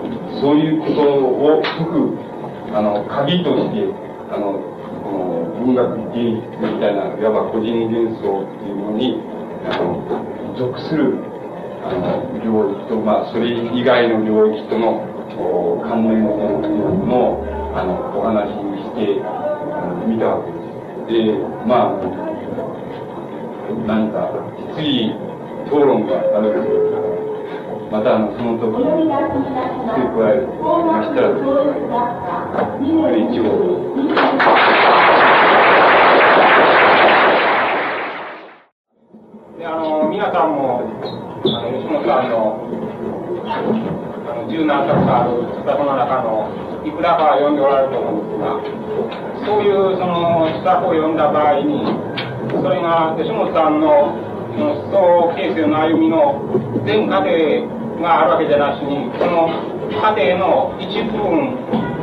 [0.40, 2.32] そういうことを解く
[2.74, 3.90] あの鍵として
[4.30, 4.62] あの
[5.02, 9.18] この文学芸術みたいないわば個人幻想っていうものに
[9.66, 11.18] あの属する
[11.82, 15.10] あの領域と、まあ、それ以外の領域との
[15.82, 17.44] 関連性のも
[17.74, 19.18] あのお話にして
[20.06, 20.61] 見たわけです。
[21.06, 21.34] で、
[21.66, 22.00] まあ、
[23.86, 25.12] 何か実技
[25.66, 27.02] 討論があるんですけど、
[27.90, 29.20] またあのその時に付
[29.98, 31.44] け加えましたら、こ
[33.08, 33.42] れ一応。
[39.58, 40.80] であの皆さんも
[41.44, 42.34] あの吉本さんの
[43.44, 51.86] あの十何作かある企画の中のいくらか読んでおられると思うんですがそういうその施策を読んだ場合に
[52.50, 54.14] それが吉本さんの
[54.52, 56.42] その思想形成の歩みの
[56.84, 57.30] 全過程
[58.02, 59.48] があるわけじゃなしにその
[60.00, 61.56] 過程の一部分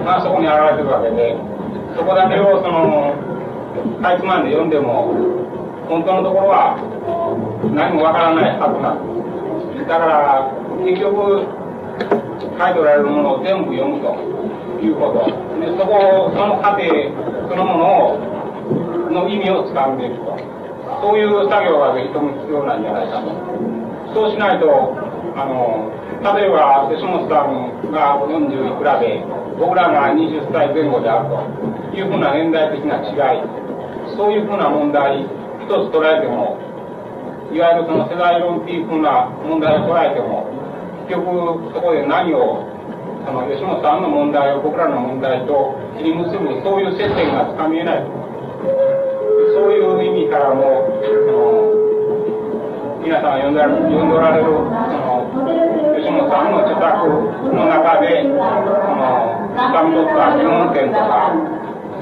[0.04, 1.38] がそこに現れてるわけで
[1.96, 3.14] そこだけをその
[4.02, 5.14] かいつまんで読んでも
[5.88, 6.78] 本当のところは
[7.76, 9.88] 何もわからないはずなんです。
[9.90, 10.52] だから
[10.86, 11.46] 結局
[12.58, 14.14] 書いておられるものを全部読むと
[14.82, 15.26] いうこと
[15.60, 16.88] でそこその過程
[17.50, 18.40] そのものを
[19.12, 20.38] の意味をつかんでいくと。
[21.02, 23.30] そういう作業がぜひとも必要なんじゃないかと。
[24.14, 24.68] そうしないと
[25.38, 25.90] あの
[26.36, 29.24] 例えば吉本さんが40いくらで
[29.58, 33.44] 僕らが20歳前後であるというふうな年代的な違い
[34.18, 35.24] そういうふうな問題
[35.62, 36.70] 一つ捉えても
[37.50, 40.46] いわゆるその世代論っていうふうな問題を捉えても、
[41.10, 42.69] 結局そこで何を、
[43.30, 48.02] その吉本さんの問題を僕らの問題と切り結ぶ、そういう接点がつかみえない。
[49.54, 51.70] そういう意味からも、その
[53.06, 55.30] 皆さんが読んでおられる、その
[55.94, 57.06] 吉本さんの著作
[57.54, 61.30] の中で、その掴み取った基本点とか、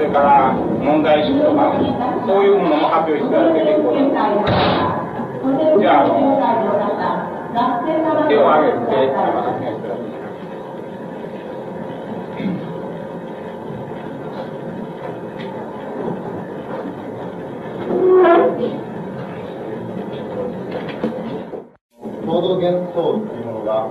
[0.00, 1.76] れから問題意識とか、
[2.24, 4.00] そういうものも発表していただけていくこと。
[5.76, 6.40] じゃあ、あの、
[8.28, 10.17] 手を挙げて、説明して労働
[22.58, 23.86] 幻想っていうものが、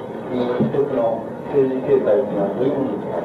[0.59, 1.23] 一つの
[1.55, 3.23] 政治形態というのはどういうものですか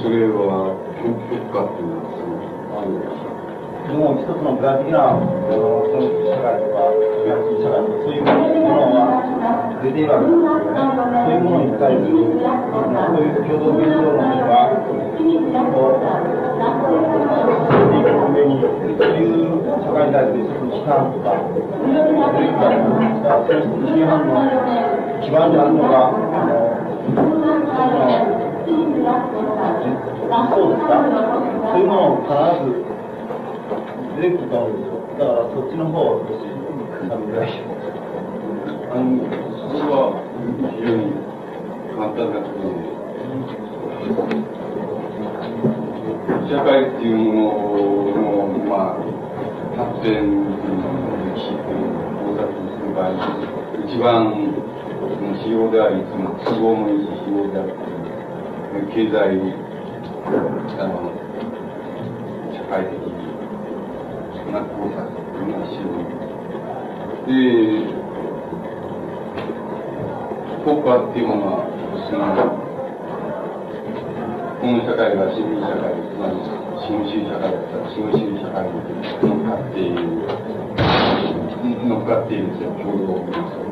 [0.00, 0.72] それは、
[1.04, 2.00] 究極化っていうの
[2.72, 2.88] は、
[3.92, 6.88] もう一つの具体的な、あの、その社会とか、
[7.26, 9.20] 社会とか、そういうものは
[9.84, 10.64] 出ているわけですよね。
[11.26, 16.45] そういうものに対する、そういう共同現象論が、こう、政治的上に、そういう社会対する批判とか、
[25.22, 26.54] 基盤であるのが、あの、
[30.50, 30.92] そうですか
[31.72, 32.32] そういうものを必
[32.64, 32.72] ず
[34.20, 34.94] 出てくると思うんですよ。
[35.18, 36.46] だからそっちの方を少し、
[37.02, 37.48] あの、ぐらい。
[38.90, 40.18] あの、それは
[40.72, 41.12] 非常に
[41.96, 44.55] 簡単なことで、
[46.48, 49.02] 社会っていうものの、まあ、
[49.76, 50.54] 発展の
[51.34, 53.18] 歴史というのを考察する場合
[53.84, 54.56] 一番
[55.42, 57.74] 主要であり、その都合のいい主要である
[58.94, 59.42] 経済、
[60.78, 61.10] あの、
[62.54, 62.94] 社会的
[64.52, 65.90] な考察というのが主要
[67.26, 67.30] で、
[70.64, 71.66] 国家っていうものは、
[72.10, 72.65] その、
[74.66, 78.74] この社会が市民社会、まり資本主義社会だったら資本主義社会に
[79.22, 80.02] 乗っかっている、
[81.86, 82.50] 乗っかっているん。
[82.50, 83.62] ですよ、共同幻想。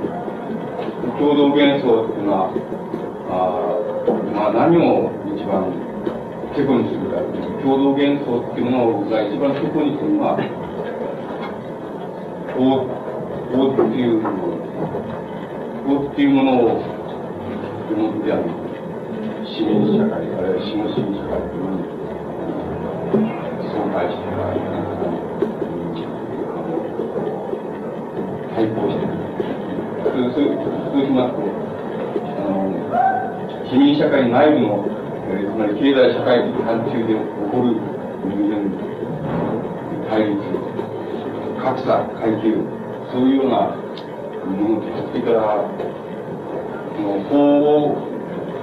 [1.19, 2.47] 共同幻想っていうのは、
[3.27, 3.75] あ
[4.39, 5.67] まあ何を一番
[6.55, 10.39] テコにするかっていう共同幻想っていうものが一番テコにするのは、
[12.55, 12.87] 法、
[13.67, 14.63] っていうもの、
[15.91, 16.79] 法っていうものを
[17.91, 18.65] 思ってある。
[19.45, 21.87] 市民社会、あるいは資本主義社会というのに
[23.71, 24.51] 相対しては、
[28.55, 29.15] 対抗している。
[30.05, 32.75] そうそうしますと、あの、
[33.71, 34.87] 市民社会内部の、
[35.31, 37.79] えー、つまり経済社会的範疇で起こる
[38.27, 38.59] 人間
[40.11, 40.39] 対立、
[41.63, 42.59] 格差、階級、
[43.13, 43.75] そういうような
[44.51, 45.63] ものと、それから、
[47.31, 47.35] 法
[47.91, 48.14] を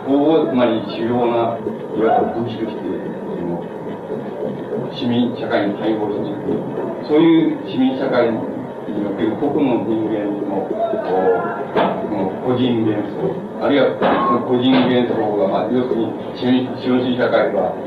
[0.06, 2.82] 法を、つまり主要な、いわゆる武器として、
[4.94, 7.07] 市民社会に対応していく。
[7.07, 8.38] そういう市民社会に
[9.06, 10.68] おける個々の人間の、
[12.44, 17.78] 個人幻想、あるいはその個人幻想が、まあ、要するに資本主義社会は、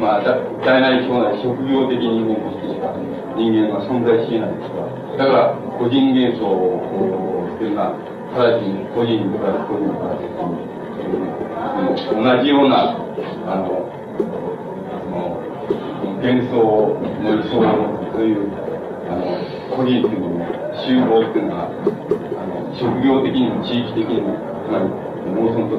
[0.00, 0.24] まあ、
[0.64, 2.94] 大なり小なり職業的人間としてしか
[3.36, 6.78] 人間は存在し得ないですから、だから個人幻想を
[7.54, 7.98] っていうのは、
[8.32, 10.24] 直ちに個人プラス個人プラス
[12.12, 12.96] 同じような、
[13.46, 13.92] あの、
[16.22, 16.54] 幻想
[17.22, 17.58] の理想
[18.12, 18.46] という、
[19.10, 20.46] あの、個人というの
[20.86, 24.84] 集合っていうのは、あの、職業的にも地域的にも、つまり、
[25.34, 25.78] 農村と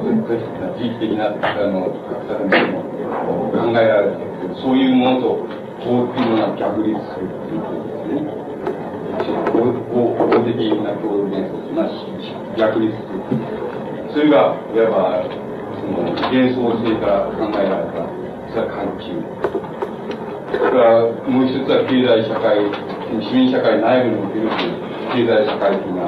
[0.78, 1.32] 地域的な、あ
[1.68, 2.84] の、格差でも
[3.52, 5.46] 考えられるそういうものと、
[5.80, 8.44] 法っていうのが逆立するということですね。
[9.54, 11.88] 法的な共同幻想というのは
[12.56, 13.83] 逆立する。
[14.14, 15.26] それが、いわば、
[15.74, 18.06] その、幻想性から考えられた、
[18.46, 19.18] それは緩急。
[20.54, 22.62] それから、もう一つは経済社会、
[23.18, 24.46] 市民社会内部における
[25.10, 26.06] 経済社会的な、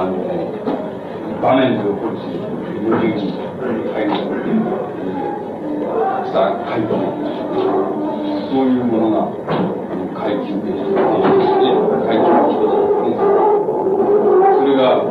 [0.00, 0.16] あの、
[1.44, 2.40] 場面で起こるし、
[2.82, 3.36] 矛盾に
[3.92, 4.16] 入る
[6.32, 6.88] さ階級
[8.48, 9.28] そういうものが
[10.18, 10.96] 階級でして
[12.08, 12.72] 階級でして
[14.56, 15.04] それが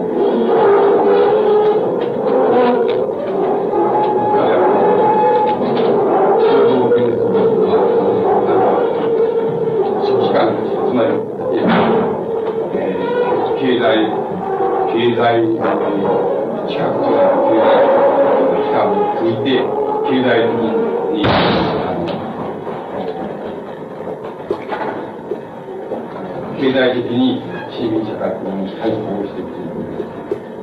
[26.62, 30.06] 経済、的に、市民社会に対抗していくということで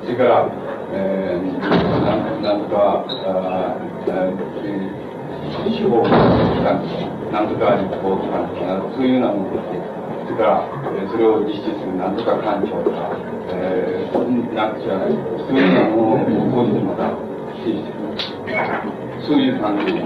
[0.01, 0.07] す。
[0.07, 0.68] それから、
[2.43, 3.05] なんとか、
[5.49, 6.23] 司法機関
[6.55, 6.79] とか、
[7.33, 9.83] なんとか立法機関とか、そういうようなものとして、
[10.25, 10.63] それから、
[11.11, 13.11] それを実施するなんとか官庁とか、
[13.51, 15.19] えー、なんか知らない、そ
[15.51, 17.11] ういうようなものを当時でまた
[17.59, 18.19] 指示してくる。
[19.27, 20.05] そういう感じです。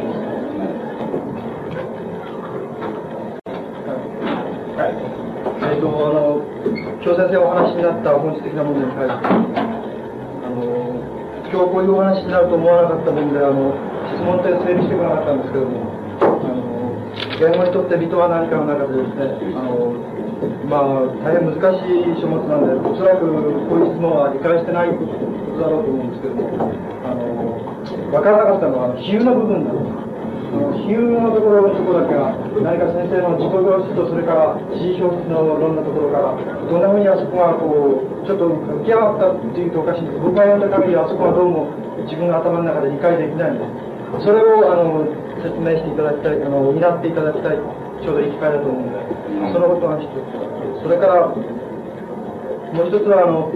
[4.72, 4.96] はい。
[5.68, 6.40] えっ、と、あの、
[7.04, 9.71] 今日先生お話になった本質的な問題に関して、
[11.52, 13.76] 今日こういうお話になると思わなかったもので、あの、
[14.08, 15.84] 質問って整理してこなかったんですけども、
[16.16, 16.96] あの、
[17.36, 19.92] 言語にとって水戸は何かの中でですね、あの、
[20.64, 23.28] まあ、大変難しい書物なんで、おそらく
[23.68, 25.12] こういう質問は理解してないこと
[25.60, 26.56] だろうと思うんですけども、
[27.04, 29.76] あの、わからなかったのは、比喩の部分だ
[30.52, 30.76] と。
[30.84, 41.72] 比喩のところのところだけが、何か先生の自己表出と、それから指示表の論のところから、どんなふうにあそこがこう、ちょっと浮き上がったっていうとおかしいんです僕が読んだ限り、あそこはどうも
[42.04, 43.64] 自分の頭の中で理解できないんで
[44.20, 44.28] す。
[44.28, 45.08] それを、あの、
[45.40, 47.56] 説明していただきたい、あの、補っていただきたい。
[48.02, 50.82] ちょうどいい機会だと思うので、そのことが一つ。
[50.82, 53.52] それから、もう一つは、あの、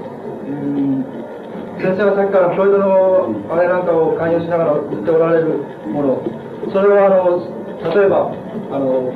[0.47, 1.16] うん
[1.77, 5.60] 先生がさっきから教育のあれなんかを関与しながら言っておられる
[5.93, 6.24] もの、
[6.73, 7.41] それはあの、
[7.95, 8.33] 例えば、
[8.73, 9.12] あの、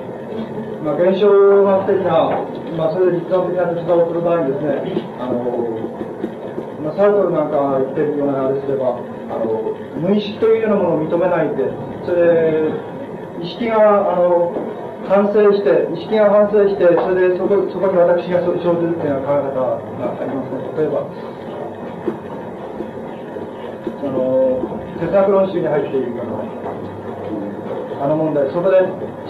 [0.84, 2.30] まあ、現象学的な、
[2.76, 5.70] まあ、それで立論的な立場をする場合にですね、あの、
[6.80, 11.68] まあ、サルトルなんかが言ってるようなあれすれば、あの、無意識というようなものを認めないで、
[12.06, 12.72] それ
[13.42, 14.52] 意識が、あの、
[15.08, 20.60] 反省して、意識が反省して、それでそこそこに私が生じるというような考え方がありますね。
[20.76, 21.04] 例えば、
[24.00, 26.99] あの、哲学論集に入っているような、
[28.00, 28.80] あの問題、そこで、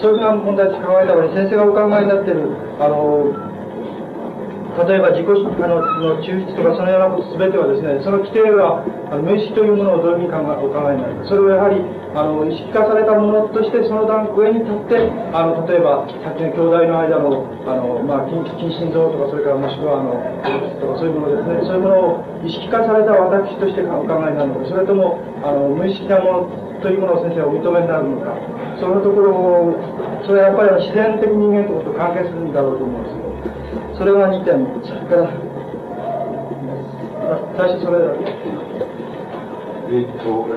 [0.00, 2.46] そういうような問題と考えた場合、先生がお考えになっている、
[2.78, 3.49] あの、
[4.86, 8.84] 例えば自己あのの抽出とかそのようなこと全てはですね、その規定は
[9.20, 11.28] 無意識というものをどういうふうに考えお考えになるか。
[11.28, 11.82] それをやはり
[12.14, 20.16] あの意識化されたものとしてその段上に立ってあの例えばさっきの兄弟の間のあの、まあ、近近親像とかそれからもしくはあの
[20.80, 21.60] とかそういうものですね。
[21.66, 24.70] そういうものを意識化された私としてお考えになるのか。
[24.70, 28.32] それともあの無意識なものというものを先生はお認めになるのか。
[28.80, 29.76] そのところを
[30.24, 33.19] それはやっぱり自然的人間ということと関係するんだろうと思うんです。
[34.00, 34.64] それが2点。
[34.82, 35.28] それから、
[37.54, 38.24] 最初それだけ。
[39.92, 40.48] えっと、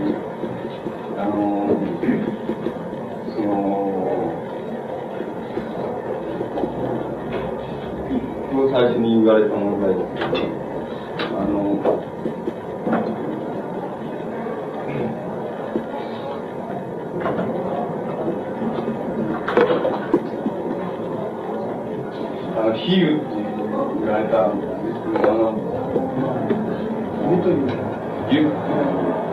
[0.00, 0.16] ー、
[1.20, 1.36] あの、
[3.28, 3.52] その、
[8.72, 10.48] 最初に言われた問題ですけど、
[11.38, 11.76] あの、
[22.54, 23.52] あの比喩っていう
[24.00, 25.56] 言われたんですけど、あの、
[28.30, 29.31] 湯そ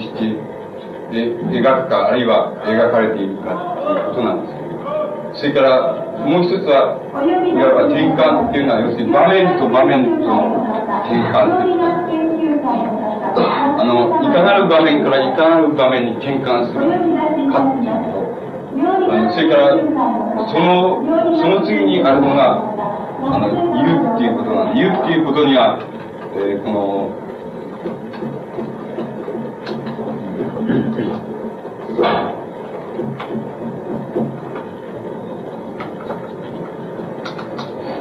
[0.00, 0.52] して、
[1.12, 4.82] で、描くか、あるいは描かれているかっていうことなんですけど、
[5.34, 10.56] それから、もう一つは、いわば転換っていうのは、要するに場面と場面との
[11.04, 11.82] 転換です。
[13.34, 16.80] あの、いかなる場面からいかなる場面に転換する
[17.50, 18.32] かっていうこと。
[18.72, 21.04] あのそれから、その、
[21.36, 22.56] その次にあるのが、
[23.20, 25.78] あの、言うっていうことなんで、言うっていうことには、
[26.34, 27.21] えー、この、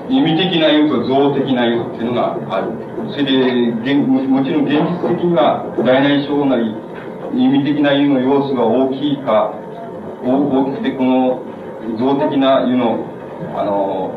[0.10, 2.68] 意味的な言うと像的な言うっていうのがある。
[3.12, 6.76] それで、もちろん現実的には大なり小なり、
[7.34, 9.54] 意味的な言うの要素が大きいか、
[10.22, 11.42] 大きくてこの
[11.98, 13.06] 像的な湯の、
[13.56, 14.12] あの、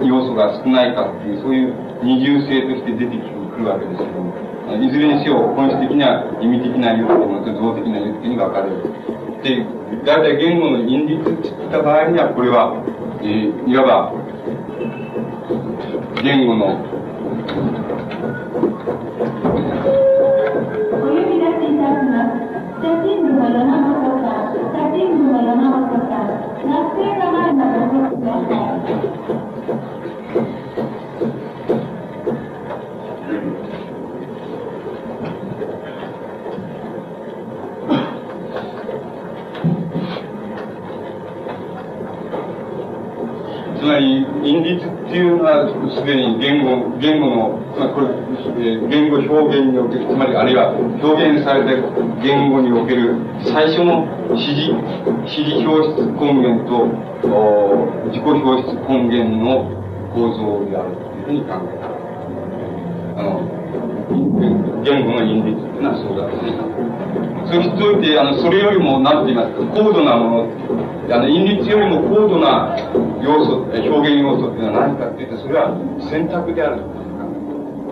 [0.00, 8.80] 要素が少ないかっていう、そういう二重性として出てくるわけですけども、いずれにしよ、本質的には意味的な言っていうのと動的な言っていうのが分かれる。
[9.42, 9.66] で、
[10.04, 12.72] 大体言語の因律って言った場合には、これは、
[13.20, 14.12] えー、いわば、
[16.22, 16.80] 言語の、
[20.96, 22.40] お呼び出していただきます。
[22.80, 23.83] 写真部の
[43.84, 48.08] つまり、因律っていうのは、すでに言語、言語の、まあ、これ、
[48.56, 51.76] えー、言語表現における、つまり、あるいは、表現された
[52.24, 53.12] 言語における、
[53.44, 54.72] 最初の指示、
[55.28, 56.88] 指示表出根源と、
[57.28, 59.68] お自己表出根源の
[60.16, 61.92] 構造であるというふうに考えた。
[63.20, 63.44] あの、
[64.80, 67.03] 言語の因律っていうのはそうだと思います。
[67.46, 70.48] それにおいて、あの、それよりも、なんて言いますか、高度なもの、
[71.10, 72.76] あの、因律よりも高度な
[73.22, 75.76] 要素、表現要素っていうのは何かっていうと、それは
[76.10, 76.82] 選択である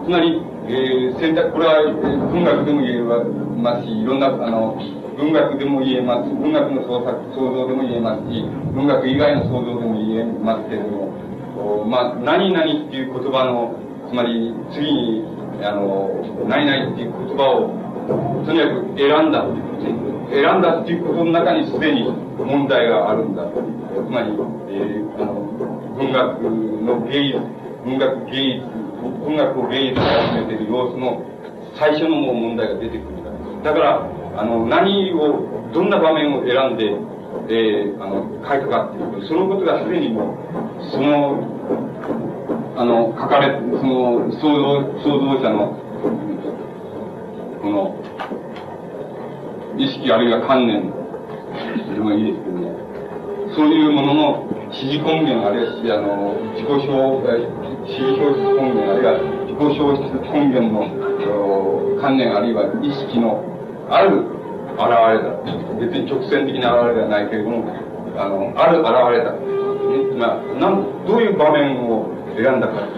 [0.05, 1.95] つまり、えー、選択、これは、
[2.35, 3.03] 文学でも言え
[3.63, 4.75] ますし、いろんな、あの、
[5.17, 6.31] 文学でも言えます。
[6.31, 8.43] 文学の創作、創造でも言えますし、
[8.75, 13.79] 文学以外の創造でも言えますけれども、まあ、何々っていう言葉の、
[14.09, 15.25] つまり、次に、
[15.63, 16.11] あの、
[16.49, 17.71] 何々っていう言葉を
[18.07, 22.03] とにかく選んだっていうこと、選んだっていうことの中にすでに
[22.39, 23.45] 問題があるんだ。
[23.47, 24.31] つまり、
[24.69, 25.35] えー、あの、
[25.97, 27.41] 文学の芸術、
[27.85, 28.67] 文学芸術、
[29.25, 31.23] 文学を芸術に集めてる様子の
[31.79, 33.25] 最初のもう問題が出てくるん
[33.63, 33.73] だ。
[33.73, 36.85] だから、あの、何を、どんな場面を選んで、
[37.49, 40.37] えー、あの、書いたかっていうと、そのことがすでにも
[40.81, 41.39] う、その、
[42.77, 45.82] あの、書かれ、その、創造、創造者の
[47.63, 47.95] この、
[49.79, 50.91] 意識あるいは観念
[51.95, 52.75] でもいいですけどね、
[53.55, 57.23] そういうものの指示根源あるいは、あの、自己表、
[57.87, 59.15] 指示表出根源あるいは
[59.47, 63.45] 自己表出根源の観念あるいは意識の
[63.89, 64.27] ある
[64.75, 65.39] 現れだ。
[65.79, 67.65] 別に直線的な現れではないけれども、
[68.17, 69.35] あの、ある現れだ。
[70.19, 72.89] まあ、なん、どういう場面を選んだか。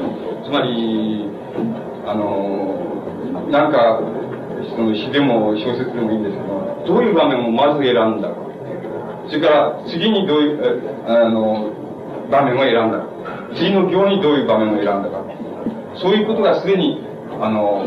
[0.45, 1.29] つまり、
[2.07, 2.95] あの、
[3.51, 4.01] なんか、
[4.71, 8.37] その詩でも小説でもいいんですけど、どういう場面をまず選んだか。
[9.29, 11.73] それから次にどういう、あの、
[12.31, 13.05] 場面を選んだか。
[13.55, 15.25] 次の行にどういう場面を選んだか。
[15.97, 17.05] そういうことがすでに、
[17.41, 17.87] あの、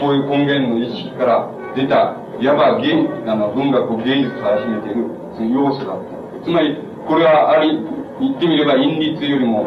[0.00, 5.96] こういう根源の意識から出た、いわば芸、あの、文学を芸術から占めている、その要素だ。
[6.44, 7.78] つまり、これはあり、
[8.20, 9.66] 言ってみれば因律よりも、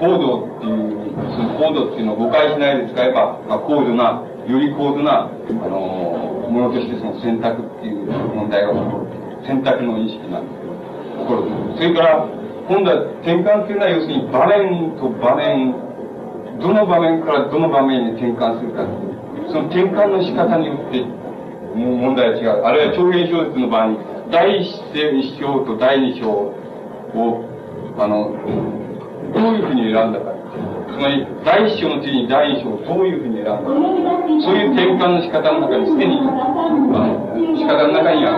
[0.00, 9.46] 高度っていう、その高度っていうのを誤解しないで使えば、まあ、高度な、より高度な、あの、ものとしてその選択っていう問題が起こる。
[9.46, 10.72] 選択の意識なんですけど、
[11.20, 11.76] 起こる。
[11.76, 12.26] それから、
[12.66, 15.74] 今度は転換っていうのは要するに場面と場面、
[16.60, 21.02] どの場面からどの場面に転換するかっていうその転換の仕方によって、
[21.74, 22.62] もう問題は違う。
[22.62, 23.98] あるいは長編小説の場合に、
[24.30, 26.54] 第一章と第二章を、
[27.98, 28.30] あの、
[29.32, 30.32] どういうふうに選んだか。
[30.90, 33.62] つまり、第一章の次に第二章をどういうふうに選んだか。
[33.64, 38.36] そういう転換の仕方の中に、すでに、あの、仕方の中には、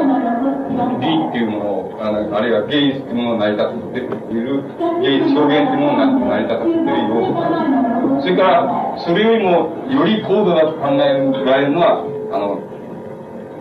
[1.01, 4.63] 美っていうものを、あの、あるいは芸術っていうものを成り立てている、
[5.03, 8.23] 芸術表現っていうものが成り立たせている要素がある。
[8.23, 12.61] それから、それよりも、より高度だと考えられるのは、あの、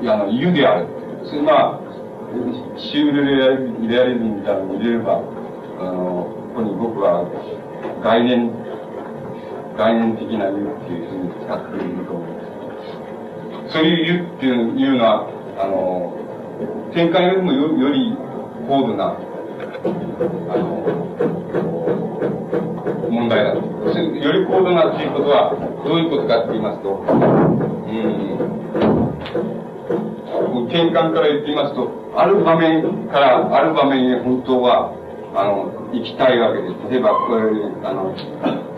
[0.01, 0.87] いや、あの、湯である。
[1.23, 1.79] それまあ、
[2.77, 5.21] シュールレアリズムみたいなのを入れれば、
[5.79, 7.23] あの、ここに僕は
[8.03, 8.51] 概念、
[9.77, 12.43] 概念的な言うっていうふうに使っていると思いま
[13.71, 13.71] す。
[13.71, 16.11] そういう言うっていうのは、あの、
[16.93, 18.17] 展開よりもよより
[18.67, 19.15] 高度な、あ
[20.59, 20.83] の、
[23.09, 23.61] 問題だと。
[23.61, 25.55] より高度なっていうことは、
[25.85, 28.41] どういうことかって言いますと、うん、
[30.67, 34.91] 転換から言ってみますと、ある場面からある場面へ本当は、
[35.33, 36.91] あの、行きたいわけです。
[36.91, 37.51] 例えば、これ、
[37.83, 38.15] あの、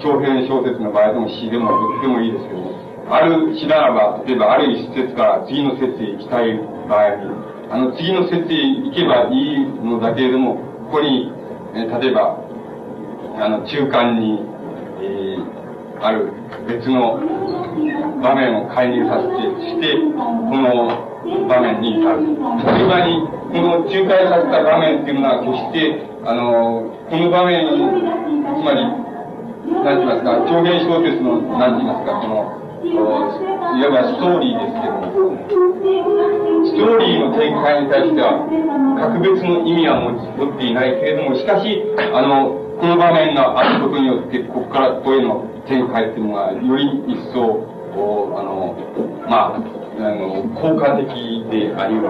[0.01, 2.73] 長編小説の場合でも詩でもどっちでもいいですけども、
[3.09, 6.57] ある詩ならば、例えばある一節から次の節へ行きたい
[6.89, 7.31] 場合に、
[7.69, 10.55] あの、次の節へ行けばいいのだけれども、
[10.89, 11.31] ここに、
[11.75, 12.37] え例えば、
[13.37, 14.39] あの、中間に、
[15.01, 16.33] えー、ある
[16.67, 17.19] 別の
[18.21, 22.19] 場面を介入させて、して、この場面に至る。
[22.19, 28.83] そういう場に、この仲介させた場面っていうのは決して、あの、この場面、つまり、
[29.63, 35.07] 何て言いますか、長編小説の、何て言いますか、この、いわばストーリーですけども、
[36.65, 38.43] ストーリーの展開に対しては、
[38.99, 41.81] 格別の意味は持っていないけれども、しかし、
[42.13, 47.63] あの、この場面があることによって、ここからここへの展開っていうのが、より一層、
[48.35, 48.75] あの、
[49.29, 51.07] まあ、あの、効果的
[51.51, 52.07] であり得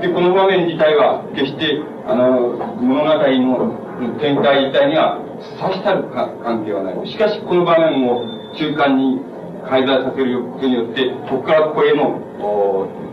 [0.00, 5.20] で、この場面自体は、決して、あの、物語の展開自体には、
[5.60, 7.06] 差したる関係はない。
[7.06, 8.24] しかし、この場面を
[8.56, 9.20] 中間に
[9.68, 12.20] 介在させることによって、ここからここへの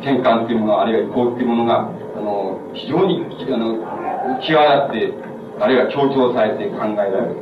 [0.02, 7.38] 転換っていうもの、あるいは移行っていうものが、あの、非常に、あの、際立って、あるいは強調されて考えられる。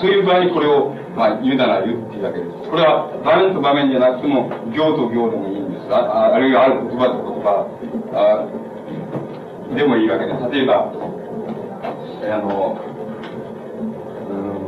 [0.00, 2.70] そういう場合にこれを、まあ、言うなら言うっていうわけです。
[2.70, 5.57] これは場面と場面じゃなくても、行と行でもいい。
[5.90, 7.66] ああるいはある言葉と言葉
[8.12, 10.50] あでもいいわけです。
[10.50, 12.78] 例えば、あの、
[14.30, 14.58] うん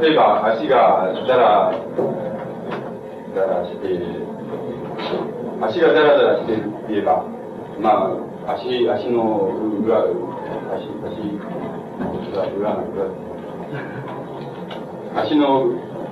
[0.00, 1.72] 例えば足がだら
[3.34, 3.86] だらして
[5.62, 7.24] 足がだらだらしてるって言えば
[7.80, 8.10] ま
[8.46, 9.50] あ足足の
[9.84, 10.00] 裏
[10.74, 11.20] 足足
[12.32, 13.06] 裏裏裏
[15.22, 15.70] 足の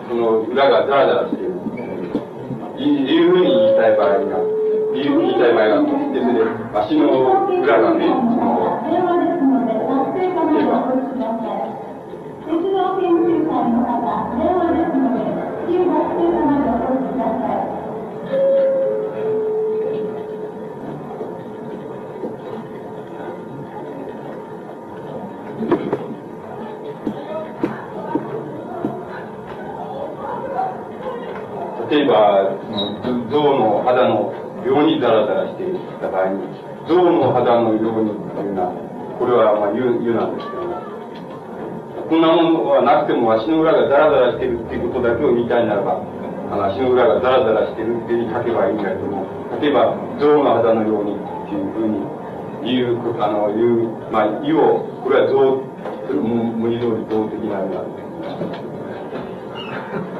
[0.08, 1.53] その裏がだらだらしてる
[2.82, 4.38] いうふうに言いたい場合が
[4.94, 6.40] いう言いたい場合があってそれで
[6.74, 10.94] 足の裏がねその例えば
[31.90, 32.50] 例えば、
[33.30, 34.32] 象の肌の
[34.64, 36.40] ようにザラザラしていた場合に、
[36.88, 38.72] 象の肌のようにというのは、
[39.18, 40.80] これはまあ言う、言うなんですけども、
[42.08, 46.00] こんなものはなくても足の裏がザラザラしてるっていうことだけを見たいならば、
[46.52, 49.24] あの足の裏がザラザラしてるって書けばいいんだけども、
[49.60, 52.04] 例えば、象の肌のようにっていうふうに
[52.64, 55.60] 言う、あの、言う、まあ、言を、これは象、
[56.12, 58.04] 文字通り象的な意味なんです。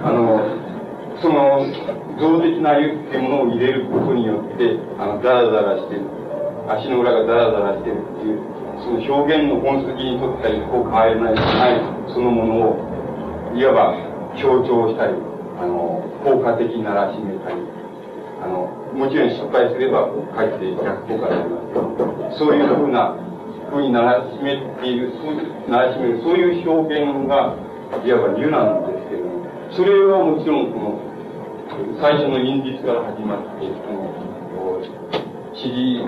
[0.05, 0.64] あの、
[1.25, 1.65] その
[2.21, 6.25] 動的な湯ってものを入れることによってあのダラダラしてる。
[6.69, 8.41] 足の裏がダラダラしてるっていう
[8.81, 11.37] その表現の本質的にとったりこう変えない
[12.09, 13.97] そのものをいわば
[14.41, 15.13] 強調したり
[15.61, 17.61] あの効果的にならしめたり
[18.41, 23.17] あのもちろん失敗すればかえって逆効果になりますけどそういうふうな
[23.69, 25.37] ふうにならしめているそう
[25.69, 27.57] ならしめるそういう表現が
[28.05, 31.14] いわば湯なんですけどもそれはもちろんこの
[31.75, 34.15] 最初の因実から始まって、その、
[35.51, 36.07] 知事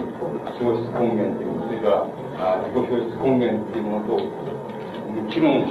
[0.62, 2.06] 消失根源というそれか
[2.38, 5.66] ら、自己消失根源っていうものと、もちろん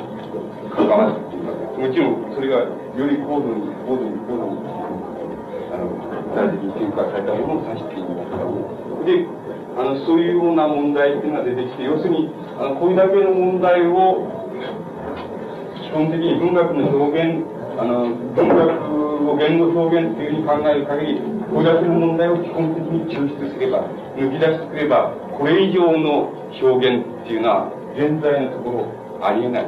[0.76, 1.80] 関わっています。
[1.80, 4.60] もちろん、それがより高度に、高度に、高度に、
[5.72, 8.52] あの、具体的に展開されたものを指していますから、
[9.08, 9.24] で、
[9.80, 14.28] あの、そういうような問題っていうのが出てきて、要するに、あの、これだけの問題を、
[15.88, 21.22] 基本的に文学の表現あの、文学を言語表現というふうに考える限り、
[21.52, 23.84] これだけの問題を基本的に抽出すれば、
[24.16, 26.32] 抜き出してくれば、これ以上の
[26.62, 29.68] 表現っていうのは、現在のところありえない。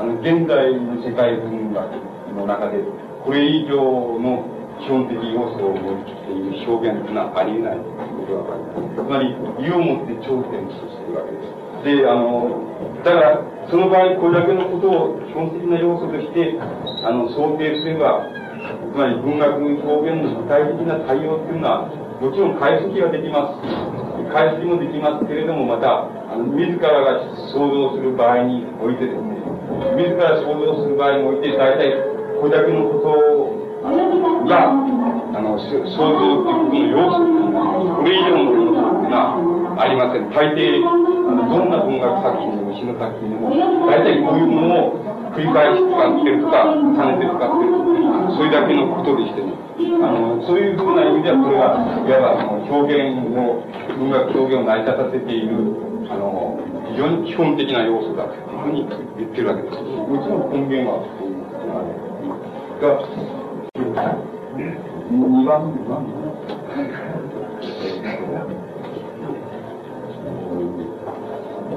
[0.00, 1.84] あの、現在の世界文学
[2.32, 2.80] の中で、
[3.24, 3.76] これ以上
[4.20, 4.44] の
[4.80, 8.96] 基本的要素を持っている表現というのはありえないということがわかります。
[8.96, 9.36] つまり、
[9.68, 11.68] 意をもって頂点としているわけです。
[11.84, 12.62] で、あの、
[13.04, 16.58] だから、その場合、これだけのことを基本的な要素として、
[17.04, 18.26] あの、想定すれば、
[18.92, 21.86] つまり文学表現の具体的な対応というのは、
[22.20, 23.88] もちろん解析はできます。
[24.32, 27.22] 解析もできますけれども、また、あの自らが
[27.54, 29.38] 想像する場合においてですね、
[29.96, 31.94] 自ら想像する場合において、大体、
[32.40, 40.30] これだけのことをが、あの、想像ということの要素というのは、これ以上の要素というのはありません。
[40.30, 40.82] 大抵、
[41.28, 43.52] あのどんな文学作品でも詩の作品でも
[43.84, 44.96] 大体こういうものを
[45.36, 47.76] 繰り返し使ってるとか重ねて使ってる
[48.32, 49.52] それだけのことでしてね
[50.00, 53.60] あのそういうふうな意味ではこれはいわば表現を
[53.92, 55.52] 文学表現を成り立たせている
[56.08, 56.56] あの
[56.88, 58.88] 非常に基本的な要素だというふうに
[59.20, 59.76] 言ってるわけです。
[59.84, 61.60] もちろん根源はそういうこ
[62.80, 63.04] とが
[63.96, 64.38] ある。
[64.58, 66.04] が2番2番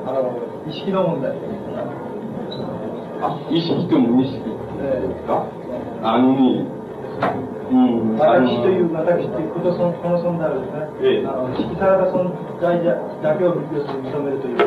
[0.06, 0.36] あの
[0.68, 1.32] 意識の問題
[3.22, 4.50] あ意識と無意識で
[5.16, 6.68] すか、えー、あのね
[7.72, 14.60] うん、私という私ということそのこの存在をですね、ええ、あの色された存在だけを認めるという、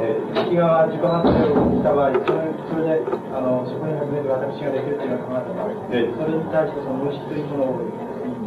[0.00, 3.02] ええ、色が自己判定をした場合それそれで
[3.34, 7.82] あのそこに始める私ができるというのは考えた場合、ええ、それに対してその無意識というものを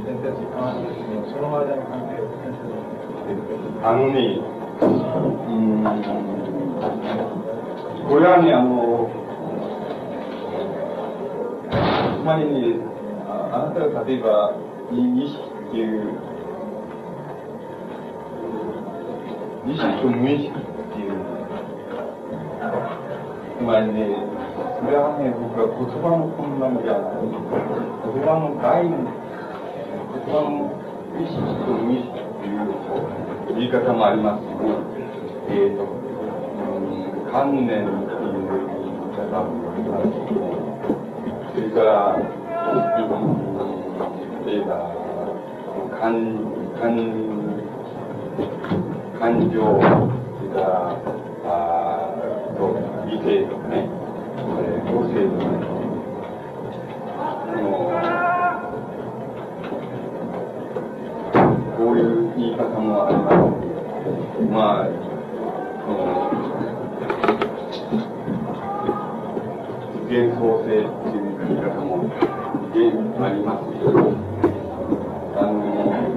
[0.07, 2.71] 前提と考えた時にその間の関係を先生
[3.83, 4.39] あのね
[4.79, 4.87] う
[5.51, 6.63] ん
[8.03, 9.09] これはね、あの、
[12.19, 12.83] つまりね、
[13.27, 14.53] あなたが例えば、
[14.91, 14.95] 意
[15.25, 15.39] 識
[15.69, 16.11] っていう、
[19.65, 20.72] 意識と無意識
[23.63, 24.11] っていう、つまりね、
[24.83, 27.23] それはね、僕は言葉の困難じゃない。
[27.23, 30.67] 言葉の概念、言葉の
[31.15, 32.67] 意識と無意識っていう
[33.55, 34.75] 言い方もありますしね。
[35.47, 35.95] えっーと、う
[37.23, 40.43] ん、観念っていう言い方もありますけど、
[41.53, 42.19] それから、
[44.45, 44.91] 例えば、
[46.01, 46.11] 感、
[46.75, 46.99] 感、
[49.19, 49.87] 感情、そ
[50.43, 50.99] れから、
[51.45, 51.92] あ
[53.23, 55.55] と、理性とかね、えー、個性とかね、
[57.45, 57.63] あの、
[61.77, 62.05] こういう
[62.37, 63.33] 言い方もあります
[64.51, 64.85] まあ、
[65.85, 66.03] この、
[70.09, 71.91] 幻想性っていう言い方も
[73.19, 73.89] ありますけど、
[75.35, 76.13] あの、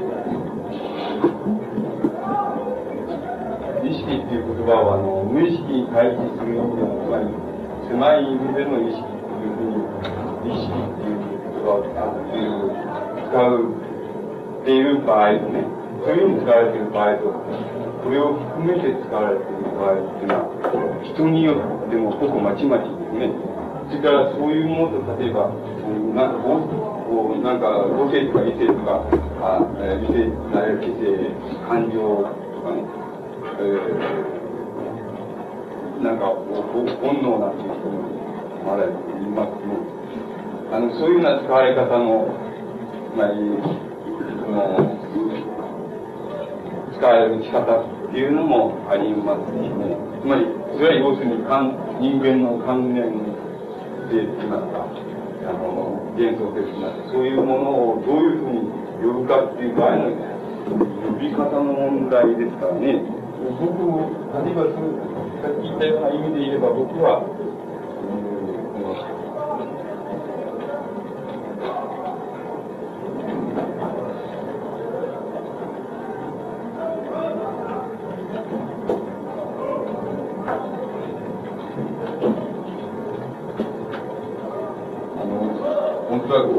[3.87, 7.31] 意識っていう言葉は、あの、無意識に対峙する意味でも、つまり、
[7.87, 9.78] 狭い意味での意識っていうふう
[10.43, 12.66] に、意識っていう言葉を使っている、
[13.31, 13.70] 使う
[14.59, 15.62] っていう場合とね、
[16.03, 17.31] そういうふうに使われている場合と、
[18.03, 20.51] これを含めて使われている場合っていうのは、
[21.15, 23.31] 人によってもほぼまちまちですね。
[23.87, 25.47] それからそういうものと、例えば、
[26.11, 26.35] なん。
[26.35, 27.61] かこう、なん。
[27.62, 29.07] か母性とか理性とか、
[29.47, 29.62] あ
[30.03, 31.31] 理性、理性、
[31.70, 32.35] 感情と
[32.66, 32.83] かね、
[33.62, 34.35] えー、
[36.02, 38.05] なんか本能なんていう人も
[38.66, 39.73] まだ言いますけど、
[40.74, 42.28] あの、そういうような使われ方の、
[43.16, 44.77] まあ、その、
[46.93, 49.97] 使われる仕方っていうのもありますしね。
[50.20, 50.47] つまり、
[50.77, 51.44] それは要するに
[52.01, 53.14] 人間の関連
[54.10, 54.85] 性って言いますか、
[55.47, 58.68] あの、幻想的な、そういうものをどういうふうに
[59.01, 60.10] 呼ぶかっていう場合の
[60.66, 63.01] 呼び方の問題ですからね。
[63.47, 63.70] 僕、
[64.43, 64.98] 例えばそう、
[65.42, 67.22] さっき言ったような意味で言えば僕は、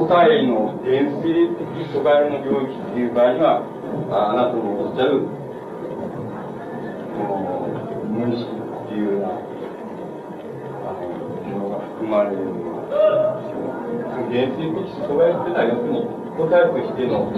[0.07, 3.61] 答えの原生的疎外の領域っていう場合には、
[4.09, 5.27] あなたのおっしゃる、
[8.07, 8.56] 無意識
[8.97, 9.29] いうような、
[10.89, 11.05] あの、
[11.45, 12.89] ものが含まれるのは、
[14.33, 17.31] 原生的疎外っていうのは、要するに、答えとしての、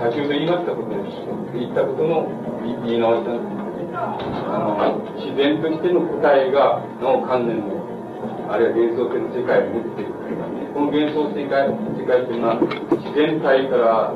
[0.00, 1.24] 先ほど言いましたことです。
[1.56, 2.28] 言ったことの
[2.84, 3.96] 言い直しなんです、
[4.46, 7.82] あの、自然としての答えが、の観念の、
[8.52, 10.12] あるいは幻想的の世界を持っている
[10.72, 12.60] この幻想世界世界というのは
[12.96, 14.08] 自然界から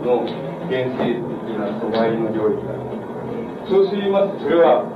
[0.00, 0.24] の
[0.68, 2.72] 原生的な阻害の領域だ
[3.68, 4.88] そうすりますとそれは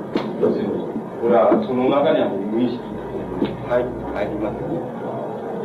[0.42, 0.74] 要するに
[1.22, 2.82] これはその中には無意識
[3.70, 4.74] 入入りますね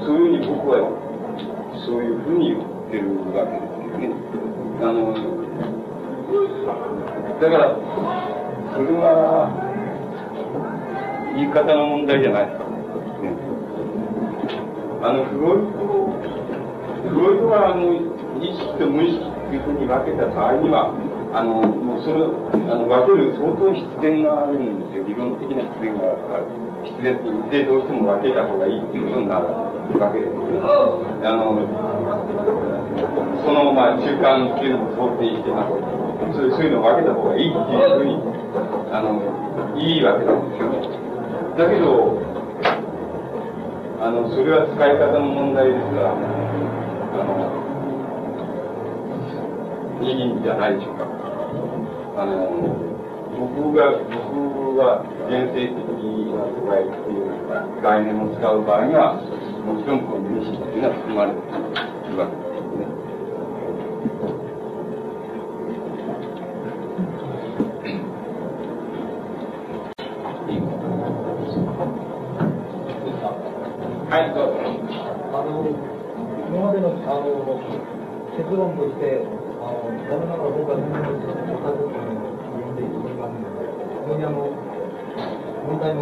[0.05, 0.85] そういうふうに僕は
[1.81, 2.61] そういうふうに言っ
[2.93, 4.13] てるわけですよね
[4.85, 5.17] あの
[7.41, 7.73] だから
[8.77, 9.49] それは
[11.35, 12.67] 言い方の問題じゃないですか
[14.99, 16.09] あの、フロイト、
[17.09, 17.93] フロイトがあの、
[18.41, 20.89] 意識と無意識っていうふうに分けた場合には、
[21.33, 22.25] あの、もうそれ、
[22.67, 25.03] あの、分ける相当必然があるんですよ。
[25.07, 26.51] 理論的な必然がある。
[26.83, 29.47] 必然ってどうしても分けた方がいいっていうことになる
[29.99, 30.59] わけですね。
[30.61, 31.55] あの、
[33.43, 35.71] その、まあ、習慣っていうのも想定してます。
[36.35, 38.19] そうそういうのを分けた方がいいっていうふうに、
[38.91, 39.23] あの、
[39.79, 40.83] いいわけなんですよね。
[41.57, 42.19] だけど、
[43.99, 46.15] あの、それは使い方の問題ですから、あ
[47.23, 47.47] の、
[50.03, 51.16] いいんじゃないでしょうか。
[52.19, 52.33] あの、
[53.37, 55.77] 僕が、僕が原生的
[56.33, 57.29] な世界っていう
[57.83, 59.21] 概念を使う場合には、
[59.63, 62.47] もちろんこの無意識っていうのは含まれているわけです。
[74.09, 74.63] はいどうぞ
[75.35, 75.67] あの
[76.47, 77.27] 今までのあの
[78.33, 79.21] 結論として
[79.59, 81.36] あの残念ながら僕は全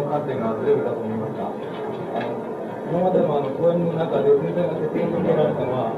[0.06, 2.38] の観点がずれるかと思いますがあの
[2.86, 5.90] 今までのあの講演の中で先生が説明しておられたのは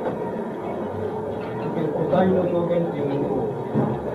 [1.69, 3.53] 結局個体の表現というものを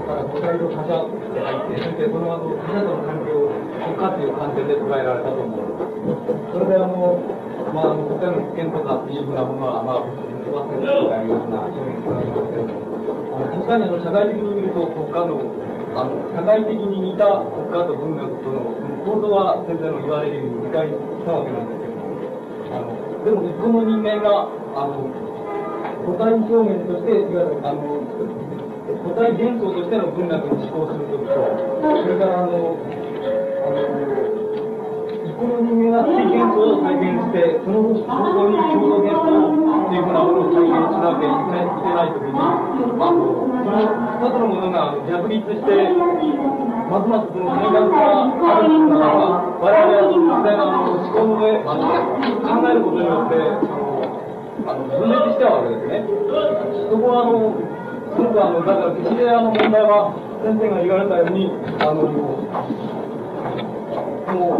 [0.09, 5.61] から個体を他者で入ってそしてその後他者との関係を国家という観点で捉えられたと思う。
[6.51, 7.21] それであの
[7.73, 12.85] まあ、国家の危険とかっていうふうなものは、まあ、1%とかいうような表現がありますけれども、
[13.33, 15.41] あの確かにあの社会的に見ると国家の
[15.93, 18.73] あの社会的に似た国家と文学との
[19.05, 22.17] 構造は先生の言われるように理解したわけなんですけども、
[22.73, 25.05] あのでもこの人間があの
[26.05, 28.03] 個体表現としていわゆるあの
[28.83, 31.39] 個体幻想としての文学に思考するときと、
[31.79, 32.75] それからあの、
[33.63, 33.79] あの、
[35.39, 42.59] この人間が体験を再現して、そのそこに共同幻想っていうふうなものを再現しなきゃいけないいけないときに、あ
[43.07, 45.71] の、その二つのものが逆立して、
[46.91, 51.87] ますますその変革があるならば、我々は実際の思考の上、あの、
[52.43, 53.39] 考えることによって、
[54.67, 56.03] あの、分裂しちゃうわけですね。
[56.91, 57.55] そこはあの、
[58.11, 60.11] すごくあの、だから、決してあの問題は、
[60.43, 61.47] 先生が言われたように、
[61.79, 62.43] あの、も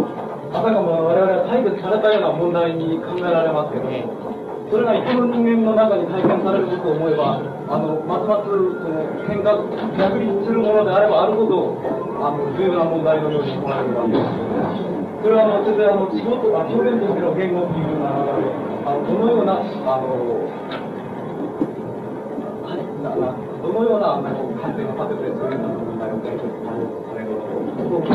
[0.00, 4.33] う、まさかも我々は解決されたような問題に考えられますけども、
[4.70, 7.36] それが一般人間の中に体験されることを思えば、
[7.68, 11.76] あの、ますますその変革、逆立するものであればあるほど、
[12.24, 14.24] あの、重要な問題のように捉えるわけです。
[15.22, 18.44] それはあの、先生、あの、仕事、あ表現としての言語っていうような中で、
[18.84, 20.74] あの、どのような、あの、
[23.64, 24.28] どのようなあの
[24.60, 26.72] 観点を立てて、そういうような問題を解決さ
[27.16, 28.12] れるのか、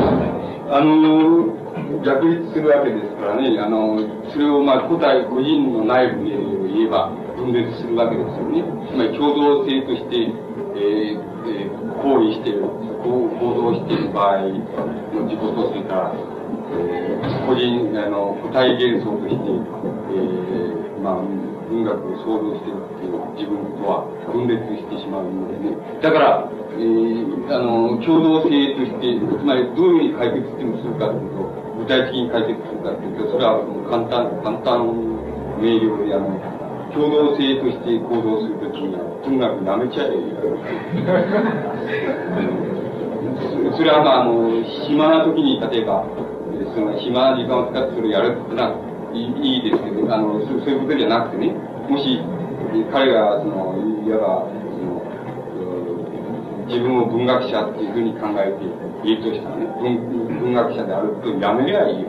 [0.70, 1.69] あの
[2.04, 3.98] 逆立するわけですからね、あの、
[4.30, 6.36] それをまあ古代個人の内部で
[6.70, 8.62] 言えば分裂するわけですよね。
[8.88, 10.30] つまり共同性として、
[10.76, 12.62] えーえー、行為している、
[13.02, 14.46] 行動している場合
[15.12, 25.76] の自己と、それから、えー、個人、あの、個体幻想として、えー、まあ、文学を想像してるっていう自分とは分裂してしまうのでね。
[26.02, 31.59] だから、えー、あの、共同性として、つまりどういうふうに解決してもするかというと、
[31.90, 33.58] 体的に解決するかというと、それは
[33.90, 34.86] 簡単、簡単
[35.58, 36.38] 明瞭で、あの、
[36.94, 40.14] 共同性として行動するときには、とにかくやめちゃえ
[43.74, 46.06] それはまあ、あの、暇なときに、例えば、
[46.74, 48.78] その暇な時間を使ってそれをやるってのは
[49.12, 51.50] いいいですけど、あのそ、ういうことじゃなくてね、
[51.88, 52.22] もし、
[52.92, 53.74] 彼が、その、
[54.06, 54.59] いわば、
[56.70, 58.62] 自分を文学者っていうふうに考えて
[59.02, 62.08] いるとしたらね、文学者であることをやめりゃいいよ。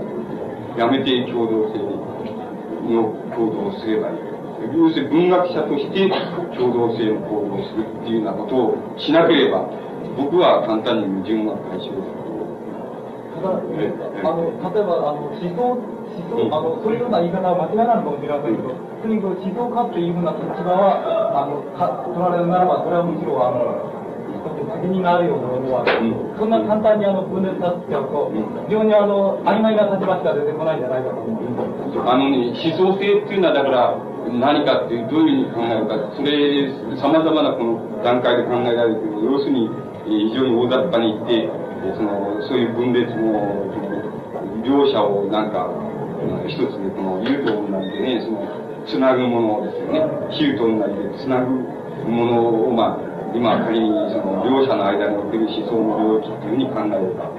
[0.77, 4.17] やめて共同性の行動をすればいい。
[4.61, 6.07] 要するに文学者として
[6.53, 9.65] 共同性の行動をするっていうようなことをしなければ、
[10.15, 12.21] 僕は簡単に矛盾が解消する。
[13.33, 15.81] ただ、あの、例えば、あの、思想
[16.11, 18.55] 思想、あの、そういうような言い方は間違いなのかもしれません。
[18.55, 24.00] けど、とにかく思想家っていうふうな立場は、あの、か取られるならば、それはむしろ、あの、
[24.81, 28.33] 責任があるようなものは、そんな簡単にあの分裂させちゃうと、
[28.65, 32.01] 非常にあの曖昧な立場しか出てこないんじゃないかと思います。
[32.01, 33.93] あのね、思想性っていうのは、だから、
[34.33, 39.21] 何かっていう、どういうふうに考えるか、それ、様々なこの段階で考えられている。
[39.21, 39.69] 要するに、
[40.05, 41.49] 非常に大雑把に言って、
[41.95, 43.69] その、そういう分裂も、
[44.65, 45.69] 両者をなんか、
[46.47, 50.01] 一つでこの、言うと同じでね、その、つなぐものですよね。
[50.29, 51.51] 比喩と同じで、つなぐ
[52.09, 57.31] ものを、まあ、今仮にその両者の間における思想の領域っていうふうに考えるか。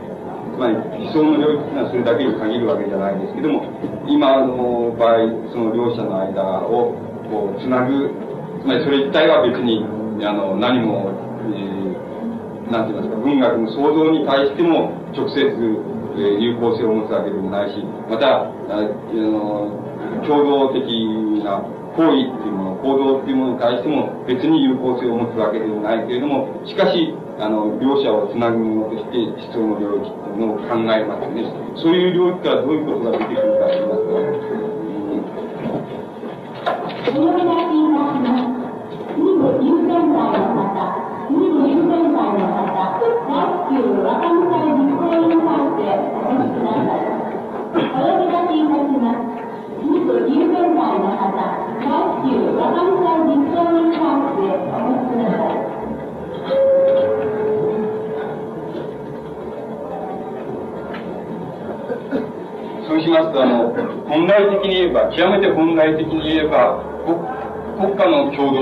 [0.52, 3.64] つまり思想の領域っていうのはそれだけに限るわけじゃないですけども、
[4.06, 6.92] 今の場合、その両者の間を
[7.32, 8.12] こうつなぐ、
[8.60, 9.80] つまりそれ自体は別に
[10.24, 19.72] あの何も、えー、なんて言いますか、文学の創造に対しても直接、えー、有効性を持つわけでもないし、また、あの
[20.28, 20.84] 共同的
[21.42, 21.64] な
[21.96, 31.46] 行為っていうもの、行動っていうものに対しても別に有効性を持つわけでもないけれども、しかし、あの、両者をつなぐものとして思想の領域っていうのを考えますね。
[31.78, 34.72] そういう領域からどういうことが出てくるかと言いますと、うん
[62.86, 63.72] そうしますと、あの、
[64.06, 66.84] 本来的に言えば、極めて本来的に言えば、
[67.78, 68.60] 国家の共同、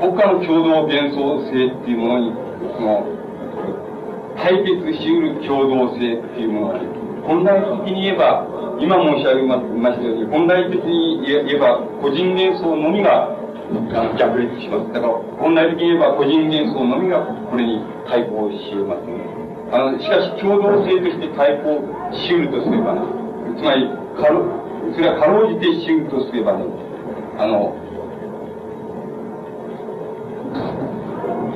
[0.00, 2.32] 国家の共同幻想性っていうものに、
[2.76, 3.06] その、
[4.36, 6.95] 対決しうる共同性っていうものに、
[7.26, 8.46] 本来的に言えば、
[8.78, 9.58] 今申し上げま
[9.90, 13.34] したように、本来的に言えば、個人幻想のみが、
[13.94, 14.92] あの、逆立します。
[14.92, 19.26] だから、本来的に言えば、個人幻想のみが、これに対抗し得ますね。
[19.72, 21.82] あの、しかし、共同性として対抗
[22.14, 23.00] し得るとすればね、
[23.58, 24.46] つまり、かろ、
[24.94, 26.64] それはかろうじてし得るとすればね、
[27.38, 27.74] あの、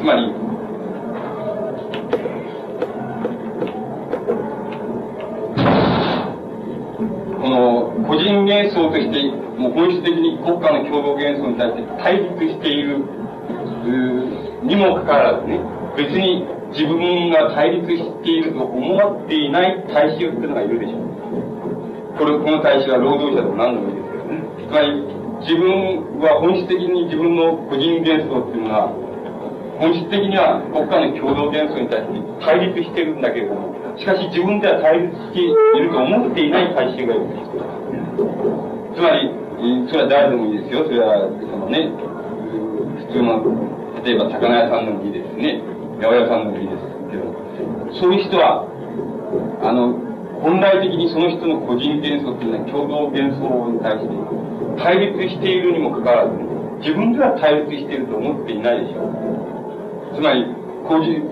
[0.00, 0.49] つまり、
[7.50, 13.04] の個人幻想としてもう本質的に国家の共同幻想に対して対立している、
[14.62, 15.60] にもかかわらずね、
[15.96, 21.00] 別に自分が対立していると思っていない大衆っていうのがいるでしょう。
[22.16, 24.40] これ、この大衆は労働者でも何でもいいですけどね。
[24.64, 25.04] つまり、
[25.40, 28.92] 自分は本質的に自分の個人幻想っていうのは、
[29.80, 35.52] 本質的には国家の共同幻想に対して対立してるんだけれども、しかし自分では対立してい
[35.84, 37.52] ると思っていない大衆がいるんです。
[38.96, 39.28] つまり、
[39.92, 40.88] それは誰でもいいですよ。
[40.88, 41.92] それは、そのね、
[43.04, 43.44] 普通の、
[44.00, 45.60] 例えば魚屋さんでもいいですね。
[46.00, 47.28] 八百屋さんでもいいですけど、
[48.00, 48.64] そういう人は、
[49.60, 49.92] あの、
[50.40, 54.16] 本来的にその人の個人幻想っていうのは共同幻想に対して
[54.80, 56.40] 対立しているにもかかわらず、
[56.80, 60.16] 自分では対立していると思っていないでしょう。
[60.16, 60.48] つまり、
[60.86, 61.22] 個人、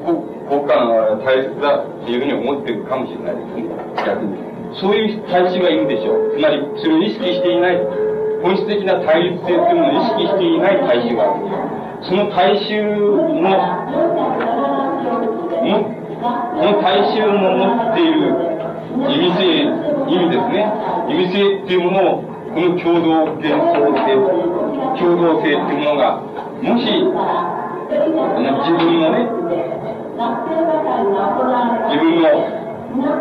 [0.49, 3.65] 国家が大切だっていうふうに思ってるかもしれないですね。
[4.05, 4.39] 逆に。
[4.81, 6.37] そういう大衆がいるでしょう。
[6.37, 7.81] つまり、それを意識していない、
[8.43, 11.79] 本質的な対立性というものを意識していない大衆がある。
[12.03, 13.51] その大衆の、
[15.65, 18.49] もこの大衆の持っている
[19.07, 19.65] 意味性、
[20.09, 20.67] 意味ですね。
[21.09, 24.15] 意味性っていうものを、この共同幻想性、
[24.99, 26.23] 共同性っていうものが、
[26.63, 26.87] もし、
[27.89, 28.13] 自分
[29.01, 29.25] のね、
[31.89, 32.29] 自分の、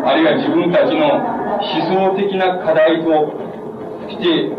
[0.04, 3.32] あるいは自分たちの思想的な課題と
[4.12, 4.52] して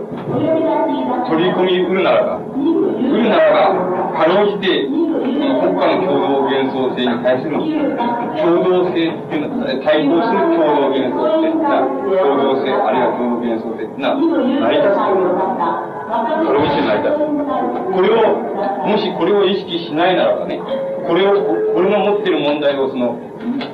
[1.30, 15.99] 取り込みうるならば、うるならば、かろうじて、国家の共同幻想性に対する共同性っていうのは、対抗する共同幻想性共同性、あるいは共同幻想性っていうのは成り立つという。
[16.10, 17.04] それを意識しない。
[17.06, 18.42] これを、
[18.88, 20.60] もしこれを意識しないならばね、
[21.06, 21.38] これを、
[21.74, 23.20] これの持ってる問題をその、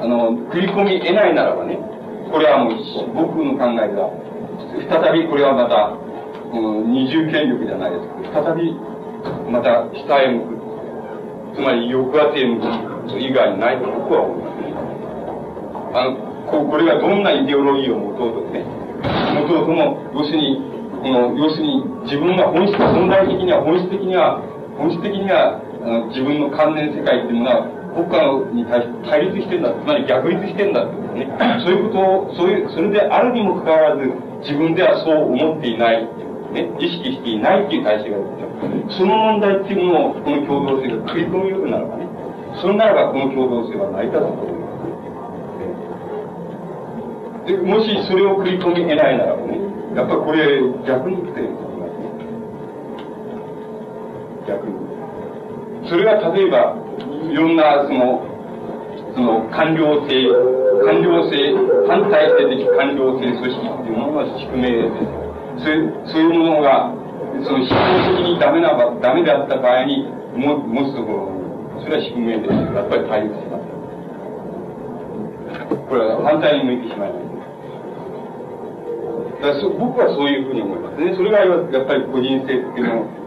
[0.02, 1.80] あの、食い込み得ないならばね、
[2.32, 2.74] これはもう
[3.16, 4.12] 僕の考えでは、
[4.90, 5.96] 再びこれはまた、
[6.52, 8.44] うん、二重権力じゃないですか。
[8.44, 8.76] 再び、
[9.50, 10.56] また下へ向く。
[11.56, 14.74] つまり抑圧へ向く以外にないと僕は思いますね。
[15.96, 16.18] あの、
[16.52, 18.66] ここれがどんなイデオロギーを持とうとね、
[19.40, 24.42] 持とうとも、要するに、この、要するに自分が本質、存在的には、本質的には、
[24.78, 28.20] 本質的には、あの自分の関連世界っていうのは、国家
[28.52, 31.28] に対して対立してんだ、つまり逆立してんだってことね、
[31.64, 34.12] そういうことを、そういう、それであるにもかかわらず、
[34.42, 36.04] 自分ではそう思っていない、
[36.52, 39.06] ね、意識していないっていう体制がいるんですよ。
[39.06, 42.08] その問題っていうものを、この共同性が食い込むようならばね、
[42.62, 44.66] それならばこの共同性は成り立つと思います。
[47.46, 49.65] でもしそれを食い込み得ないならばね、
[49.96, 51.42] やっぱこれ逆に言って
[54.46, 54.76] 逆に。
[55.88, 56.76] それが例えば、
[57.32, 58.28] いろんなその、
[59.16, 60.28] その官僚性、
[60.84, 61.56] 官僚性、
[61.88, 65.64] 反体制的官僚性組織っていうものが宿命です。
[65.64, 66.92] そういう、そういうものが、
[67.44, 67.76] その思想
[68.18, 70.04] 的にダメな、ダメであった場合に
[70.36, 71.32] も持つところ、
[71.82, 72.54] それは宿命です。
[72.54, 73.64] やっぱり対立します。
[75.88, 77.25] これは反対に向いてしまいます。
[79.42, 81.02] だそ僕はそういうふうに思います。
[81.02, 81.16] ね。
[81.16, 83.26] それがやっぱり個人性っていうの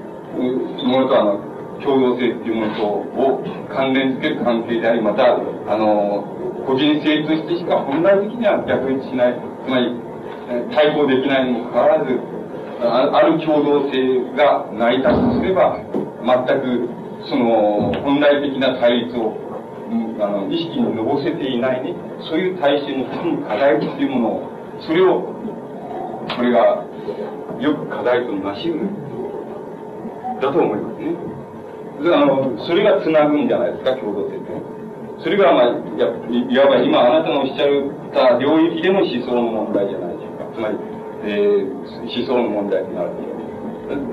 [0.85, 1.41] ものとあの、
[1.83, 6.27] 共同性っていうものとを関連づける関係であり、また、あの、
[6.67, 9.35] 個人性としてしか本来的には逆にしない、
[9.65, 9.95] つまり、
[10.75, 12.19] 対抗できないにもかかわらず、
[12.81, 15.79] ある共同性が成り立つとすれば、
[16.23, 16.89] 全く、
[17.29, 19.35] その、本来的な対立を、
[20.21, 21.95] あの、意識にのぼせていないね、
[22.29, 25.35] そういう体制の課題っていうものを、それを
[26.37, 26.85] これが
[27.61, 28.89] よく課題となし得る
[30.41, 31.17] だと思いますね。
[32.15, 34.79] あの、それが繋ぐんじゃないですか、共同性って。
[35.23, 40.47] それが、まあ、いやいわば今あなたのおっしゃった領域での思想の問題じゃないでしょうか。
[40.55, 40.79] つまり、
[41.25, 43.11] えー、思想の問題になる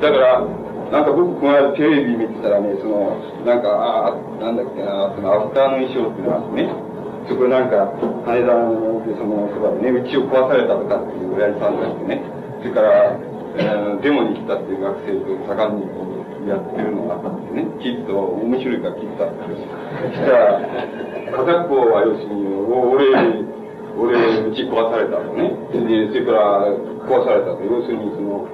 [0.01, 0.41] だから、
[0.91, 3.69] なんか僕、この間テレビ見てたらね、その、なんか、
[4.07, 6.69] あなんだっけな、そのアフターの衣装っていうのはね、
[7.27, 7.89] そこなんか、
[8.25, 12.21] 羽田の、その、そばでね、うちを壊されたとかっていう親父さんがいてね、
[12.61, 13.17] それから、
[13.57, 16.05] えー、デモに来たっていう学生と盛んにこ
[16.45, 20.61] うやってるのがあってね、きっと面白いから聞いたってそしたら、
[21.33, 23.55] 片っぽは要するに、俺、
[23.95, 25.55] 俺、うち壊されたのね。
[25.71, 26.67] で、それから
[27.07, 27.63] 壊されたと。
[27.63, 28.45] 要するに、その、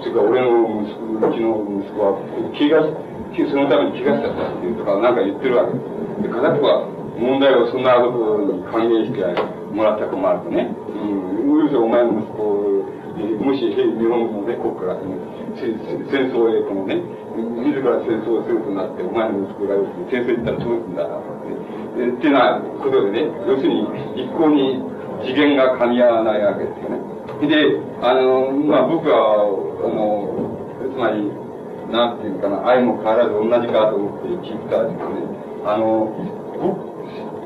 [0.00, 2.16] それから俺の息子、うちの息子は、
[2.56, 5.72] 怪我そのために怪我しちゃったっていうとか、なんか言ってるわけ
[6.22, 6.86] で片っぽは、
[7.18, 9.20] 問題をそんなことに還元して
[9.72, 12.72] もらった困るとね、うん、うるお前の息子、
[13.44, 13.76] もし日
[14.08, 15.16] 本のね、国家が、ね、
[15.56, 16.96] 戦争へこのね、
[17.36, 19.76] 自ら戦争をするとなって、お前の息子が
[20.10, 24.80] 戦争行ったらどうするんだ、ね、っていうようなことでね、要するに一向に
[25.24, 27.12] 次元が噛み合わないわけですよね。
[27.46, 29.44] で、あの、まあ僕は、
[29.84, 30.32] あの、
[30.90, 31.30] つまり、
[31.92, 35.26] なんていうかな、愛も変わらず同じかと思って聞いたんですね。
[35.64, 36.10] あの、
[36.60, 36.91] 僕、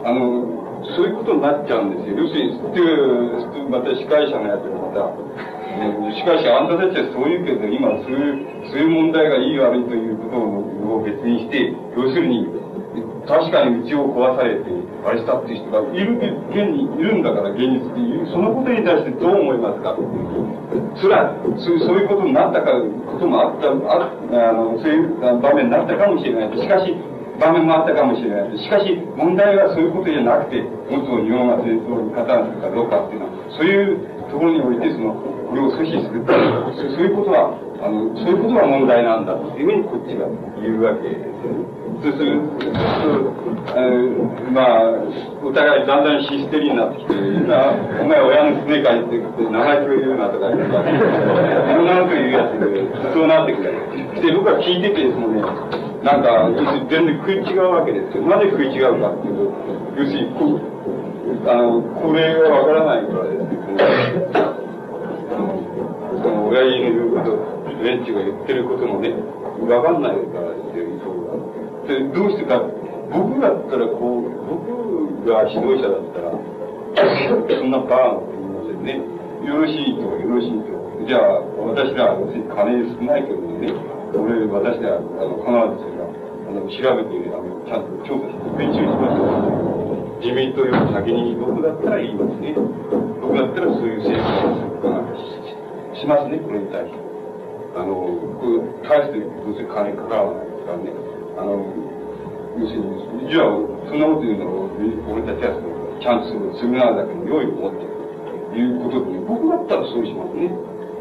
[0.07, 2.15] あの、そういうことになっちゃうんですよ。
[2.15, 5.11] 要するに、っていう、また司会者のやつがまた、
[6.15, 12.47] しかしあんたたちはそう言うけど、今そういう、そういう問題がいい悪いということを別にして、要するに、
[13.27, 14.71] 確かに家を壊されて、
[15.05, 16.15] あれしたっていう人がいる、
[16.55, 19.99] 現にいるんだから、現実っていう、そのことに対してどう思いますか？
[21.03, 22.71] それは、そうそういうことになったか、
[23.11, 24.07] こともあった、あ
[24.51, 26.55] あの、そういう場面になったかもしれない。
[26.55, 26.95] しかし、
[27.39, 28.59] 場面もあったかもしれない。
[28.59, 34.01] しかし、問題はそういうことじゃなくて、もっと日本が戦争に加担するかどうかっていうのは、そういう
[34.31, 35.15] ところにおいて、その、
[35.47, 40.27] これを阻止するそういうことは、あの、そういうことが問題なんだというふうにこっちが
[40.61, 41.77] 言うわけですよね。
[42.03, 42.69] そうすると、
[44.53, 44.93] まあ、
[45.43, 52.85] お互いだんだんヒステリーになってきて、お前親の爪かいって名前くれるなとか、いろんなこと言うやつで、
[53.15, 53.73] そうなってくる。
[54.21, 55.41] で、僕は聞いててですね、
[56.07, 56.47] なんか、
[56.89, 58.23] 全然食い違うわけですよ。
[58.31, 59.51] なぜ食い違うかっていうと、
[59.99, 60.55] 要するに、こ
[61.51, 63.51] あの、これがわからないからですね、
[66.23, 69.11] その、親父の言うこと、連中が言ってることもね、
[69.67, 70.95] わかんないからですよ、
[71.91, 72.63] で、どうしてか、
[73.11, 76.31] 僕だったらこう、僕が指導者だったら、
[77.59, 79.03] そんなバーンって言いませんね。
[79.43, 80.71] よろしいと、よろしいと。
[81.05, 89.67] じゃあ、私らは別に、金少ないけどね、俺、私ら、あの、必ずそれが、あの、調べて、あの、ちゃんと調査して、勉強します
[90.23, 92.55] 自民党より先に僕だったら言いますね。
[93.21, 94.17] 僕だったらそういう政
[94.81, 95.03] 府が
[95.95, 96.99] しますね、これに対して。
[97.77, 97.95] あの、
[98.41, 100.91] これ、返してどうせ金かからないですからね。
[101.37, 101.61] あの、
[102.57, 103.53] 要するに、じゃあ、
[103.89, 104.71] そんなこと言うのを、
[105.13, 105.53] 俺たちは
[106.01, 110.49] ちゃんとする、なるだけの用意を持ってということで、僕だったらそうしますね。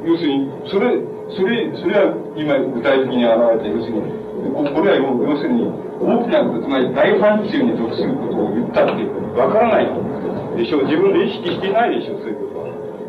[0.03, 0.99] 要するに、それ、
[1.33, 4.13] それ、それは今具体的に現れた、要するに、
[4.53, 5.65] これは要するに、
[5.97, 9.01] 大きなこと、つまり大範疇に属することを言ったって、
[9.33, 9.89] わからない
[10.57, 10.85] でしょう。
[10.85, 12.65] 自分で意識していないでしょう、そういうことは。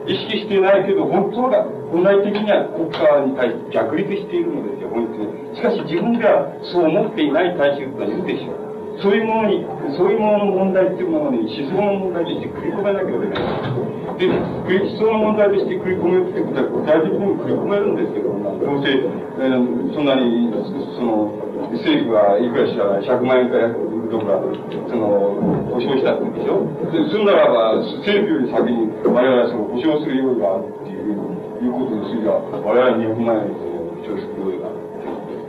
[0.07, 5.57] 意識していないけど、本当は、本来的には国家に対して逆立しているのですよ、本当に。
[5.57, 8.66] しかし自分ではそう思っていない大衆がいるでしょう。
[9.03, 9.65] そういうものに、
[9.97, 13.77] そういうものの問題っていうものに思想の問題として繰り込めなきゃいけない。
[14.17, 20.49] で、思想の問題として繰り込めるってことは具体的にも繰り込めるんですけど、どうせ、えー、そんなに、
[20.97, 21.37] その、
[21.77, 23.61] 政府はいくら知ら、100万円か
[24.09, 24.41] どこか、
[24.89, 31.21] その、保証したってでしょで、そんならば、政府より先に我々はその保証する用意があるっていう、
[31.61, 34.87] いうことにすれば、我々200万円保証する用意がある。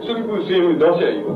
[0.04, 1.36] それこそ声明出しゃいいわ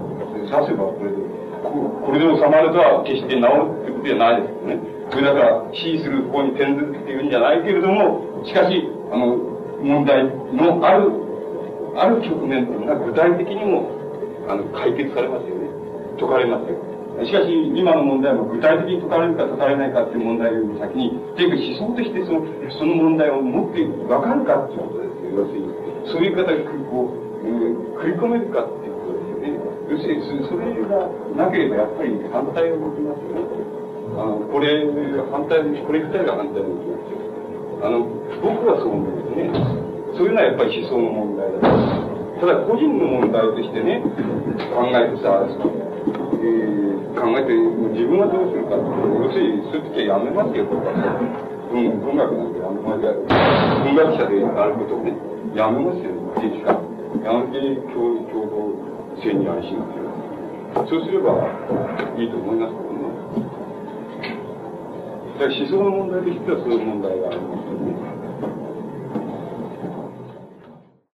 [0.52, 4.80] 出せばこれで、これで収まるとは決して治るってことじゃないですよね。
[5.12, 9.38] それだから、支持する方に転ずるっていうんじゃないけれども、しかし、あの、
[9.82, 11.12] 問題のある、
[11.98, 13.92] ある局面というのは具体的にも、
[14.48, 15.70] あの、解決されますよね。
[16.18, 16.92] 解かれますよ。
[17.26, 25.44] しかし、今の問題も具体的に解かれるか解かれないかっていう問題より先に、というか思想としてその、その問題を持ってわかるかっていうことですよ。
[25.44, 25.68] 要するに、
[26.08, 26.56] そういう方が
[26.90, 27.22] こう、
[28.00, 28.91] 食い込めるかっていう。
[29.92, 31.04] 要するに、それが
[31.36, 33.44] なければやっぱり反対を向きますよね。
[34.16, 34.88] あの、これ、
[35.28, 37.20] 反対、これ自体が反対を向きますよ。
[37.84, 38.08] あの、
[38.40, 39.52] 僕はそう思うんですね。
[40.16, 41.76] そういうのはやっぱり思想の問題だと。
[42.40, 44.00] ただ、個人の問題としてね、
[44.72, 47.52] 考えてさ、えー、考えて、
[47.92, 50.96] 自分はどうするかって、要するに、そういう時はやめますよ、僕は。
[51.68, 55.12] うん、文学なんて、あの、文学者であることをね、
[55.52, 56.80] やめますよ、っていうか。
[57.20, 57.60] やがて
[57.92, 58.71] 共同
[59.20, 60.02] 性に安心する。
[60.88, 61.36] そうすれば
[62.18, 63.02] いいと思いますけどね。
[65.40, 68.11] だから思想の問題としてはそういう問題がありますよね。